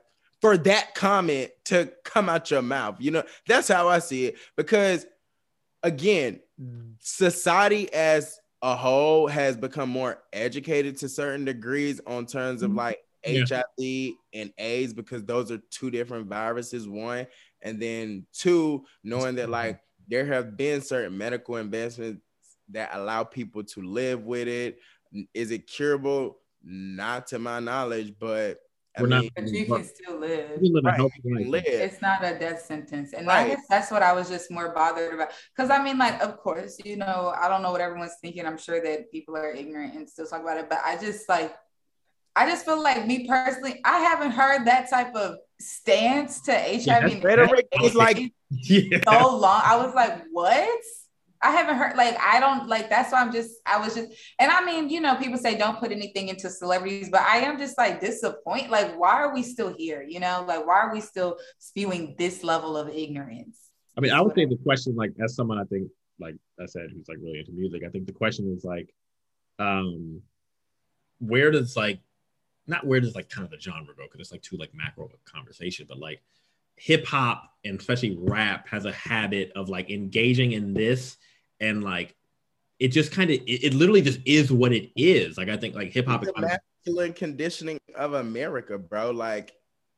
for 0.45 0.59
that 0.59 0.95
comment 0.95 1.51
to 1.65 1.91
come 2.05 2.29
out 2.29 2.51
your 2.51 2.61
mouth? 2.61 2.97
You 2.99 3.13
know, 3.13 3.23
that's 3.49 3.67
how 3.67 3.89
I 3.89 3.99
see 3.99 4.27
it. 4.27 4.37
Because 4.59 5.07
again, 5.83 6.39
society 6.99 7.91
as 7.95 8.39
a 8.61 8.77
whole 8.77 9.27
has 9.27 9.57
become 9.57 9.89
more 9.89 10.23
educated 10.35 10.99
to 10.99 11.09
certain 11.09 11.47
degrees 11.47 11.99
on 12.07 12.27
terms 12.27 12.61
of 12.61 12.69
mm-hmm. 12.69 12.79
like 12.79 12.99
yeah. 13.25 13.45
HIV 13.49 14.17
and 14.35 14.53
AIDS 14.59 14.93
because 14.93 15.25
those 15.25 15.51
are 15.51 15.63
two 15.71 15.91
different 15.91 16.27
viruses. 16.27 16.87
One, 16.87 17.27
and 17.63 17.81
then 17.81 18.27
two, 18.35 18.85
knowing 19.03 19.37
that 19.37 19.49
like 19.49 19.81
there 20.09 20.27
have 20.27 20.59
been 20.59 20.83
certain 20.83 21.17
medical 21.17 21.57
advancements 21.57 22.21
that 22.69 22.91
allow 22.93 23.25
people 23.25 23.65
to 23.65 23.81
live 23.81 24.25
with 24.25 24.49
it. 24.49 24.79
Is 25.33 25.53
it 25.53 25.67
curable? 25.67 26.37
Not 26.63 27.29
to 27.29 27.39
my 27.39 27.61
knowledge, 27.61 28.13
but 28.19 28.59
I 28.97 29.03
We're 29.03 29.09
mean, 29.09 29.25
not, 29.25 29.33
but 29.35 29.49
you 29.49 29.67
can 29.67 29.85
still 29.85 30.19
live. 30.19 30.51
Right, 30.85 31.01
live. 31.25 31.65
It's 31.67 32.01
not 32.01 32.25
a 32.25 32.39
death 32.39 32.61
sentence. 32.61 33.13
And 33.13 33.27
right. 33.27 33.47
I 33.47 33.49
guess 33.49 33.67
that's 33.69 33.91
what 33.91 34.03
I 34.03 34.13
was 34.13 34.29
just 34.29 34.51
more 34.53 34.73
bothered 34.73 35.15
about. 35.15 35.31
Because 35.55 35.71
I 35.71 35.83
mean, 35.83 35.99
like, 35.99 36.23
of 36.23 36.37
course, 36.39 36.79
you 36.85 36.97
know, 36.97 37.35
I 37.37 37.49
don't 37.49 37.63
know 37.63 37.73
what 37.73 37.81
everyone's 37.81 38.17
thinking. 38.21 38.47
I'm 38.47 38.59
sure 38.59 38.81
that 38.83 39.11
people 39.11 39.37
are 39.37 39.51
ignorant 39.51 39.95
and 39.95 40.09
still 40.09 40.27
talk 40.27 40.43
about 40.43 40.59
it. 40.59 40.69
But 40.69 40.79
I 40.85 40.97
just 40.97 41.29
like, 41.29 41.55
I 42.37 42.49
just 42.49 42.65
feel 42.65 42.81
like 42.83 43.07
me 43.07 43.27
personally, 43.27 43.81
I 43.85 43.99
haven't 43.99 44.31
heard 44.31 44.67
that 44.67 44.91
type 44.91 45.15
of 45.15 45.39
stance 45.61 46.41
to 46.43 46.53
HIV. 46.53 46.87
Yeah, 46.87 47.49
it's 47.73 47.95
like 47.95 48.33
yeah. 48.51 48.99
so 49.09 49.37
long. 49.37 49.61
I 49.65 49.77
was 49.77 49.95
like, 49.95 50.23
what? 50.31 50.81
I 51.45 51.51
haven't 51.51 51.77
heard 51.77 51.95
like 51.95 52.17
I 52.19 52.41
don't 52.41 52.67
like 52.69 52.89
that's 52.89 53.13
why 53.13 53.21
I'm 53.21 53.31
just 53.31 53.61
I 53.67 53.79
was 53.79 53.95
just 53.95 54.11
and 54.39 54.51
I 54.51 54.65
mean 54.65 54.89
you 54.89 55.01
know 55.01 55.15
people 55.17 55.39
say 55.39 55.59
don't 55.59 55.79
put 55.79 55.93
anything 55.93 56.29
into 56.29 56.49
celebrities 56.49 57.11
but 57.11 57.21
I 57.21 57.39
am 57.39 57.59
just 57.59 57.77
like 57.77 58.01
disappointed 58.01 58.71
like 58.71 58.99
why 58.99 59.13
are 59.13 59.35
we 59.35 59.43
still 59.43 59.75
here 59.77 60.03
you 60.03 60.21
know? 60.21 60.45
Like 60.49 60.67
why 60.67 60.81
are 60.81 60.93
we 60.93 61.03
still 61.03 61.37
spewing 61.59 62.15
this 62.19 62.43
level 62.43 62.79
of 62.79 62.89
ignorance? 62.89 63.59
I 63.97 64.01
mean 64.01 64.13
I 64.13 64.23
would 64.23 64.35
say 64.35 64.47
the 64.47 64.57
question 64.57 64.97
like 64.97 65.13
as 65.23 65.37
someone 65.37 65.59
I 65.59 65.65
think 65.65 65.89
like 66.19 66.37
I 66.59 66.65
said 66.65 66.89
who's 66.95 67.09
like 67.09 67.19
really 67.23 67.41
into 67.41 67.53
music 67.53 67.83
I 67.87 67.91
think 67.91 68.07
the 68.07 68.13
question 68.13 68.53
is 68.57 68.65
like 68.65 68.89
um 69.59 70.23
where 71.19 71.51
does 71.51 71.77
like 71.77 72.01
not 72.67 72.87
where 72.87 73.01
does 73.01 73.15
like 73.15 73.29
kind 73.29 73.45
of 73.45 73.51
the 73.51 73.61
genre 73.61 73.95
go? 73.95 74.05
Because 74.05 74.21
it's 74.21 74.33
like 74.33 74.43
too 74.43 74.57
like 74.57 74.71
macro 74.75 75.11
conversation 75.27 75.85
but 75.87 75.99
like 75.99 76.23
hip 76.77 77.07
hop 77.07 77.53
and 77.67 77.79
especially 77.79 78.17
rap 78.19 78.67
has 78.67 78.87
a 78.87 78.93
habit 78.93 79.53
of 79.55 79.69
like 79.69 79.91
engaging 79.91 80.53
in 80.53 80.73
this 80.73 81.19
and 81.61 81.83
like 81.83 82.15
it 82.79 82.89
just 82.89 83.13
kind 83.13 83.31
of 83.31 83.37
it, 83.37 83.65
it, 83.65 83.75
literally 83.75 84.03
just 84.03 84.21
is 84.25 84.53
what 84.53 84.73
it 84.73 84.91
is. 84.97 85.39
Like 85.39 85.49
I 85.49 85.57
think 85.57 85.75
like 85.75 85.93
hip 85.93 86.07
hop 86.07 86.25
is 86.25 86.33
masculine 86.37 87.13
conditioning 87.13 87.79
of 87.95 88.15
America, 88.15 88.79
bro. 88.79 89.11
Like, 89.11 89.53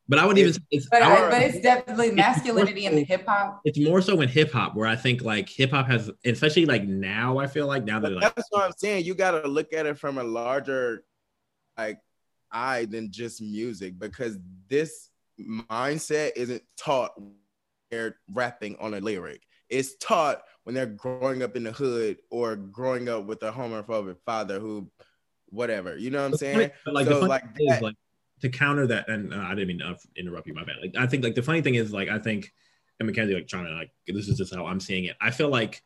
but 0.08 0.18
I 0.18 0.26
would 0.26 0.38
even 0.38 0.52
say 0.52 0.60
it's 0.70 0.88
but, 0.88 1.02
our, 1.02 1.30
but 1.30 1.42
it's 1.42 1.60
definitely 1.60 2.12
masculinity 2.12 2.82
so, 2.82 2.90
in 2.90 2.96
the 2.96 3.04
hip 3.04 3.24
hop. 3.26 3.60
It's 3.64 3.78
more 3.78 4.00
so 4.00 4.20
in 4.20 4.28
hip 4.28 4.52
hop 4.52 4.74
where 4.74 4.86
I 4.86 4.96
think 4.96 5.22
like 5.22 5.48
hip 5.48 5.70
hop 5.70 5.86
has, 5.86 6.10
especially 6.24 6.66
like 6.66 6.84
now. 6.84 7.38
I 7.38 7.46
feel 7.46 7.66
like 7.66 7.84
now 7.84 7.98
that 8.00 8.12
like, 8.12 8.34
that's 8.34 8.48
what 8.50 8.64
I'm 8.64 8.72
saying. 8.76 9.04
You 9.04 9.14
got 9.14 9.42
to 9.42 9.48
look 9.48 9.72
at 9.72 9.86
it 9.86 9.98
from 9.98 10.18
a 10.18 10.24
larger 10.24 11.04
like 11.78 11.98
eye 12.52 12.84
than 12.84 13.10
just 13.10 13.40
music 13.42 13.98
because 13.98 14.38
this 14.68 15.10
mindset 15.40 16.32
isn't 16.36 16.62
taught 16.76 17.12
they're 17.90 18.16
rapping 18.32 18.76
on 18.80 18.94
a 18.94 19.00
lyric. 19.00 19.42
It's 19.68 19.96
taught 19.96 20.42
when 20.66 20.74
they're 20.74 20.84
growing 20.84 21.44
up 21.44 21.54
in 21.54 21.62
the 21.62 21.70
hood 21.70 22.18
or 22.28 22.56
growing 22.56 23.08
up 23.08 23.24
with 23.24 23.40
a 23.44 23.52
homophobic 23.52 24.16
father 24.26 24.58
who, 24.58 24.90
whatever. 25.50 25.96
You 25.96 26.10
know 26.10 26.22
what 26.22 26.32
I'm 26.32 26.36
saying? 26.36 26.72
like, 26.86 27.06
so, 27.06 27.20
like, 27.20 27.44
that, 27.54 27.82
like 27.82 27.94
to 28.40 28.48
counter 28.48 28.84
that, 28.88 29.08
and 29.08 29.32
uh, 29.32 29.36
I 29.36 29.50
didn't 29.50 29.68
mean 29.68 29.78
to 29.78 29.96
interrupt 30.16 30.48
you, 30.48 30.54
my 30.54 30.64
bad. 30.64 30.78
Like, 30.82 30.96
I 30.98 31.06
think 31.06 31.22
like 31.22 31.36
the 31.36 31.42
funny 31.42 31.62
thing 31.62 31.76
is 31.76 31.92
like 31.92 32.08
I 32.08 32.18
think, 32.18 32.52
and 32.98 33.06
Mackenzie 33.06 33.34
like 33.34 33.46
trying 33.46 33.66
to 33.66 33.74
like 33.74 33.92
this 34.08 34.26
is 34.26 34.38
just 34.38 34.52
how 34.52 34.66
I'm 34.66 34.80
seeing 34.80 35.04
it. 35.04 35.16
I 35.20 35.30
feel 35.30 35.50
like 35.50 35.84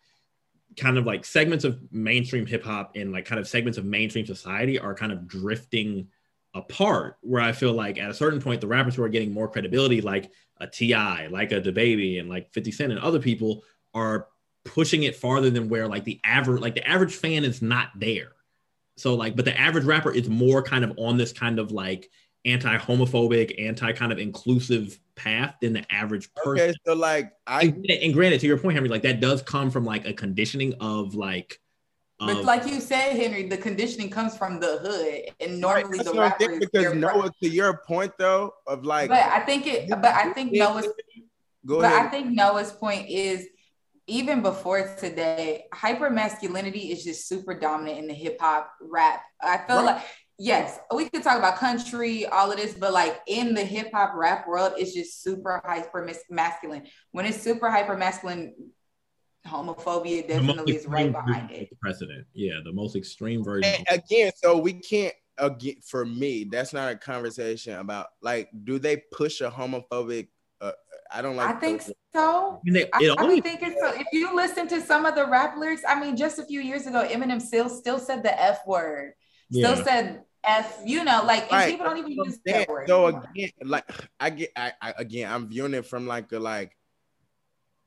kind 0.78 0.96
of 0.96 1.04
like 1.04 1.26
segments 1.26 1.64
of 1.64 1.78
mainstream 1.92 2.46
hip 2.46 2.64
hop 2.64 2.92
and 2.96 3.12
like 3.12 3.26
kind 3.26 3.38
of 3.38 3.46
segments 3.46 3.76
of 3.76 3.84
mainstream 3.84 4.24
society 4.24 4.78
are 4.78 4.94
kind 4.94 5.12
of 5.12 5.28
drifting 5.28 6.08
apart 6.54 7.18
where 7.20 7.42
I 7.42 7.52
feel 7.52 7.74
like 7.74 7.98
at 7.98 8.10
a 8.10 8.14
certain 8.14 8.40
point 8.40 8.62
the 8.62 8.66
rappers 8.66 8.94
who 8.94 9.02
are 9.02 9.10
getting 9.10 9.34
more 9.34 9.46
credibility 9.46 10.00
like 10.00 10.32
a 10.58 10.66
TI, 10.66 11.28
like 11.28 11.52
a 11.52 11.60
DaBaby 11.60 12.18
and 12.18 12.30
like 12.30 12.50
50 12.54 12.72
Cent 12.72 12.92
and 12.92 13.00
other 13.00 13.18
people 13.18 13.62
are 13.92 14.28
pushing 14.64 15.02
it 15.04 15.16
farther 15.16 15.50
than 15.50 15.68
where 15.68 15.88
like 15.88 16.04
the 16.04 16.20
average 16.24 16.60
like 16.60 16.74
the 16.74 16.86
average 16.86 17.14
fan 17.14 17.44
is 17.44 17.62
not 17.62 17.88
there. 17.96 18.32
So 18.96 19.14
like, 19.14 19.36
but 19.36 19.44
the 19.44 19.58
average 19.58 19.84
rapper 19.84 20.12
is 20.12 20.28
more 20.28 20.62
kind 20.62 20.84
of 20.84 20.92
on 20.98 21.16
this 21.16 21.32
kind 21.32 21.58
of 21.58 21.72
like 21.72 22.10
anti-homophobic, 22.44 23.62
anti 23.62 23.92
kind 23.92 24.12
of 24.12 24.18
inclusive 24.18 24.98
path 25.14 25.54
than 25.60 25.72
the 25.72 25.92
average 25.92 26.32
person. 26.34 26.70
Okay, 26.70 26.74
so 26.86 26.94
like 26.94 27.32
I 27.46 27.62
and, 27.62 27.86
and 27.86 28.12
granted 28.12 28.40
to 28.40 28.46
your 28.46 28.58
point, 28.58 28.74
Henry, 28.74 28.88
like 28.88 29.02
that 29.02 29.20
does 29.20 29.42
come 29.42 29.70
from 29.70 29.84
like 29.84 30.06
a 30.06 30.12
conditioning 30.12 30.74
of 30.80 31.14
like 31.14 31.60
but 32.26 32.44
like 32.44 32.66
you 32.66 32.80
said, 32.80 33.16
Henry, 33.16 33.48
the 33.48 33.56
conditioning 33.56 34.10
comes 34.10 34.36
from 34.36 34.60
the 34.60 34.78
hood, 34.78 35.34
and 35.40 35.58
normally 35.58 35.98
right, 35.98 36.06
the 36.06 36.12
rapper 36.12 36.58
because 36.60 36.94
Noah, 36.94 37.32
to 37.42 37.48
your 37.48 37.78
point 37.86 38.12
though, 38.18 38.52
of 38.66 38.84
like. 38.84 39.08
But 39.08 39.24
I 39.24 39.40
think 39.40 39.66
it. 39.66 39.88
But 39.88 40.04
I 40.04 40.32
think 40.34 40.52
Noah's. 40.52 40.86
Go 41.64 41.80
but 41.80 41.86
ahead. 41.86 42.06
I 42.06 42.08
think 42.08 42.30
Noah's 42.30 42.72
point 42.72 43.08
is 43.08 43.46
even 44.10 44.42
before 44.42 44.94
today, 44.98 45.64
hyper 45.72 46.10
masculinity 46.10 46.90
is 46.90 47.04
just 47.04 47.28
super 47.28 47.54
dominant 47.58 47.98
in 47.98 48.06
the 48.08 48.14
hip 48.14 48.38
hop 48.40 48.72
rap. 48.82 49.22
I 49.40 49.58
feel 49.58 49.76
right. 49.76 49.96
like 49.96 50.04
yes, 50.38 50.80
we 50.94 51.08
could 51.08 51.22
talk 51.22 51.38
about 51.38 51.56
country, 51.56 52.26
all 52.26 52.50
of 52.50 52.56
this, 52.56 52.74
but 52.74 52.92
like 52.92 53.20
in 53.28 53.54
the 53.54 53.64
hip 53.64 53.92
hop 53.92 54.12
rap 54.16 54.48
world, 54.48 54.72
it's 54.76 54.92
just 54.92 55.22
super 55.22 55.62
hyper 55.64 56.10
masculine. 56.30 56.86
When 57.12 57.26
it's 57.26 57.40
super 57.40 57.70
hyper 57.70 57.96
masculine, 57.96 58.54
homophobia 59.46 60.26
definitely 60.26 60.74
is 60.74 60.86
right 60.86 61.12
behind 61.12 61.50
it. 61.52 61.68
Precedent, 61.80 62.26
yeah, 62.34 62.54
the 62.64 62.72
most 62.72 62.96
extreme 62.96 63.44
version. 63.44 63.72
And 63.88 64.02
again, 64.02 64.32
so 64.42 64.58
we 64.58 64.72
can't 64.72 65.14
again 65.38 65.76
for 65.86 66.04
me. 66.04 66.44
That's 66.50 66.72
not 66.72 66.92
a 66.92 66.96
conversation 66.96 67.78
about 67.78 68.08
like, 68.22 68.48
do 68.64 68.78
they 68.78 69.02
push 69.12 69.40
a 69.40 69.50
homophobic 69.50 70.28
I 71.12 71.22
don't 71.22 71.36
like. 71.36 71.56
I 71.56 71.58
think 71.58 71.82
so. 72.14 72.54
I, 72.54 72.58
mean, 72.64 72.74
they, 72.74 72.84
I, 72.92 73.14
I 73.18 73.40
think 73.40 73.62
it's 73.62 73.80
so. 73.80 73.92
If 73.94 74.06
you 74.12 74.34
listen 74.34 74.68
to 74.68 74.80
some 74.80 75.06
of 75.06 75.14
the 75.14 75.26
rap 75.26 75.56
lyrics, 75.56 75.82
I 75.88 75.98
mean, 76.00 76.16
just 76.16 76.38
a 76.38 76.44
few 76.44 76.60
years 76.60 76.86
ago, 76.86 77.06
Eminem 77.06 77.40
still 77.40 77.68
still 77.68 77.98
said 77.98 78.22
the 78.22 78.40
F 78.40 78.66
word, 78.66 79.12
yeah. 79.50 79.72
still 79.72 79.84
said 79.84 80.22
F. 80.44 80.80
You 80.84 81.04
know, 81.04 81.22
like 81.24 81.50
right. 81.50 81.70
people 81.70 81.86
don't 81.86 81.98
even 81.98 82.12
use 82.12 82.38
that 82.46 82.68
word. 82.68 82.88
So 82.88 83.06
again, 83.06 83.50
like 83.62 83.84
I 84.18 84.30
get, 84.30 84.52
I, 84.56 84.72
I 84.80 84.94
again, 84.98 85.30
I'm 85.30 85.48
viewing 85.48 85.74
it 85.74 85.86
from 85.86 86.06
like 86.06 86.30
a 86.32 86.38
like 86.38 86.76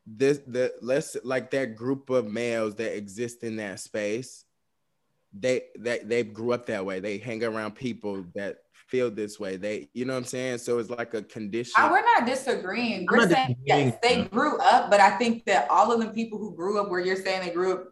this 0.05 0.39
the 0.47 0.73
let's 0.81 1.15
like 1.23 1.51
that 1.51 1.75
group 1.75 2.09
of 2.09 2.27
males 2.27 2.75
that 2.75 2.95
exist 2.95 3.43
in 3.43 3.55
that 3.57 3.79
space 3.79 4.43
they 5.33 5.63
they 5.79 5.99
they 5.99 6.23
grew 6.23 6.51
up 6.51 6.67
that 6.67 6.85
way 6.85 6.99
they 6.99 7.17
hang 7.17 7.43
around 7.43 7.73
people 7.73 8.25
that 8.35 8.57
feel 8.93 9.09
this 9.09 9.39
way. 9.39 9.57
They, 9.57 9.89
you 9.93 10.05
know 10.05 10.13
what 10.13 10.19
I'm 10.19 10.25
saying? 10.25 10.59
So 10.59 10.77
it's 10.77 10.91
like 10.91 11.15
a 11.15 11.23
condition. 11.23 11.73
Uh, 11.75 11.89
we're 11.91 12.03
not 12.03 12.27
disagreeing. 12.27 13.07
We're 13.09 13.25
not 13.25 13.29
saying 13.31 13.57
disagreeing. 13.65 13.87
yes, 13.87 13.97
they 14.03 14.25
grew 14.25 14.59
up, 14.59 14.91
but 14.91 14.99
I 14.99 15.17
think 15.17 15.45
that 15.45 15.67
all 15.71 15.91
of 15.91 15.99
the 15.99 16.09
people 16.09 16.37
who 16.37 16.55
grew 16.55 16.79
up 16.79 16.91
where 16.91 16.99
you're 16.99 17.15
saying 17.15 17.41
they 17.43 17.51
grew 17.51 17.73
up 17.73 17.87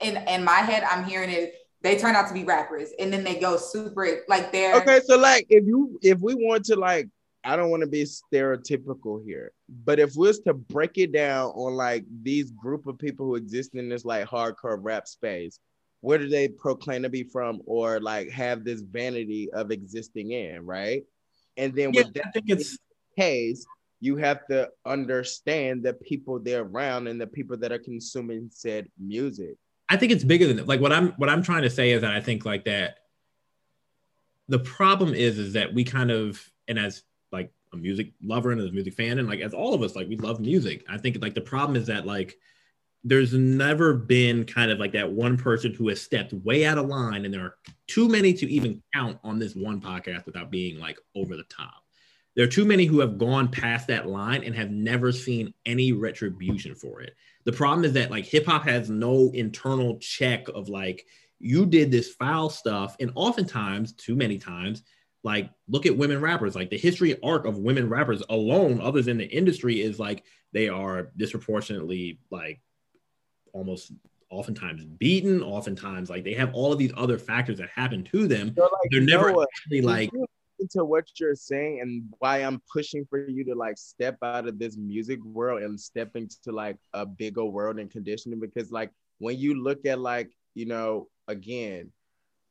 in 0.00 0.16
in 0.28 0.44
my 0.44 0.60
head, 0.60 0.82
I'm 0.84 1.04
hearing 1.04 1.28
it. 1.28 1.54
They 1.82 1.98
turn 1.98 2.16
out 2.16 2.26
to 2.28 2.34
be 2.34 2.44
rappers, 2.44 2.88
and 2.98 3.12
then 3.12 3.22
they 3.22 3.38
go 3.38 3.58
super 3.58 4.22
like 4.28 4.50
they're 4.50 4.76
okay. 4.76 5.00
So 5.04 5.18
like, 5.18 5.46
if 5.50 5.66
you 5.66 5.98
if 6.02 6.20
we 6.20 6.34
want 6.34 6.64
to 6.66 6.76
like, 6.76 7.06
I 7.44 7.54
don't 7.54 7.68
want 7.68 7.82
to 7.82 7.86
be 7.86 8.04
stereotypical 8.04 9.22
here, 9.22 9.52
but 9.84 9.98
if 9.98 10.16
we 10.16 10.28
was 10.28 10.40
to 10.40 10.54
break 10.54 10.96
it 10.96 11.12
down 11.12 11.50
on 11.50 11.74
like 11.74 12.06
these 12.22 12.50
group 12.50 12.86
of 12.86 12.98
people 12.98 13.26
who 13.26 13.34
exist 13.34 13.74
in 13.74 13.90
this 13.90 14.06
like 14.06 14.26
hardcore 14.26 14.78
rap 14.80 15.06
space, 15.06 15.60
where 16.00 16.18
do 16.18 16.28
they 16.28 16.48
proclaim 16.48 17.02
to 17.02 17.08
be 17.08 17.22
from 17.22 17.60
or 17.66 18.00
like 18.00 18.30
have 18.30 18.64
this 18.64 18.80
vanity 18.80 19.50
of 19.52 19.70
existing 19.70 20.32
in, 20.32 20.64
right? 20.64 21.04
And 21.56 21.74
then 21.74 21.92
yeah, 21.92 22.02
with 22.02 22.14
that 22.14 22.26
I 22.26 22.30
think 22.30 22.46
it's 22.48 22.78
case, 23.18 23.66
you 24.00 24.16
have 24.16 24.46
to 24.48 24.68
understand 24.84 25.82
the 25.82 25.94
people 25.94 26.38
they're 26.38 26.62
around 26.62 27.06
and 27.06 27.20
the 27.20 27.26
people 27.26 27.56
that 27.56 27.72
are 27.72 27.78
consuming 27.78 28.50
said 28.52 28.88
music. 28.98 29.56
I 29.88 29.96
think 29.96 30.12
it's 30.12 30.24
bigger 30.24 30.46
than 30.46 30.56
that. 30.58 30.68
Like 30.68 30.80
what 30.80 30.92
I'm 30.92 31.12
what 31.12 31.28
I'm 31.28 31.42
trying 31.42 31.62
to 31.62 31.70
say 31.70 31.92
is 31.92 32.02
that 32.02 32.12
I 32.12 32.20
think 32.20 32.44
like 32.44 32.64
that 32.64 32.98
the 34.48 34.58
problem 34.58 35.14
is 35.14 35.38
is 35.38 35.54
that 35.54 35.72
we 35.72 35.84
kind 35.84 36.10
of 36.10 36.40
and 36.68 36.78
as 36.78 37.02
like 37.32 37.52
a 37.72 37.76
music 37.76 38.12
lover 38.22 38.52
and 38.52 38.60
as 38.60 38.68
a 38.68 38.72
music 38.72 38.94
fan, 38.94 39.18
and 39.18 39.28
like 39.28 39.40
as 39.40 39.54
all 39.54 39.74
of 39.74 39.82
us, 39.82 39.96
like 39.96 40.08
we 40.08 40.16
love 40.16 40.40
music. 40.40 40.84
I 40.88 40.98
think 40.98 41.18
like 41.20 41.34
the 41.34 41.40
problem 41.40 41.76
is 41.76 41.86
that 41.86 42.06
like 42.06 42.36
there's 43.06 43.32
never 43.32 43.94
been 43.94 44.44
kind 44.44 44.68
of 44.68 44.80
like 44.80 44.90
that 44.90 45.12
one 45.12 45.36
person 45.36 45.72
who 45.72 45.88
has 45.88 46.02
stepped 46.02 46.32
way 46.32 46.64
out 46.66 46.76
of 46.76 46.88
line, 46.88 47.24
and 47.24 47.32
there 47.32 47.42
are 47.42 47.56
too 47.86 48.08
many 48.08 48.34
to 48.34 48.50
even 48.50 48.82
count 48.92 49.16
on 49.22 49.38
this 49.38 49.54
one 49.54 49.80
podcast 49.80 50.26
without 50.26 50.50
being 50.50 50.80
like 50.80 50.98
over 51.14 51.36
the 51.36 51.44
top. 51.44 51.84
There 52.34 52.44
are 52.44 52.48
too 52.48 52.64
many 52.64 52.84
who 52.84 52.98
have 52.98 53.16
gone 53.16 53.46
past 53.46 53.86
that 53.86 54.08
line 54.08 54.42
and 54.42 54.56
have 54.56 54.72
never 54.72 55.12
seen 55.12 55.54
any 55.64 55.92
retribution 55.92 56.74
for 56.74 57.00
it. 57.00 57.14
The 57.44 57.52
problem 57.52 57.84
is 57.84 57.92
that 57.92 58.10
like 58.10 58.24
hip 58.24 58.44
hop 58.44 58.64
has 58.64 58.90
no 58.90 59.30
internal 59.32 59.98
check 60.00 60.48
of 60.48 60.68
like 60.68 61.06
you 61.38 61.64
did 61.64 61.92
this 61.92 62.12
foul 62.12 62.50
stuff, 62.50 62.96
and 62.98 63.12
oftentimes, 63.14 63.92
too 63.92 64.16
many 64.16 64.36
times, 64.36 64.82
like 65.22 65.48
look 65.68 65.86
at 65.86 65.96
women 65.96 66.20
rappers. 66.20 66.56
Like 66.56 66.70
the 66.70 66.76
history 66.76 67.16
arc 67.22 67.46
of 67.46 67.58
women 67.58 67.88
rappers 67.88 68.24
alone, 68.30 68.80
other 68.80 69.00
than 69.00 69.18
the 69.18 69.26
industry, 69.26 69.80
is 69.80 70.00
like 70.00 70.24
they 70.52 70.68
are 70.68 71.12
disproportionately 71.16 72.18
like 72.32 72.60
almost 73.56 73.92
oftentimes 74.30 74.84
beaten 74.84 75.42
oftentimes 75.42 76.10
like 76.10 76.24
they 76.24 76.34
have 76.34 76.52
all 76.52 76.72
of 76.72 76.78
these 76.78 76.92
other 76.96 77.18
factors 77.18 77.58
that 77.58 77.68
happen 77.70 78.02
to 78.02 78.26
them. 78.26 78.52
So, 78.56 78.62
like, 78.62 78.90
they're 78.90 79.00
never 79.00 79.30
actually 79.42 79.80
like 79.80 80.10
into 80.58 80.84
what 80.84 81.04
you're 81.16 81.34
saying 81.34 81.80
and 81.82 82.04
why 82.18 82.38
i'm 82.38 82.60
pushing 82.72 83.04
for 83.10 83.28
you 83.28 83.44
to 83.44 83.54
like 83.54 83.76
step 83.76 84.16
out 84.22 84.48
of 84.48 84.58
this 84.58 84.76
music 84.76 85.22
world 85.22 85.62
and 85.62 85.78
step 85.78 86.16
into 86.16 86.50
like 86.50 86.76
a 86.94 87.04
bigger 87.04 87.44
world 87.44 87.78
and 87.78 87.90
conditioning 87.90 88.40
because 88.40 88.70
like 88.70 88.90
when 89.18 89.38
you 89.38 89.62
look 89.62 89.84
at 89.84 89.98
like 89.98 90.30
you 90.54 90.64
know 90.64 91.08
again 91.28 91.90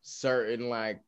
certain 0.04 0.70
like 0.70 1.02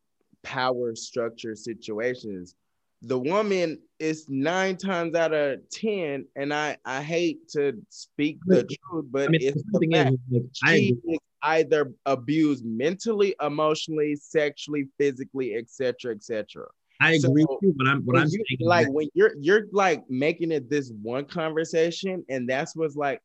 power 0.43 0.95
structure 0.95 1.55
situations 1.55 2.55
the 3.01 3.17
woman 3.17 3.79
is 3.99 4.27
nine 4.27 4.77
times 4.77 5.15
out 5.15 5.33
of 5.33 5.59
ten, 5.69 6.25
and 6.35 6.53
I 6.53 6.77
I 6.85 7.01
hate 7.01 7.47
to 7.49 7.73
speak 7.89 8.39
the 8.45 8.63
truth, 8.63 9.05
but 9.11 9.27
I 9.27 9.27
mean, 9.29 9.41
it's 9.43 9.63
the 9.63 9.87
fact. 9.93 10.15
Like, 10.31 10.43
she 10.53 10.97
is 11.07 11.19
either 11.43 11.93
abused 12.05 12.65
mentally, 12.65 13.35
emotionally, 13.41 14.15
sexually, 14.15 14.87
physically, 14.97 15.55
etc., 15.55 16.15
etc. 16.15 16.65
I 16.99 17.13
agree 17.13 17.45
with 17.47 17.59
you, 17.61 17.75
but 17.77 17.87
I'm 17.87 18.01
what 18.03 18.17
I'm 18.17 18.27
you, 18.27 18.43
saying 18.49 18.67
like 18.67 18.87
when 18.89 19.07
you're 19.13 19.33
you're 19.39 19.67
like 19.71 20.03
making 20.09 20.51
it 20.51 20.69
this 20.69 20.91
one 21.01 21.25
conversation, 21.25 22.25
and 22.29 22.49
that's 22.49 22.75
what's 22.75 22.95
like, 22.95 23.21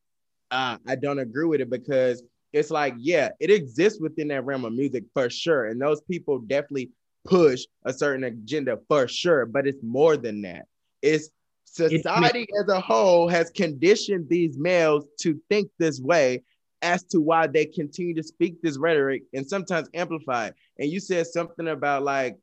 uh, 0.51 0.77
I 0.87 0.97
don't 0.97 1.19
agree 1.19 1.47
with 1.47 1.63
it 1.63 1.71
because 1.71 2.23
it's 2.53 2.71
like, 2.71 2.95
yeah, 2.99 3.31
it 3.41 3.51
exists 3.51 3.99
within 3.99 4.29
that 4.29 4.45
realm 4.45 4.67
of 4.67 4.75
music 4.75 5.05
for 5.15 5.31
sure, 5.31 5.67
and 5.67 5.81
those 5.81 6.03
people 6.03 6.39
definitely 6.41 6.91
push 7.25 7.63
a 7.85 7.93
certain 7.93 8.25
agenda 8.25 8.79
for 8.89 9.09
sure, 9.09 9.47
but 9.47 9.67
it's 9.67 9.83
more 9.83 10.17
than 10.17 10.43
that. 10.43 10.67
It's 11.03 11.31
society 11.65 12.47
as 12.61 12.69
a 12.69 12.81
whole 12.81 13.29
has 13.29 13.51
conditioned 13.51 14.29
these 14.29 14.59
males 14.59 15.07
to 15.21 15.41
think 15.49 15.71
this 15.79 16.01
way 16.01 16.43
as 16.83 17.03
to 17.05 17.21
why 17.21 17.47
they 17.47 17.65
continue 17.65 18.15
to 18.15 18.23
speak 18.23 18.61
this 18.61 18.77
rhetoric 18.77 19.23
and 19.33 19.47
sometimes 19.47 19.89
amplify 19.95 20.49
it. 20.49 20.55
And 20.79 20.91
you 20.91 21.01
said 21.01 21.27
something 21.27 21.69
about 21.69 22.03
like 22.03 22.37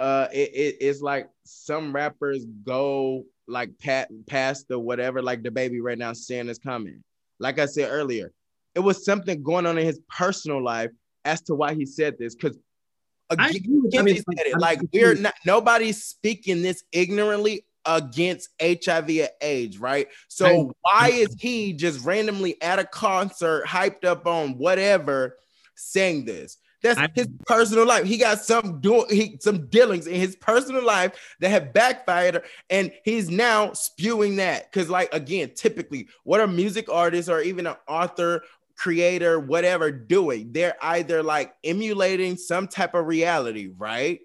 uh 0.00 0.26
it, 0.32 0.50
it, 0.54 0.76
it's 0.80 1.02
like 1.02 1.28
some 1.44 1.94
rappers 1.94 2.46
go 2.64 3.24
like 3.46 3.70
pat 3.78 4.08
past 4.26 4.66
the 4.68 4.78
whatever 4.78 5.22
like 5.22 5.42
DaBaby 5.42 5.78
right 5.80 5.98
now 5.98 6.12
saying 6.12 6.48
is 6.48 6.58
coming. 6.58 7.02
Like 7.38 7.58
I 7.58 7.66
said 7.66 7.90
earlier, 7.90 8.32
it 8.74 8.80
was 8.80 9.04
something 9.04 9.42
going 9.42 9.66
on 9.66 9.78
in 9.78 9.84
his 9.84 10.00
personal 10.08 10.62
life 10.62 10.90
as 11.24 11.42
to 11.42 11.54
why 11.54 11.74
he 11.74 11.86
said 11.86 12.16
this 12.18 12.34
I, 13.30 13.60
I 13.96 14.02
mean, 14.02 14.22
like, 14.26 14.54
like 14.56 14.80
we're 14.92 15.14
not 15.14 15.34
nobody's 15.46 16.04
speaking 16.04 16.62
this 16.62 16.84
ignorantly 16.92 17.64
against 17.86 18.50
HIV 18.60 19.08
and 19.08 19.30
AIDS, 19.40 19.78
right? 19.78 20.08
So 20.28 20.74
why 20.82 21.08
is 21.08 21.34
he 21.38 21.72
just 21.72 22.04
randomly 22.04 22.60
at 22.62 22.78
a 22.78 22.84
concert, 22.84 23.66
hyped 23.66 24.04
up 24.04 24.26
on 24.26 24.58
whatever, 24.58 25.36
saying 25.74 26.24
this? 26.24 26.58
That's 26.82 27.00
I, 27.00 27.08
his 27.14 27.28
personal 27.46 27.86
life. 27.86 28.04
He 28.04 28.18
got 28.18 28.40
some 28.40 28.78
doing 28.82 29.06
he 29.08 29.38
some 29.40 29.68
dealings 29.68 30.06
in 30.06 30.16
his 30.16 30.36
personal 30.36 30.84
life 30.84 31.12
that 31.40 31.48
have 31.48 31.72
backfired, 31.72 32.42
and 32.68 32.92
he's 33.04 33.30
now 33.30 33.72
spewing 33.72 34.36
that. 34.36 34.70
Because, 34.70 34.90
like 34.90 35.12
again, 35.14 35.52
typically, 35.54 36.08
what 36.24 36.42
a 36.42 36.46
music 36.46 36.90
artist 36.92 37.30
or 37.30 37.40
even 37.40 37.66
an 37.66 37.76
author 37.88 38.42
creator, 38.76 39.38
whatever, 39.40 39.90
doing. 39.90 40.52
They're 40.52 40.76
either 40.82 41.22
like 41.22 41.54
emulating 41.62 42.36
some 42.36 42.68
type 42.68 42.94
of 42.94 43.06
reality, 43.06 43.72
right? 43.76 44.20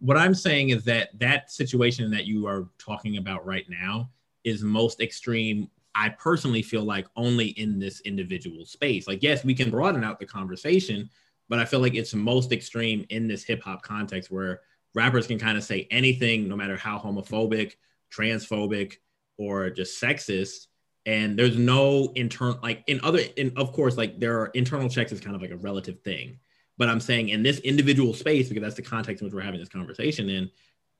What 0.00 0.16
I'm 0.16 0.34
saying 0.34 0.70
is 0.70 0.84
that 0.84 1.10
that 1.18 1.50
situation 1.50 2.10
that 2.12 2.26
you 2.26 2.46
are 2.46 2.68
talking 2.78 3.16
about 3.16 3.44
right 3.44 3.68
now 3.68 4.10
is 4.44 4.62
most 4.62 5.00
extreme. 5.00 5.68
I 5.94 6.10
personally 6.10 6.62
feel 6.62 6.84
like 6.84 7.06
only 7.16 7.48
in 7.48 7.78
this 7.80 8.00
individual 8.02 8.64
space. 8.64 9.08
Like, 9.08 9.22
yes, 9.22 9.44
we 9.44 9.54
can 9.54 9.70
broaden 9.70 10.04
out 10.04 10.20
the 10.20 10.26
conversation, 10.26 11.10
but 11.48 11.58
I 11.58 11.64
feel 11.64 11.80
like 11.80 11.96
it's 11.96 12.14
most 12.14 12.52
extreme 12.52 13.04
in 13.10 13.26
this 13.26 13.42
hip 13.42 13.62
hop 13.62 13.82
context 13.82 14.30
where 14.30 14.60
rappers 14.94 15.26
can 15.26 15.38
kind 15.38 15.58
of 15.58 15.64
say 15.64 15.88
anything, 15.90 16.48
no 16.48 16.54
matter 16.54 16.76
how 16.76 16.98
homophobic, 16.98 17.74
transphobic, 18.12 18.98
or 19.36 19.70
just 19.70 20.00
sexist, 20.00 20.67
and 21.08 21.38
there's 21.38 21.56
no 21.56 22.12
internal 22.14 22.58
like 22.62 22.84
in 22.86 23.00
other 23.02 23.20
in 23.36 23.52
of 23.56 23.72
course 23.72 23.96
like 23.96 24.20
there 24.20 24.38
are 24.38 24.46
internal 24.48 24.88
checks 24.88 25.10
is 25.10 25.20
kind 25.20 25.34
of 25.34 25.42
like 25.42 25.50
a 25.50 25.56
relative 25.56 26.00
thing. 26.02 26.38
But 26.76 26.88
i'm 26.88 27.00
saying 27.00 27.30
in 27.30 27.42
this 27.42 27.58
individual 27.60 28.14
space 28.14 28.48
because 28.48 28.62
that's 28.62 28.76
the 28.76 28.82
context 28.82 29.22
in 29.22 29.26
which 29.26 29.34
we're 29.34 29.40
having 29.40 29.58
this 29.58 29.68
conversation 29.68 30.28
in 30.28 30.50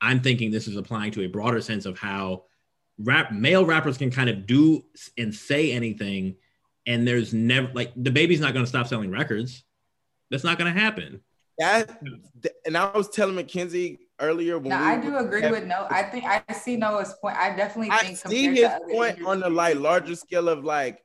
i'm 0.00 0.20
thinking 0.20 0.50
this 0.50 0.66
is 0.66 0.76
applying 0.76 1.12
to 1.12 1.22
a 1.22 1.28
broader 1.28 1.60
sense 1.60 1.86
of 1.86 1.98
how 1.98 2.44
rap 2.98 3.30
male 3.30 3.64
rappers 3.64 3.96
can 3.96 4.10
kind 4.10 4.28
of 4.28 4.46
do 4.46 4.84
and 5.16 5.32
say 5.32 5.70
anything 5.70 6.34
and 6.88 7.06
there's 7.06 7.34
never 7.34 7.70
like 7.74 7.94
DaBaby's 7.94 8.40
not 8.40 8.54
going 8.54 8.64
to 8.64 8.68
stop 8.68 8.88
selling 8.88 9.10
records. 9.10 9.62
That's 10.30 10.42
not 10.42 10.58
going 10.58 10.74
to 10.74 10.80
happen. 10.80 11.20
That 11.58 12.00
and 12.64 12.76
i 12.76 12.90
was 12.96 13.08
telling 13.08 13.34
Mackenzie 13.34 13.98
earlier. 14.20 14.58
When 14.58 14.70
no, 14.70 14.76
I 14.76 14.98
do 14.98 15.16
agree 15.16 15.42
have, 15.42 15.50
with 15.50 15.66
no. 15.66 15.86
I 15.90 16.02
think 16.02 16.24
I 16.24 16.42
see 16.52 16.76
Noah's 16.76 17.14
point. 17.20 17.36
I 17.36 17.54
definitely 17.54 17.90
I 17.90 17.98
think 17.98 18.16
see 18.16 18.54
his 18.54 18.70
point 18.90 19.24
on 19.24 19.40
the 19.40 19.50
like 19.50 19.76
larger 19.76 20.14
scale 20.14 20.48
of 20.48 20.64
like 20.64 21.00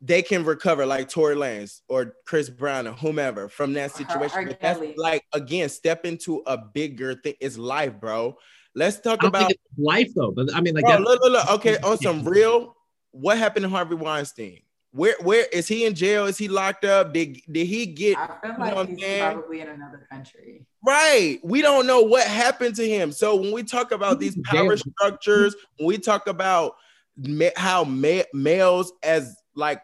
they 0.00 0.22
can 0.22 0.44
recover 0.44 0.84
like 0.84 1.08
Tory 1.08 1.34
Lanez 1.34 1.80
or 1.88 2.14
Chris 2.26 2.50
Brown 2.50 2.86
or 2.86 2.92
whomever 2.92 3.48
from 3.48 3.72
that 3.72 3.92
situation. 3.92 4.46
But 4.46 4.60
that's 4.60 4.80
like 4.96 5.24
again, 5.32 5.68
step 5.68 6.04
into 6.04 6.42
a 6.46 6.58
bigger 6.58 7.14
thing. 7.14 7.34
It's 7.40 7.56
life, 7.56 7.98
bro. 8.00 8.36
Let's 8.74 9.00
talk 9.00 9.22
about 9.22 9.52
life 9.78 10.10
though. 10.14 10.32
But 10.32 10.54
I 10.54 10.60
mean, 10.60 10.74
like, 10.74 10.84
bro, 10.84 10.98
look, 10.98 11.20
look, 11.22 11.32
look. 11.32 11.50
Okay, 11.52 11.78
on 11.78 11.96
some 12.02 12.24
real, 12.24 12.76
what 13.12 13.38
happened 13.38 13.62
to 13.62 13.70
Harvey 13.70 13.94
Weinstein? 13.94 14.60
Where 14.94 15.16
where 15.22 15.46
is 15.52 15.66
he 15.66 15.86
in 15.86 15.94
jail? 15.94 16.26
Is 16.26 16.38
he 16.38 16.46
locked 16.46 16.84
up? 16.84 17.12
Did 17.12 17.40
did 17.50 17.66
he 17.66 17.84
get? 17.84 18.16
I 18.16 18.28
feel 18.40 18.54
like 18.56 18.70
you 18.70 18.74
know 18.74 18.94
he's 18.94 19.18
probably 19.18 19.60
in 19.60 19.68
another 19.68 20.06
country. 20.08 20.64
Right. 20.86 21.40
We 21.42 21.62
don't 21.62 21.88
know 21.88 22.02
what 22.02 22.24
happened 22.24 22.76
to 22.76 22.88
him. 22.88 23.10
So 23.10 23.34
when 23.34 23.50
we 23.50 23.64
talk 23.64 23.90
about 23.90 24.20
these 24.20 24.38
power 24.44 24.76
structures, 24.76 25.56
when 25.78 25.88
we 25.88 25.98
talk 25.98 26.28
about 26.28 26.76
ma- 27.16 27.48
how 27.56 27.82
ma- 27.82 28.22
males 28.32 28.92
as 29.02 29.36
like 29.56 29.82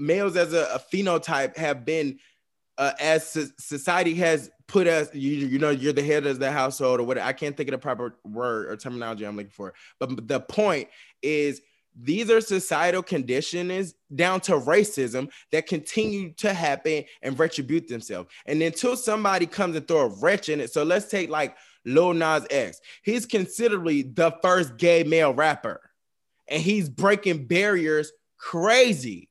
males 0.00 0.36
as 0.36 0.52
a, 0.52 0.64
a 0.74 0.82
phenotype 0.92 1.56
have 1.56 1.84
been 1.84 2.18
uh, 2.76 2.90
as 2.98 3.52
society 3.58 4.14
has 4.14 4.50
put 4.66 4.88
us 4.88 5.14
you, 5.14 5.30
you 5.30 5.60
know 5.60 5.70
you're 5.70 5.92
the 5.92 6.02
head 6.02 6.26
of 6.26 6.40
the 6.40 6.50
household 6.50 6.98
or 6.98 7.04
what 7.04 7.18
I 7.18 7.32
can't 7.32 7.56
think 7.56 7.68
of 7.68 7.72
the 7.72 7.78
proper 7.78 8.18
word 8.24 8.66
or 8.66 8.76
terminology 8.76 9.24
I'm 9.24 9.36
looking 9.36 9.50
for 9.50 9.74
but 10.00 10.26
the 10.26 10.40
point 10.40 10.88
is 11.22 11.60
these 11.94 12.30
are 12.30 12.40
societal 12.40 13.02
conditions 13.02 13.94
down 14.14 14.40
to 14.42 14.52
racism 14.52 15.30
that 15.52 15.66
continue 15.66 16.32
to 16.34 16.52
happen 16.52 17.04
and 17.22 17.38
retribute 17.38 17.88
themselves. 17.88 18.30
And 18.46 18.60
until 18.62 18.96
somebody 18.96 19.46
comes 19.46 19.76
and 19.76 19.86
throw 19.86 20.00
a 20.00 20.20
wrench 20.20 20.48
in 20.48 20.60
it, 20.60 20.72
so 20.72 20.82
let's 20.82 21.08
take 21.08 21.30
like 21.30 21.56
Lil 21.84 22.14
Nas 22.14 22.46
X. 22.50 22.80
He's 23.02 23.26
considerably 23.26 24.02
the 24.02 24.32
first 24.42 24.76
gay 24.76 25.04
male 25.04 25.32
rapper, 25.32 25.80
and 26.48 26.62
he's 26.62 26.88
breaking 26.88 27.46
barriers 27.46 28.12
crazy. 28.38 29.30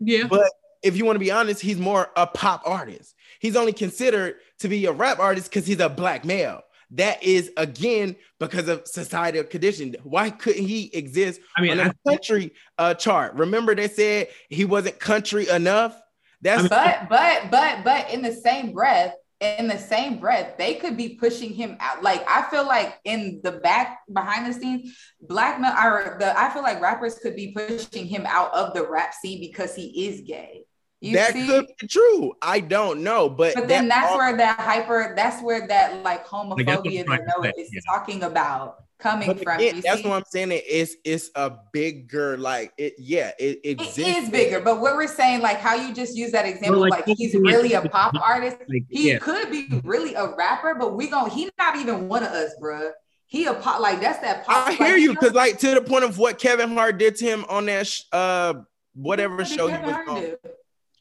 Yeah. 0.00 0.26
But 0.28 0.50
if 0.82 0.96
you 0.96 1.04
want 1.04 1.16
to 1.16 1.20
be 1.20 1.30
honest, 1.30 1.60
he's 1.60 1.78
more 1.78 2.10
a 2.16 2.26
pop 2.26 2.62
artist. 2.64 3.14
He's 3.40 3.56
only 3.56 3.72
considered 3.72 4.36
to 4.60 4.68
be 4.68 4.86
a 4.86 4.92
rap 4.92 5.18
artist 5.18 5.50
because 5.50 5.66
he's 5.66 5.80
a 5.80 5.88
black 5.88 6.24
male. 6.24 6.62
That 6.92 7.22
is 7.22 7.50
again 7.56 8.16
because 8.38 8.68
of 8.68 8.86
societal 8.86 9.44
condition. 9.44 9.96
Why 10.02 10.30
couldn't 10.30 10.66
he 10.66 10.90
exist 10.94 11.40
I 11.56 11.62
mean, 11.62 11.72
on 11.72 11.86
a 11.86 11.90
I, 11.90 12.10
country 12.10 12.52
uh, 12.78 12.94
chart? 12.94 13.34
Remember 13.34 13.74
they 13.74 13.88
said 13.88 14.28
he 14.48 14.64
wasn't 14.64 14.98
country 15.00 15.48
enough. 15.48 16.00
That's 16.40 16.68
but 16.68 17.08
but 17.08 17.50
but 17.50 17.84
but 17.84 18.10
in 18.10 18.22
the 18.22 18.32
same 18.32 18.72
breath, 18.72 19.14
in 19.40 19.68
the 19.68 19.78
same 19.78 20.18
breath, 20.18 20.56
they 20.58 20.74
could 20.74 20.96
be 20.96 21.16
pushing 21.16 21.52
him 21.52 21.76
out. 21.80 22.02
Like 22.02 22.24
I 22.28 22.42
feel 22.50 22.66
like 22.66 22.98
in 23.04 23.40
the 23.42 23.52
back 23.52 24.00
behind 24.12 24.46
the 24.46 24.58
scenes, 24.58 24.96
black 25.20 25.60
men 25.60 25.72
are 25.72 26.16
the 26.18 26.38
I 26.38 26.50
feel 26.50 26.62
like 26.62 26.80
rappers 26.80 27.18
could 27.18 27.36
be 27.36 27.52
pushing 27.52 28.06
him 28.06 28.26
out 28.26 28.54
of 28.54 28.74
the 28.74 28.86
rap 28.88 29.14
scene 29.14 29.40
because 29.40 29.74
he 29.74 30.06
is 30.06 30.20
gay. 30.20 30.64
You 31.04 31.14
that 31.14 31.32
see? 31.32 31.46
could 31.46 31.66
be 31.80 31.86
true. 31.86 32.32
I 32.42 32.60
don't 32.60 33.02
know, 33.02 33.28
but 33.28 33.54
But 33.54 33.68
then 33.68 33.88
that 33.88 34.00
that's 34.00 34.12
all- 34.12 34.18
where 34.18 34.36
that 34.36 34.58
hyper, 34.58 35.12
that's 35.16 35.42
where 35.42 35.66
that 35.68 36.02
like 36.02 36.20
that's 36.20 36.32
what 36.32 36.42
I'm 36.52 36.58
homophobia 36.58 37.04
trying 37.04 37.24
that 37.26 37.36
to 37.36 37.42
say, 37.42 37.62
is 37.62 37.70
yeah. 37.72 37.80
talking 37.88 38.22
about 38.22 38.76
coming 38.98 39.26
But 39.26 39.42
from. 39.42 39.56
again, 39.58 39.76
you 39.76 39.82
that's 39.82 40.02
see? 40.02 40.08
what 40.08 40.16
I'm 40.16 40.24
saying. 40.30 40.52
It 40.52 40.66
is 40.66 40.96
it's 41.04 41.30
a 41.34 41.52
bigger 41.72 42.38
like 42.38 42.72
it. 42.78 42.94
Yeah, 42.98 43.32
it 43.38 43.60
exists. 43.64 43.98
It 43.98 44.06
is 44.24 44.30
bigger, 44.30 44.60
but 44.60 44.80
what 44.80 44.94
we're 44.96 45.06
saying, 45.08 45.40
like 45.42 45.58
how 45.58 45.74
you 45.74 45.92
just 45.94 46.16
use 46.16 46.32
that 46.32 46.46
example, 46.46 46.80
like, 46.80 47.06
like, 47.06 47.16
he's 47.18 47.34
really 47.34 47.74
a 47.74 47.82
pop 47.88 48.14
artist. 48.20 48.56
Like, 48.68 48.84
He 48.88 49.10
yeah, 49.10 49.18
could 49.18 49.50
be 49.50 49.80
really 49.84 50.14
a 50.14 50.34
rapper, 50.36 50.74
but 50.74 50.94
we 50.96 51.08
gon' 51.08 51.28
he 51.30 51.50
not 51.58 51.76
even 51.76 52.08
one 52.08 52.22
of 52.22 52.30
us, 52.32 52.52
bruh. 52.62 52.90
He 53.26 53.46
a 53.46 53.54
pop 53.54 53.80
like 53.80 54.00
that's 54.00 54.20
that 54.20 54.46
pop. 54.46 54.68
I 54.68 54.70
like, 54.70 54.78
hear 54.78 54.96
you 54.96 55.08
know- 55.08 55.14
because 55.20 55.34
like 55.34 55.58
to 55.58 55.74
the 55.74 55.82
point 55.82 56.04
of 56.04 56.16
what 56.18 56.38
Kevin 56.38 56.70
Hart 56.74 56.96
did 56.98 57.16
to 57.16 57.24
him 57.26 57.44
on 57.48 57.66
that 57.66 57.86
sh- 57.88 58.02
uh 58.12 58.54
whatever 58.94 59.36
What 59.38 59.48
did 59.48 59.56
show 59.56 59.66
he 59.66 59.72
was 59.82 59.92
Hart 59.92 60.08
on. 60.08 60.20
do? 60.20 60.36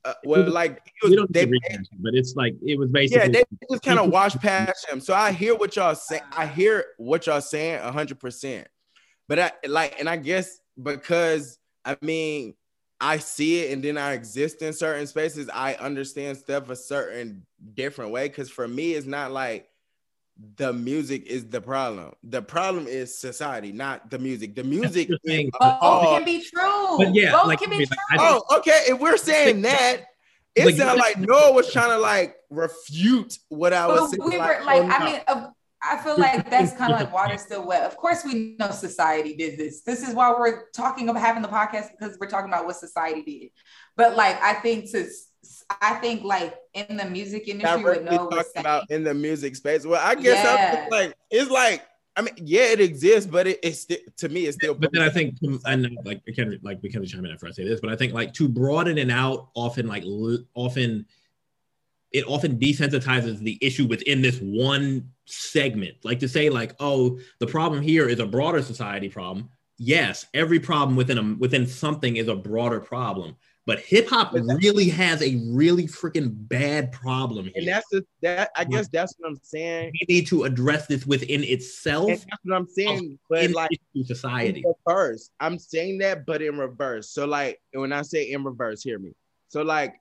Uh, 0.05 0.13
well, 0.25 0.49
like 0.49 0.81
he 1.01 1.09
we 1.09 1.25
they, 1.29 1.45
but 1.45 2.13
it's 2.13 2.35
like 2.35 2.55
it 2.65 2.77
was 2.77 2.89
basically 2.89 3.27
yeah, 3.27 3.31
they 3.31 3.43
just 3.71 3.83
kind 3.83 3.99
of 3.99 4.09
washed 4.09 4.39
past 4.41 4.89
him. 4.89 4.99
So 4.99 5.13
I 5.13 5.31
hear 5.31 5.55
what 5.55 5.75
y'all 5.77 5.95
say. 5.95 6.19
I 6.35 6.45
hear 6.45 6.85
what 6.97 7.25
y'all 7.25 7.39
saying 7.39 7.79
hundred 7.79 8.19
percent. 8.19 8.67
But 9.29 9.39
I 9.39 9.51
like, 9.65 9.97
and 9.99 10.09
I 10.09 10.17
guess 10.17 10.59
because 10.81 11.57
I 11.85 11.95
mean, 12.01 12.55
I 12.99 13.17
see 13.17 13.59
it 13.59 13.73
and 13.73 13.83
then 13.83 13.97
I 13.97 14.13
exist 14.13 14.61
in 14.61 14.73
certain 14.73 15.07
spaces. 15.07 15.49
I 15.53 15.75
understand 15.75 16.37
stuff 16.37 16.69
a 16.69 16.75
certain 16.75 17.45
different 17.73 18.11
way. 18.11 18.27
Because 18.27 18.49
for 18.49 18.67
me, 18.67 18.93
it's 18.93 19.07
not 19.07 19.31
like 19.31 19.69
the 20.57 20.73
music 20.73 21.25
is 21.27 21.47
the 21.49 21.61
problem. 21.61 22.11
The 22.23 22.41
problem 22.41 22.87
is 22.87 23.17
society, 23.17 23.71
not 23.71 24.09
the 24.09 24.19
music. 24.19 24.55
The 24.55 24.63
music 24.63 25.09
you're 25.09 25.17
is 25.25 25.49
Both 25.59 25.77
all- 25.81 26.15
can 26.17 26.25
be 26.25 26.41
true. 26.43 26.97
But 26.97 27.13
yeah, 27.13 27.31
Both 27.33 27.47
like, 27.47 27.59
can 27.59 27.69
be 27.69 27.77
mean, 27.79 27.87
true. 27.87 27.97
Oh, 28.19 28.43
okay. 28.57 28.85
If 28.87 28.99
we're 28.99 29.17
saying 29.17 29.61
that, 29.61 29.97
it 30.55 30.65
Like, 30.65 30.75
sounds 30.75 30.99
like 30.99 31.17
Noah 31.19 31.53
was 31.53 31.71
trying 31.71 31.89
to 31.89 31.97
like 31.97 32.35
refute 32.49 33.37
what 33.49 33.73
I 33.73 33.87
was 33.87 34.11
saying. 34.11 34.23
we 34.29 34.37
were 34.37 34.61
like, 34.65 34.83
oh, 34.83 34.87
I 34.89 35.05
mean, 35.05 35.21
of- 35.27 35.47
I 35.85 35.97
feel 35.97 36.17
like 36.17 36.49
that's 36.49 36.71
kind 36.77 36.93
of 36.93 36.99
like 36.99 37.13
water 37.19 37.37
still 37.37 37.67
wet. 37.67 37.83
Of 37.83 37.97
course, 37.97 38.23
we 38.23 38.55
know 38.57 38.71
society 38.71 39.35
did 39.35 39.57
this. 39.59 39.81
This 39.81 40.07
is 40.07 40.15
why 40.15 40.31
we're 40.31 40.69
talking 40.71 41.09
about 41.09 41.21
having 41.21 41.41
the 41.41 41.49
podcast 41.49 41.89
because 41.91 42.17
we're 42.19 42.29
talking 42.29 42.49
about 42.49 42.65
what 42.65 42.77
society 42.77 43.21
did. 43.21 43.49
But 43.97 44.15
like, 44.15 44.41
I 44.41 44.53
think 44.53 44.89
to, 44.91 45.07
I 45.81 45.95
think 45.95 46.23
like 46.23 46.55
in 46.73 46.97
the 46.97 47.05
music 47.05 47.47
industry, 47.47 47.83
we 47.83 47.99
know 47.99 48.17
talking 48.17 48.31
we're 48.31 48.59
about 48.59 48.89
in 48.89 49.03
the 49.03 49.13
music 49.13 49.55
space. 49.55 49.85
Well, 49.85 50.01
I 50.03 50.15
guess 50.15 50.43
I'm 50.45 50.57
Yeah. 50.61 50.85
like 50.89 51.15
it's 51.31 51.49
like 51.49 51.83
I 52.15 52.21
mean, 52.21 52.33
yeah, 52.37 52.65
it 52.65 52.79
exists, 52.79 53.29
but 53.29 53.47
it, 53.47 53.59
it's 53.63 53.81
still 53.81 53.97
to 54.17 54.29
me, 54.29 54.45
it's 54.45 54.57
still. 54.57 54.75
but 54.75 54.91
then 54.93 55.01
I 55.01 55.09
think, 55.09 55.35
I 55.65 55.75
know, 55.75 55.89
like, 56.03 56.21
we 56.27 56.33
can 56.33 56.59
like 56.61 56.79
we 56.83 56.89
can 56.91 57.03
chime 57.05 57.25
in 57.25 57.31
after 57.31 57.47
I 57.47 57.51
say 57.51 57.63
this, 57.63 57.79
but 57.79 57.89
I 57.89 57.95
think 57.95 58.13
like 58.13 58.33
to 58.33 58.47
broaden 58.47 58.97
it 58.99 59.09
out, 59.09 59.49
often 59.55 59.87
like 59.87 60.03
l- 60.03 60.43
often, 60.53 61.07
it 62.11 62.23
often 62.27 62.59
desensitizes 62.59 63.39
the 63.39 63.57
issue 63.61 63.87
within 63.87 64.21
this 64.21 64.37
one 64.39 65.09
segment. 65.25 65.95
Like 66.03 66.19
to 66.19 66.29
say 66.29 66.51
like, 66.51 66.75
oh, 66.79 67.19
the 67.39 67.47
problem 67.47 67.81
here 67.81 68.07
is 68.07 68.19
a 68.19 68.27
broader 68.27 68.61
society 68.61 69.09
problem. 69.09 69.49
Yes, 69.79 70.27
every 70.35 70.59
problem 70.59 70.95
within 70.95 71.17
a 71.17 71.35
within 71.39 71.65
something 71.65 72.17
is 72.17 72.27
a 72.27 72.35
broader 72.35 72.79
problem. 72.79 73.35
But 73.65 73.79
hip 73.79 74.09
hop 74.09 74.33
really 74.33 74.89
has 74.89 75.21
a 75.21 75.41
really 75.47 75.87
freaking 75.87 76.31
bad 76.33 76.91
problem 76.91 77.45
here. 77.45 77.53
and 77.55 77.67
that's 77.67 77.87
the, 77.89 78.05
that. 78.21 78.49
I 78.57 78.65
guess 78.65 78.89
that's 78.89 79.13
what 79.17 79.29
I'm 79.29 79.39
saying. 79.41 79.93
We 79.93 80.15
need 80.15 80.27
to 80.27 80.43
address 80.43 80.87
this 80.87 81.05
within 81.05 81.43
itself 81.45 82.09
And 82.09 82.17
that's 82.17 82.43
what 82.43 82.55
I'm 82.57 82.67
saying. 82.67 83.19
But 83.29 83.45
in 83.45 83.51
like 83.53 83.69
society. 84.03 84.65
reverse, 84.85 85.29
I'm 85.39 85.57
saying 85.57 85.99
that, 85.99 86.25
but 86.25 86.41
in 86.41 86.57
reverse. 86.57 87.09
So 87.09 87.25
like 87.25 87.61
when 87.73 87.93
I 87.93 88.01
say 88.01 88.31
in 88.31 88.43
reverse, 88.43 88.83
hear 88.83 88.99
me. 88.99 89.13
So 89.47 89.61
like 89.61 89.95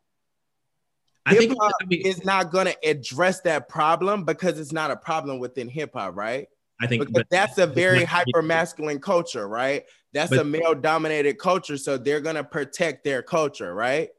I 1.24 1.34
hip 1.34 1.52
hop 1.56 1.72
I 1.80 1.84
mean, 1.84 2.04
is 2.04 2.24
not 2.24 2.50
gonna 2.50 2.74
address 2.84 3.42
that 3.42 3.68
problem 3.68 4.24
because 4.24 4.58
it's 4.58 4.72
not 4.72 4.90
a 4.90 4.96
problem 4.96 5.38
within 5.38 5.68
hip 5.68 5.92
hop, 5.94 6.16
right? 6.16 6.48
I 6.82 6.86
think 6.88 7.06
Because 7.06 7.24
that's 7.30 7.58
a 7.58 7.66
very 7.66 8.00
but- 8.00 8.08
hyper 8.08 8.42
masculine 8.42 8.98
culture, 9.00 9.46
right? 9.46 9.84
That's 10.12 10.30
But- 10.30 10.40
a 10.40 10.44
male 10.44 10.74
dominated 10.74 11.38
culture, 11.38 11.76
so 11.78 11.96
they're 11.96 12.20
gonna 12.20 12.44
protect 12.44 13.04
their 13.04 13.22
culture, 13.22 13.72
right? 13.74 14.10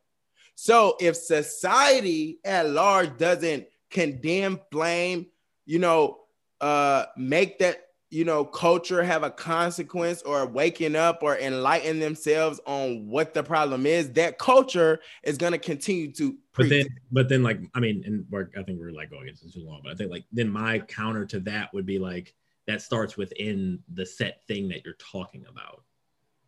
So 0.55 0.95
if 1.01 1.15
society 1.15 2.39
at 2.45 2.69
large 2.69 3.17
doesn't 3.17 3.67
condemn, 3.89 4.59
blame, 4.71 5.27
you 5.65 5.79
know, 5.79 6.19
uh, 6.61 7.05
make 7.17 7.59
that 7.59 7.79
you 8.09 8.23
know 8.23 8.45
culture 8.45 9.01
have 9.01 9.23
a 9.23 9.29
consequence 9.31 10.21
or 10.21 10.45
waking 10.45 10.95
up 10.95 11.23
or 11.23 11.35
enlighten 11.39 11.99
themselves 11.99 12.59
on 12.67 13.07
what 13.07 13.33
the 13.33 13.41
problem 13.43 13.85
is, 13.87 14.11
that 14.11 14.37
culture 14.37 14.99
is 15.23 15.37
gonna 15.37 15.57
continue 15.57 16.11
to. 16.13 16.37
but 16.55 16.69
then 16.69 16.85
but 17.11 17.27
then 17.27 17.41
like 17.43 17.59
I 17.73 17.79
mean, 17.79 18.03
and 18.05 18.25
we're, 18.29 18.49
I 18.57 18.61
think 18.63 18.79
we're 18.79 18.91
like 18.91 19.09
going 19.09 19.27
into 19.27 19.51
too 19.51 19.65
long, 19.65 19.81
but 19.83 19.91
I 19.91 19.95
think 19.95 20.11
like 20.11 20.25
then 20.31 20.47
my 20.49 20.79
counter 20.79 21.25
to 21.25 21.39
that 21.41 21.73
would 21.73 21.85
be 21.87 21.97
like 21.97 22.35
that 22.67 22.81
starts 22.81 23.17
within 23.17 23.79
the 23.93 24.05
set 24.05 24.45
thing 24.47 24.69
that 24.69 24.83
you're 24.85 24.95
talking 24.95 25.45
about. 25.49 25.83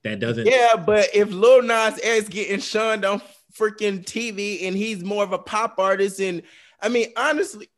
That 0.03 0.19
doesn't 0.19 0.45
Yeah, 0.47 0.75
but 0.75 1.09
if 1.13 1.31
Lil 1.31 1.63
Nas 1.63 1.99
X 2.03 2.29
getting 2.29 2.59
shunned 2.59 3.03
on 3.05 3.21
freaking 3.57 4.05
TV 4.05 4.67
and 4.67 4.75
he's 4.77 5.03
more 5.03 5.23
of 5.23 5.31
a 5.33 5.39
pop 5.39 5.75
artist, 5.79 6.19
and 6.19 6.43
I 6.81 6.89
mean, 6.89 7.07
honestly, 7.17 7.69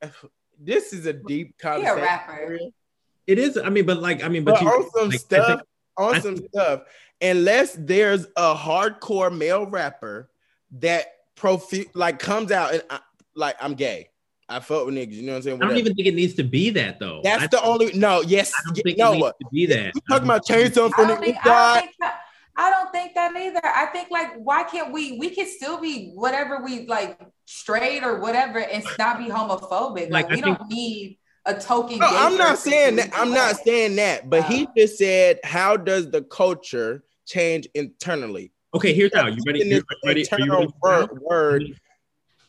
this 0.59 0.91
is 0.93 1.05
a 1.05 1.13
deep 1.13 1.55
he 1.61 1.67
a 1.67 1.71
conversation. 1.71 2.01
rapper. 2.01 2.59
it 3.27 3.39
is. 3.39 3.57
I 3.57 3.69
mean, 3.69 3.85
but 3.85 4.01
like 4.01 4.23
I 4.23 4.27
mean, 4.27 4.43
but, 4.43 4.55
But 4.55 4.61
you, 4.63 4.67
on 4.69 4.89
some 4.91 5.09
like, 5.09 5.19
stuff, 5.19 5.47
think- 5.47 5.61
on 5.97 6.15
I 6.15 6.19
some 6.19 6.37
stuff, 6.37 6.81
unless 7.21 7.73
there's 7.79 8.25
a 8.35 8.53
hardcore 8.53 9.35
male 9.35 9.65
rapper 9.65 10.29
that 10.79 11.05
profi- 11.35 11.89
like 11.93 12.19
comes 12.19 12.51
out 12.51 12.73
and 12.73 12.83
I, 12.89 12.99
like 13.35 13.55
I'm 13.61 13.75
gay. 13.75 14.09
I 14.49 14.59
fuck 14.61 14.85
with 14.85 14.95
niggas. 14.95 15.13
You 15.13 15.23
know 15.23 15.33
what 15.33 15.37
I'm 15.37 15.41
saying? 15.43 15.63
I 15.63 15.67
don't 15.67 15.77
even 15.77 15.93
think 15.93 16.07
it 16.07 16.15
needs 16.15 16.35
to 16.35 16.43
be 16.43 16.69
that 16.71 16.99
though. 16.99 17.21
That's 17.23 17.43
I, 17.43 17.47
the 17.47 17.61
only 17.63 17.91
no. 17.93 18.21
Yes, 18.21 18.51
I 18.57 18.63
don't 18.65 18.75
think 18.75 18.87
it 18.87 18.97
no. 18.97 19.13
needs 19.13 19.33
to 19.41 19.47
be 19.51 19.65
that. 19.67 19.95
You 19.95 20.01
talking 20.09 20.25
about 20.25 20.45
change 20.45 20.73
something 20.73 20.93
I 20.93 21.03
for 21.03 21.07
don't 21.07 21.23
think. 21.23 21.37
I 21.45 21.73
don't 21.73 21.81
think 21.81 21.95
that. 21.99 22.19
I 22.59 22.71
don't 22.71 22.91
think 22.91 23.13
that 23.13 23.35
either. 23.35 23.61
I 23.63 23.85
think 23.87 24.09
like, 24.09 24.33
why 24.37 24.63
can't 24.63 24.91
we? 24.91 25.17
We 25.19 25.29
can 25.29 25.47
still 25.47 25.79
be 25.79 26.11
whatever 26.15 26.63
we 26.63 26.87
like, 26.87 27.19
straight 27.45 28.03
or 28.03 28.19
whatever, 28.19 28.59
and 28.59 28.83
not 28.97 29.19
be 29.19 29.25
homophobic. 29.25 30.09
Like, 30.09 30.11
Like, 30.11 30.29
we 30.29 30.41
think- 30.41 30.57
don't 30.57 30.69
need 30.69 31.19
a 31.45 31.53
token. 31.53 31.99
No, 31.99 32.07
I'm 32.09 32.37
not 32.37 32.57
saying 32.57 32.95
that. 32.97 33.11
I'm 33.13 33.31
not 33.31 33.57
saying 33.57 33.97
that. 33.97 34.29
But 34.29 34.45
he 34.45 34.67
just 34.77 34.97
said, 34.97 35.39
"How 35.43 35.77
does 35.77 36.09
the 36.09 36.21
culture 36.23 37.03
change 37.25 37.67
internally?" 37.75 38.51
Okay, 38.73 38.93
here's 38.93 39.15
how. 39.15 39.27
You 39.27 39.41
ready? 39.45 39.61
In 39.61 39.67
You 39.67 39.83
ready? 40.05 40.27
Are 40.31 40.39
you 40.39 40.51
ready 40.53 40.67
for 40.67 40.73
word, 40.81 41.21
word, 41.21 41.63
I'll 41.63 41.86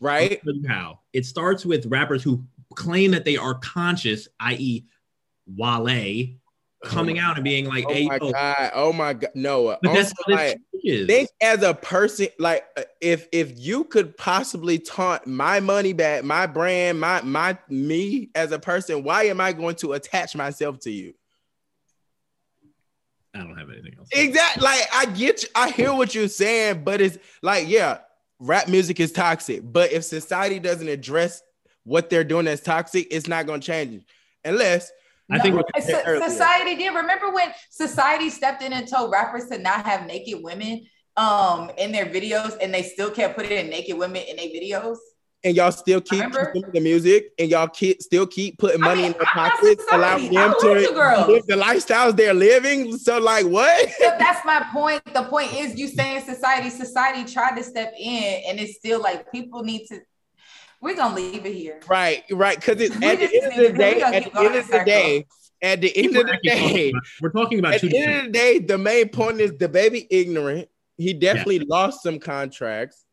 right? 0.01 0.41
how. 0.67 1.01
It 1.13 1.27
starts 1.27 1.65
with 1.65 1.87
rappers 1.87 2.23
who 2.23 2.45
claim 2.75 3.13
that 3.13 3.25
they 3.25 3.37
are 3.37 3.55
conscious, 3.55 4.29
i.e., 4.41 4.85
Wale, 5.57 6.35
coming 6.85 7.19
out 7.19 7.37
and 7.37 7.45
being 7.45 7.67
like, 7.67 7.85
Oh 7.89 7.93
"Hey, 7.93 8.07
my 8.07 8.19
yo," 8.21 8.33
god! 8.33 8.71
Oh 8.75 8.93
my 8.93 9.15
god! 9.15 9.31
Noah. 9.35 9.79
but 9.83 9.95
that's 9.95 10.13
Also, 10.13 10.15
what 10.27 10.37
like, 10.37 10.61
think 11.07 11.29
as 11.41 11.63
a 11.63 11.75
person, 11.75 12.29
like 12.39 12.65
uh, 12.77 12.83
if 13.01 13.27
if 13.33 13.59
you 13.59 13.85
could 13.85 14.17
possibly 14.17 14.79
taunt 14.79 15.27
my 15.27 15.61
money 15.61 15.93
back, 15.93 16.25
my 16.25 16.47
brand, 16.47 17.01
my 17.01 17.23
my 17.23 17.57
me 17.69 18.31
as 18.35 18.53
a 18.53 18.59
person, 18.59 19.03
why 19.03 19.25
am 19.25 19.41
I 19.41 19.53
going 19.53 19.77
to 19.77 19.95
attach 19.95 20.37
myself 20.37 20.79
to 20.81 20.91
you? 20.91 21.15
I 23.35 23.39
don't 23.39 23.57
have 23.57 23.71
anything 23.71 23.95
else. 23.99 24.09
Exactly. 24.13 24.65
Like 24.65 24.83
I 24.93 25.07
get 25.07 25.43
you, 25.43 25.49
I 25.55 25.71
hear 25.71 25.93
what 25.95 26.15
you're 26.15 26.29
saying, 26.29 26.85
but 26.85 27.01
it's 27.01 27.19
like, 27.43 27.69
yeah, 27.69 27.99
rap 28.41 28.69
music 28.69 29.01
is 29.01 29.13
toxic. 29.13 29.61
But 29.65 29.93
if 29.93 30.05
society 30.05 30.59
doesn't 30.59 30.89
address 30.89 31.43
what 31.85 32.11
they're 32.11 32.25
doing 32.25 32.45
that's 32.45 32.61
toxic, 32.63 33.07
it's 33.11 33.27
not 33.27 33.47
gonna 33.47 33.61
change. 33.61 34.03
Unless 34.45 34.91
I 35.31 35.39
think 35.41 35.55
No, 35.57 35.63
what- 35.75 35.83
said 35.83 36.05
so- 36.05 36.29
society 36.29 36.75
did. 36.77 36.95
Remember 36.95 37.31
when 37.31 37.53
society 37.71 38.31
stepped 38.31 38.63
in 38.63 38.73
and 38.73 38.89
told 38.89 39.11
rappers 39.13 39.47
to 39.49 39.59
not 39.59 39.85
have 39.85 40.07
naked 40.07 40.43
women 40.43 40.87
um 41.17 41.71
in 41.77 41.91
their 41.93 42.07
videos, 42.07 42.57
and 42.63 42.73
they 42.73 42.83
still 42.83 43.11
kept 43.11 43.37
putting 43.37 43.59
in 43.59 43.69
naked 43.69 43.99
women 43.99 44.23
in 44.23 44.37
their 44.37 44.47
videos? 44.47 44.97
And 45.45 45.55
y'all 45.55 45.71
still 45.71 46.01
keep 46.01 46.25
the 46.33 46.81
music 46.81 47.31
and 47.39 47.49
y'all 47.49 47.69
keep 47.69 48.03
still 48.03 48.27
keep 48.27 48.59
putting 48.59 48.83
I 48.83 48.87
money 48.87 49.03
mean, 49.03 49.13
in 49.13 49.19
their 49.19 49.29
I'm 49.35 49.51
pockets, 49.51 49.83
society. 49.85 49.97
allowing 49.97 50.35
them 50.35 50.51
love 50.51 50.61
to 50.61 51.33
live 51.33 51.47
the 51.47 51.55
lifestyles 51.55 52.17
they're 52.17 52.35
living. 52.35 52.99
So 52.99 53.19
like 53.21 53.47
what? 53.47 53.89
So 53.91 54.11
that's 54.19 54.45
my 54.45 54.67
point. 54.73 55.01
The 55.15 55.23
point 55.23 55.55
is, 55.55 55.79
you 55.79 55.87
saying 55.87 56.23
society, 56.25 56.71
society 56.71 57.33
tried 57.33 57.57
to 57.57 57.63
step 57.63 57.95
in, 57.97 58.43
and 58.49 58.59
it's 58.59 58.79
still 58.79 59.01
like 59.01 59.31
people 59.31 59.63
need 59.63 59.87
to. 59.87 60.01
We're 60.81 60.97
gonna 60.97 61.15
leave 61.15 61.47
it 61.47 61.55
here. 61.55 61.81
right, 61.89 62.25
right. 62.33 62.57
Because 62.57 62.81
it's 62.81 62.95
at 62.97 63.01
the 63.01 63.43
end 63.43 63.53
of 63.53 63.73
the 63.73 63.79
day, 63.79 64.03
at 64.03 64.33
the 64.33 64.41
end 64.41 64.55
of 64.57 64.69
the 64.69 64.85
day, 64.85 65.27
at 65.63 65.81
the 65.81 65.97
end 65.97 66.17
of 66.17 66.27
the 66.27 66.39
day, 66.43 66.93
we're 67.21 67.31
talking 67.31 67.59
about 67.61 67.75
at 67.75 67.81
the 67.81 67.97
end 67.97 68.15
of 68.17 68.25
the 68.27 68.31
day, 68.31 68.59
the 68.59 68.79
main 68.79 69.09
point 69.09 69.41
is 69.41 69.53
DaBaby 69.53 70.07
ignorant. 70.11 70.69
He 70.97 71.15
definitely 71.15 71.61
lost 71.61 72.03
some 72.03 72.19
contracts, 72.19 73.05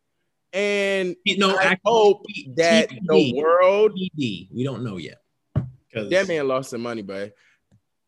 and 0.55 1.15
you 1.25 1.37
know, 1.37 1.55
I 1.57 1.63
actually, 1.63 1.79
hope 1.85 2.25
that 2.55 2.89
TBD. 2.89 2.99
the 3.07 3.33
world 3.35 3.91
TBD. 3.91 4.47
We 4.53 4.63
don't 4.63 4.83
know 4.83 4.97
yet. 4.97 5.21
Because 5.53 6.09
that 6.09 6.27
man 6.27 6.47
lost 6.47 6.71
some 6.71 6.81
money, 6.81 7.01
but 7.03 7.33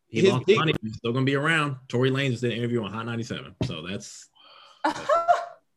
he 0.08 0.20
his 0.22 0.30
lost 0.30 0.46
dick- 0.46 0.56
money. 0.58 0.72
He's 0.82 0.96
still 0.96 1.12
gonna 1.12 1.24
be 1.24 1.36
around. 1.36 1.76
Tory 1.88 2.10
Lanez 2.10 2.30
just 2.30 2.40
did 2.42 2.52
an 2.52 2.58
interview 2.58 2.82
on 2.82 2.92
Hot 2.92 3.06
97. 3.06 3.54
So 3.64 3.86
that's 3.86 4.28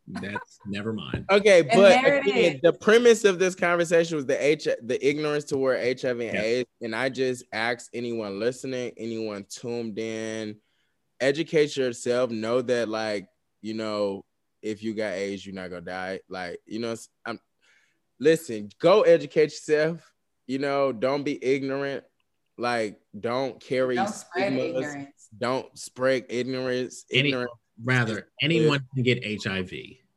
That's 0.08 0.60
never 0.66 0.92
mind. 0.92 1.26
Okay, 1.30 1.60
And 1.60 1.70
but 1.70 2.28
again, 2.28 2.60
the 2.64 2.74
premise 2.74 3.24
of 3.24 3.40
this 3.40 3.56
conversation 3.56 4.18
was 4.18 4.26
the 4.26 4.44
H 4.46 4.68
the 4.84 5.08
ignorance 5.08 5.46
toward 5.46 5.78
HIV 5.80 6.20
and 6.20 6.34
Yeah. 6.34 6.42
AIDS, 6.42 6.70
and 6.82 6.96
I 6.96 7.08
just 7.10 7.46
ask 7.54 7.90
anyone 7.94 8.40
listening, 8.40 8.92
anyone 8.98 9.46
tuned 9.50 9.98
in, 10.00 10.58
educate 11.22 11.78
yourself. 11.78 12.30
Know 12.32 12.62
that, 12.62 12.90
like, 12.90 13.28
you 13.62 13.74
know, 13.74 14.26
if 14.62 14.84
you 14.84 14.94
got 14.94 15.14
AIDS, 15.14 15.46
you're 15.46 15.56
not 15.56 15.70
gonna 15.70 15.82
die. 15.82 16.20
Like, 16.30 16.60
you 16.66 16.80
know, 16.80 16.96
I'm 17.26 17.40
listen. 18.20 18.70
Go 18.80 19.02
educate 19.02 19.46
yourself. 19.52 20.12
You 20.48 20.60
know, 20.60 20.92
don't 20.92 21.24
be 21.24 21.44
ignorant. 21.44 22.04
Like, 22.58 23.00
don't 23.20 23.60
carry 23.60 23.96
Don't 23.96 24.10
spread 24.10 24.54
stigmas. 24.54 24.76
ignorance. 24.86 25.28
Don't 25.38 25.78
spread 25.80 26.26
ignorance. 26.30 27.06
Any- 27.12 27.30
Ignorance. 27.30 27.52
Rather, 27.84 28.28
anyone 28.42 28.86
can 28.94 29.02
get 29.04 29.24
HIV. 29.26 29.72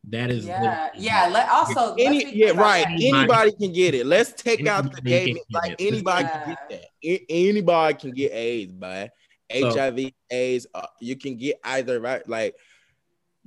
That 0.09 0.29
is 0.29 0.45
Yeah, 0.45 0.61
literally- 0.61 1.05
yeah. 1.07 1.27
Let 1.33 1.49
also 1.49 1.95
Any, 1.95 2.31
yeah, 2.35 2.51
right. 2.51 2.83
that. 2.85 3.01
Anybody 3.01 3.51
can 3.53 3.73
get 3.73 3.95
it. 3.95 4.05
Let's 4.05 4.33
take 4.33 4.67
out 4.67 4.93
the 4.93 5.01
game. 5.01 5.37
Like 5.51 5.71
it. 5.71 5.81
anybody 5.81 6.27
can 6.27 6.47
get 6.49 6.69
that. 6.69 6.85
A- 7.03 7.25
anybody 7.29 7.97
can 7.97 8.11
get 8.11 8.31
AIDS, 8.33 8.71
but 8.73 9.11
So- 9.51 9.69
HIV, 9.71 10.11
AIDS, 10.29 10.67
uh, 10.75 10.85
you 11.01 11.15
can 11.15 11.37
get 11.37 11.59
either. 11.63 11.99
Right, 11.99 12.27
like 12.29 12.55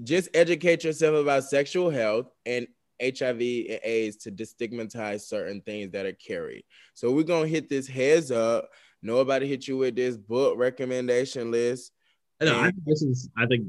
just 0.02 0.28
educate 0.34 0.84
yourself 0.84 1.16
about 1.16 1.44
sexual 1.44 1.90
health 1.90 2.30
and 2.46 2.66
HIV 3.00 3.40
and 3.40 3.80
AIDS 3.84 4.16
to 4.18 4.32
destigmatize 4.32 5.22
certain 5.22 5.60
things 5.60 5.92
that 5.92 6.06
are 6.06 6.12
carried. 6.12 6.64
So 6.94 7.12
we're 7.12 7.22
gonna 7.24 7.48
hit 7.48 7.68
this 7.68 7.86
heads 7.86 8.30
up. 8.30 8.68
Nobody 9.02 9.46
hit 9.46 9.68
you 9.68 9.76
with 9.78 9.96
this 9.96 10.16
book 10.16 10.58
recommendation 10.58 11.50
list. 11.50 11.92
No, 12.40 12.58
I 12.58 12.64
think 12.70 12.84
this 12.86 13.02
is. 13.02 13.28
I 13.36 13.46
think 13.46 13.66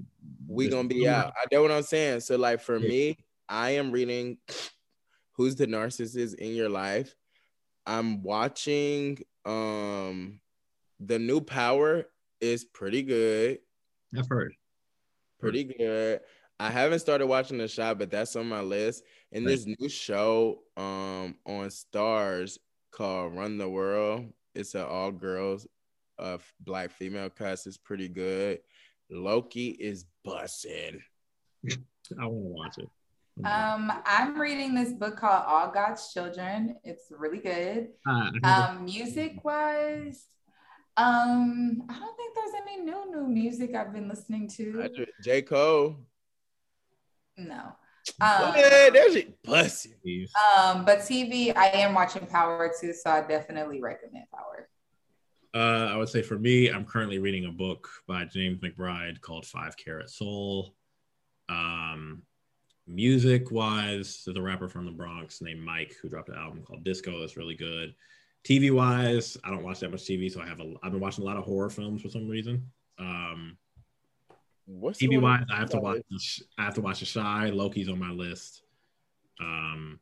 we 0.47 0.65
this- 0.65 0.73
gonna 0.73 0.88
be 0.88 1.07
out. 1.07 1.34
I 1.36 1.45
know 1.51 1.61
what 1.61 1.71
I'm 1.71 1.84
saying. 1.84 2.21
So 2.21 2.36
like 2.38 2.61
for 2.61 2.80
me, 2.80 3.17
I 3.47 3.71
am 3.71 3.91
reading 3.91 4.38
Who's 5.34 5.55
the 5.55 5.67
Narcissist 5.67 6.36
in 6.36 6.53
Your 6.53 6.69
Life. 6.69 7.15
I'm 7.86 8.21
watching 8.23 9.19
um 9.45 10.39
the 10.99 11.17
new 11.17 11.41
power 11.41 12.05
is 12.41 12.65
pretty 12.65 13.03
good. 13.03 13.59
I've 14.17 14.27
heard. 14.27 14.53
Pretty 15.39 15.63
good. 15.63 16.21
I 16.59 16.69
haven't 16.69 16.99
started 16.99 17.27
watching 17.27 17.57
the 17.57 17.67
shot, 17.67 17.97
but 17.99 18.11
that's 18.11 18.35
on 18.35 18.47
my 18.49 18.61
list. 18.61 19.03
And 19.31 19.47
this 19.47 19.65
new 19.65 19.87
show 19.89 20.59
um 20.75 21.35
on 21.45 21.67
Starz 21.69 22.57
called 22.91 23.35
Run 23.35 23.57
the 23.57 23.69
World. 23.69 24.25
It's 24.55 24.75
an 24.75 24.81
all 24.81 25.11
girls 25.11 25.67
uh 26.17 26.37
black 26.59 26.91
female 26.91 27.29
cast. 27.29 27.67
It's 27.67 27.77
pretty 27.77 28.09
good. 28.09 28.59
Loki 29.09 29.69
is 29.69 30.05
bussing. 30.27 30.99
I 32.19 32.25
want 32.25 32.75
to 32.75 32.77
watch 32.77 32.77
it. 32.79 32.89
Um, 33.45 33.91
I'm 34.05 34.37
reading 34.37 34.75
this 34.75 34.91
book 34.91 35.15
called 35.15 35.43
All 35.47 35.71
God's 35.71 36.11
Children. 36.11 36.75
It's 36.83 37.05
really 37.09 37.37
good. 37.37 37.87
Uh, 38.05 38.31
Um, 38.43 38.83
music 38.85 39.45
wise, 39.45 40.25
um, 41.00 41.84
I 41.89 41.97
don't 42.00 42.18
think 42.18 42.36
there's 42.36 42.62
any 42.62 42.82
new 42.82 43.12
new 43.12 43.28
music 43.28 43.74
I've 43.76 43.93
been 43.93 44.10
listening 44.10 44.50
to. 44.50 44.89
J. 45.24 45.41
Cole. 45.41 45.97
No. 47.38 47.74
Um, 48.22 48.54
yeah, 48.56 48.89
there's 48.91 49.16
it 49.16 49.41
bussing. 49.43 49.93
these. 50.04 50.32
um, 50.58 50.84
but 50.84 51.00
TV, 51.00 51.56
I 51.56 51.68
am 51.68 51.93
watching 51.93 52.26
Power 52.26 52.72
too, 52.80 52.93
so 52.93 53.10
I 53.12 53.22
definitely 53.22 53.82
recommend 53.82 54.26
Power. 54.34 54.68
Uh, 55.54 55.93
I 55.93 55.95
would 55.95 56.10
say 56.10 56.22
for 56.22 56.38
me, 56.38 56.70
I'm 56.70 56.86
currently 56.86 57.20
reading 57.20 57.45
a 57.45 57.52
book 57.52 57.89
by 58.08 58.26
James 58.26 58.60
McBride 58.60 59.22
called 59.22 59.45
Five 59.45 59.78
Carat 59.78 60.10
Soul. 60.10 60.76
Um, 61.47 62.24
music 62.88 63.52
wise, 63.52 64.22
there's 64.26 64.38
a 64.38 64.41
rapper 64.41 64.68
from 64.68 64.86
the 64.86 64.91
Bronx 64.91 65.41
named 65.41 65.62
Mike 65.62 65.95
who 66.02 66.10
dropped 66.10 66.30
an 66.30 66.36
album 66.36 66.64
called 66.64 66.84
Disco. 66.84 67.20
That's 67.20 67.38
really 67.38 67.56
good. 67.56 67.95
TV 68.45 68.71
wise, 68.71 69.37
I 69.43 69.49
don't 69.49 69.63
watch 69.63 69.79
that 69.79 69.91
much 69.91 70.03
TV, 70.03 70.31
so 70.31 70.41
I 70.41 70.47
have 70.47 70.59
a. 70.59 70.73
I've 70.81 70.91
been 70.91 71.01
watching 71.01 71.23
a 71.23 71.27
lot 71.27 71.37
of 71.37 71.43
horror 71.43 71.69
films 71.69 72.01
for 72.01 72.09
some 72.09 72.27
reason. 72.27 72.71
Um, 72.97 73.57
What's 74.65 74.99
TV 74.99 75.19
wise, 75.21 75.43
I 75.51 75.57
have 75.57 75.69
to 75.71 75.79
watch. 75.79 76.01
The, 76.09 76.19
Sh- 76.19 76.41
I 76.57 76.63
have 76.63 76.75
to 76.75 76.81
watch 76.81 76.99
The 76.99 77.19
Chi. 77.19 77.49
Loki's 77.49 77.89
on 77.89 77.99
my 77.99 78.11
list. 78.11 78.63
Um, 79.39 79.99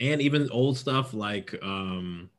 and 0.00 0.20
even 0.22 0.48
old 0.50 0.78
stuff 0.78 1.12
like 1.12 1.54
um, 1.62 2.30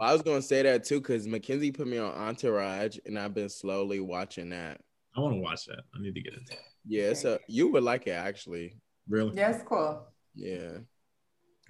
I 0.00 0.12
was 0.12 0.22
gonna 0.22 0.42
say 0.42 0.62
that 0.62 0.84
too 0.84 1.00
because 1.00 1.26
Mackenzie 1.26 1.72
put 1.72 1.86
me 1.86 1.98
on 1.98 2.12
Entourage, 2.12 2.98
and 3.06 3.18
I've 3.18 3.34
been 3.34 3.48
slowly 3.48 4.00
watching 4.00 4.50
that. 4.50 4.80
I 5.16 5.20
want 5.20 5.34
to 5.34 5.40
watch 5.40 5.66
that. 5.66 5.82
I 5.94 6.00
need 6.00 6.14
to 6.14 6.20
get 6.20 6.34
into 6.34 6.52
it. 6.52 6.58
Yeah, 6.86 7.14
so 7.14 7.38
you 7.48 7.72
would 7.72 7.82
like 7.82 8.06
it 8.06 8.12
actually. 8.12 8.76
Really? 9.08 9.36
Yeah, 9.36 9.50
it's 9.50 9.64
cool. 9.64 10.06
Yeah. 10.34 10.78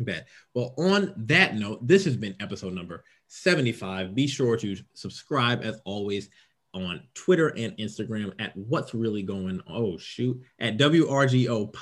Bet. 0.04 0.28
Well, 0.54 0.74
on 0.78 1.14
that 1.16 1.56
note, 1.56 1.86
this 1.86 2.04
has 2.04 2.16
been 2.16 2.36
episode 2.40 2.74
number 2.74 3.04
75. 3.28 4.14
Be 4.14 4.26
sure 4.26 4.56
to 4.56 4.76
subscribe 4.94 5.62
as 5.62 5.80
always 5.84 6.28
on 6.72 7.02
Twitter 7.14 7.48
and 7.48 7.76
Instagram 7.78 8.32
at 8.38 8.56
what's 8.56 8.94
really 8.94 9.22
going 9.22 9.60
oh 9.68 9.98
shoot 9.98 10.40
at 10.58 10.78
wrgopod.com. 10.78 11.76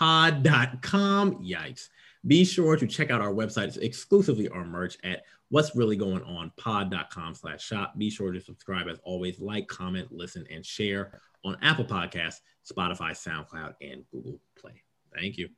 Yikes. 1.44 1.88
Be 2.26 2.44
sure 2.44 2.76
to 2.76 2.86
check 2.86 3.10
out 3.10 3.20
our 3.20 3.32
website. 3.32 3.68
It's 3.68 3.76
exclusively 3.76 4.48
our 4.48 4.64
merch 4.64 4.98
at 5.04 5.22
what's 5.50 5.74
really 5.76 5.96
going 5.96 6.22
on 6.24 6.52
pod.com 6.56 7.34
slash 7.34 7.64
shop. 7.64 7.96
Be 7.96 8.10
sure 8.10 8.32
to 8.32 8.40
subscribe 8.40 8.88
as 8.88 8.98
always, 9.04 9.40
like, 9.40 9.68
comment, 9.68 10.10
listen, 10.10 10.44
and 10.50 10.64
share 10.64 11.20
on 11.44 11.56
Apple 11.62 11.84
Podcasts, 11.84 12.40
Spotify, 12.70 13.12
SoundCloud, 13.12 13.74
and 13.80 14.04
Google 14.10 14.40
Play. 14.58 14.82
Thank 15.14 15.38
you. 15.38 15.48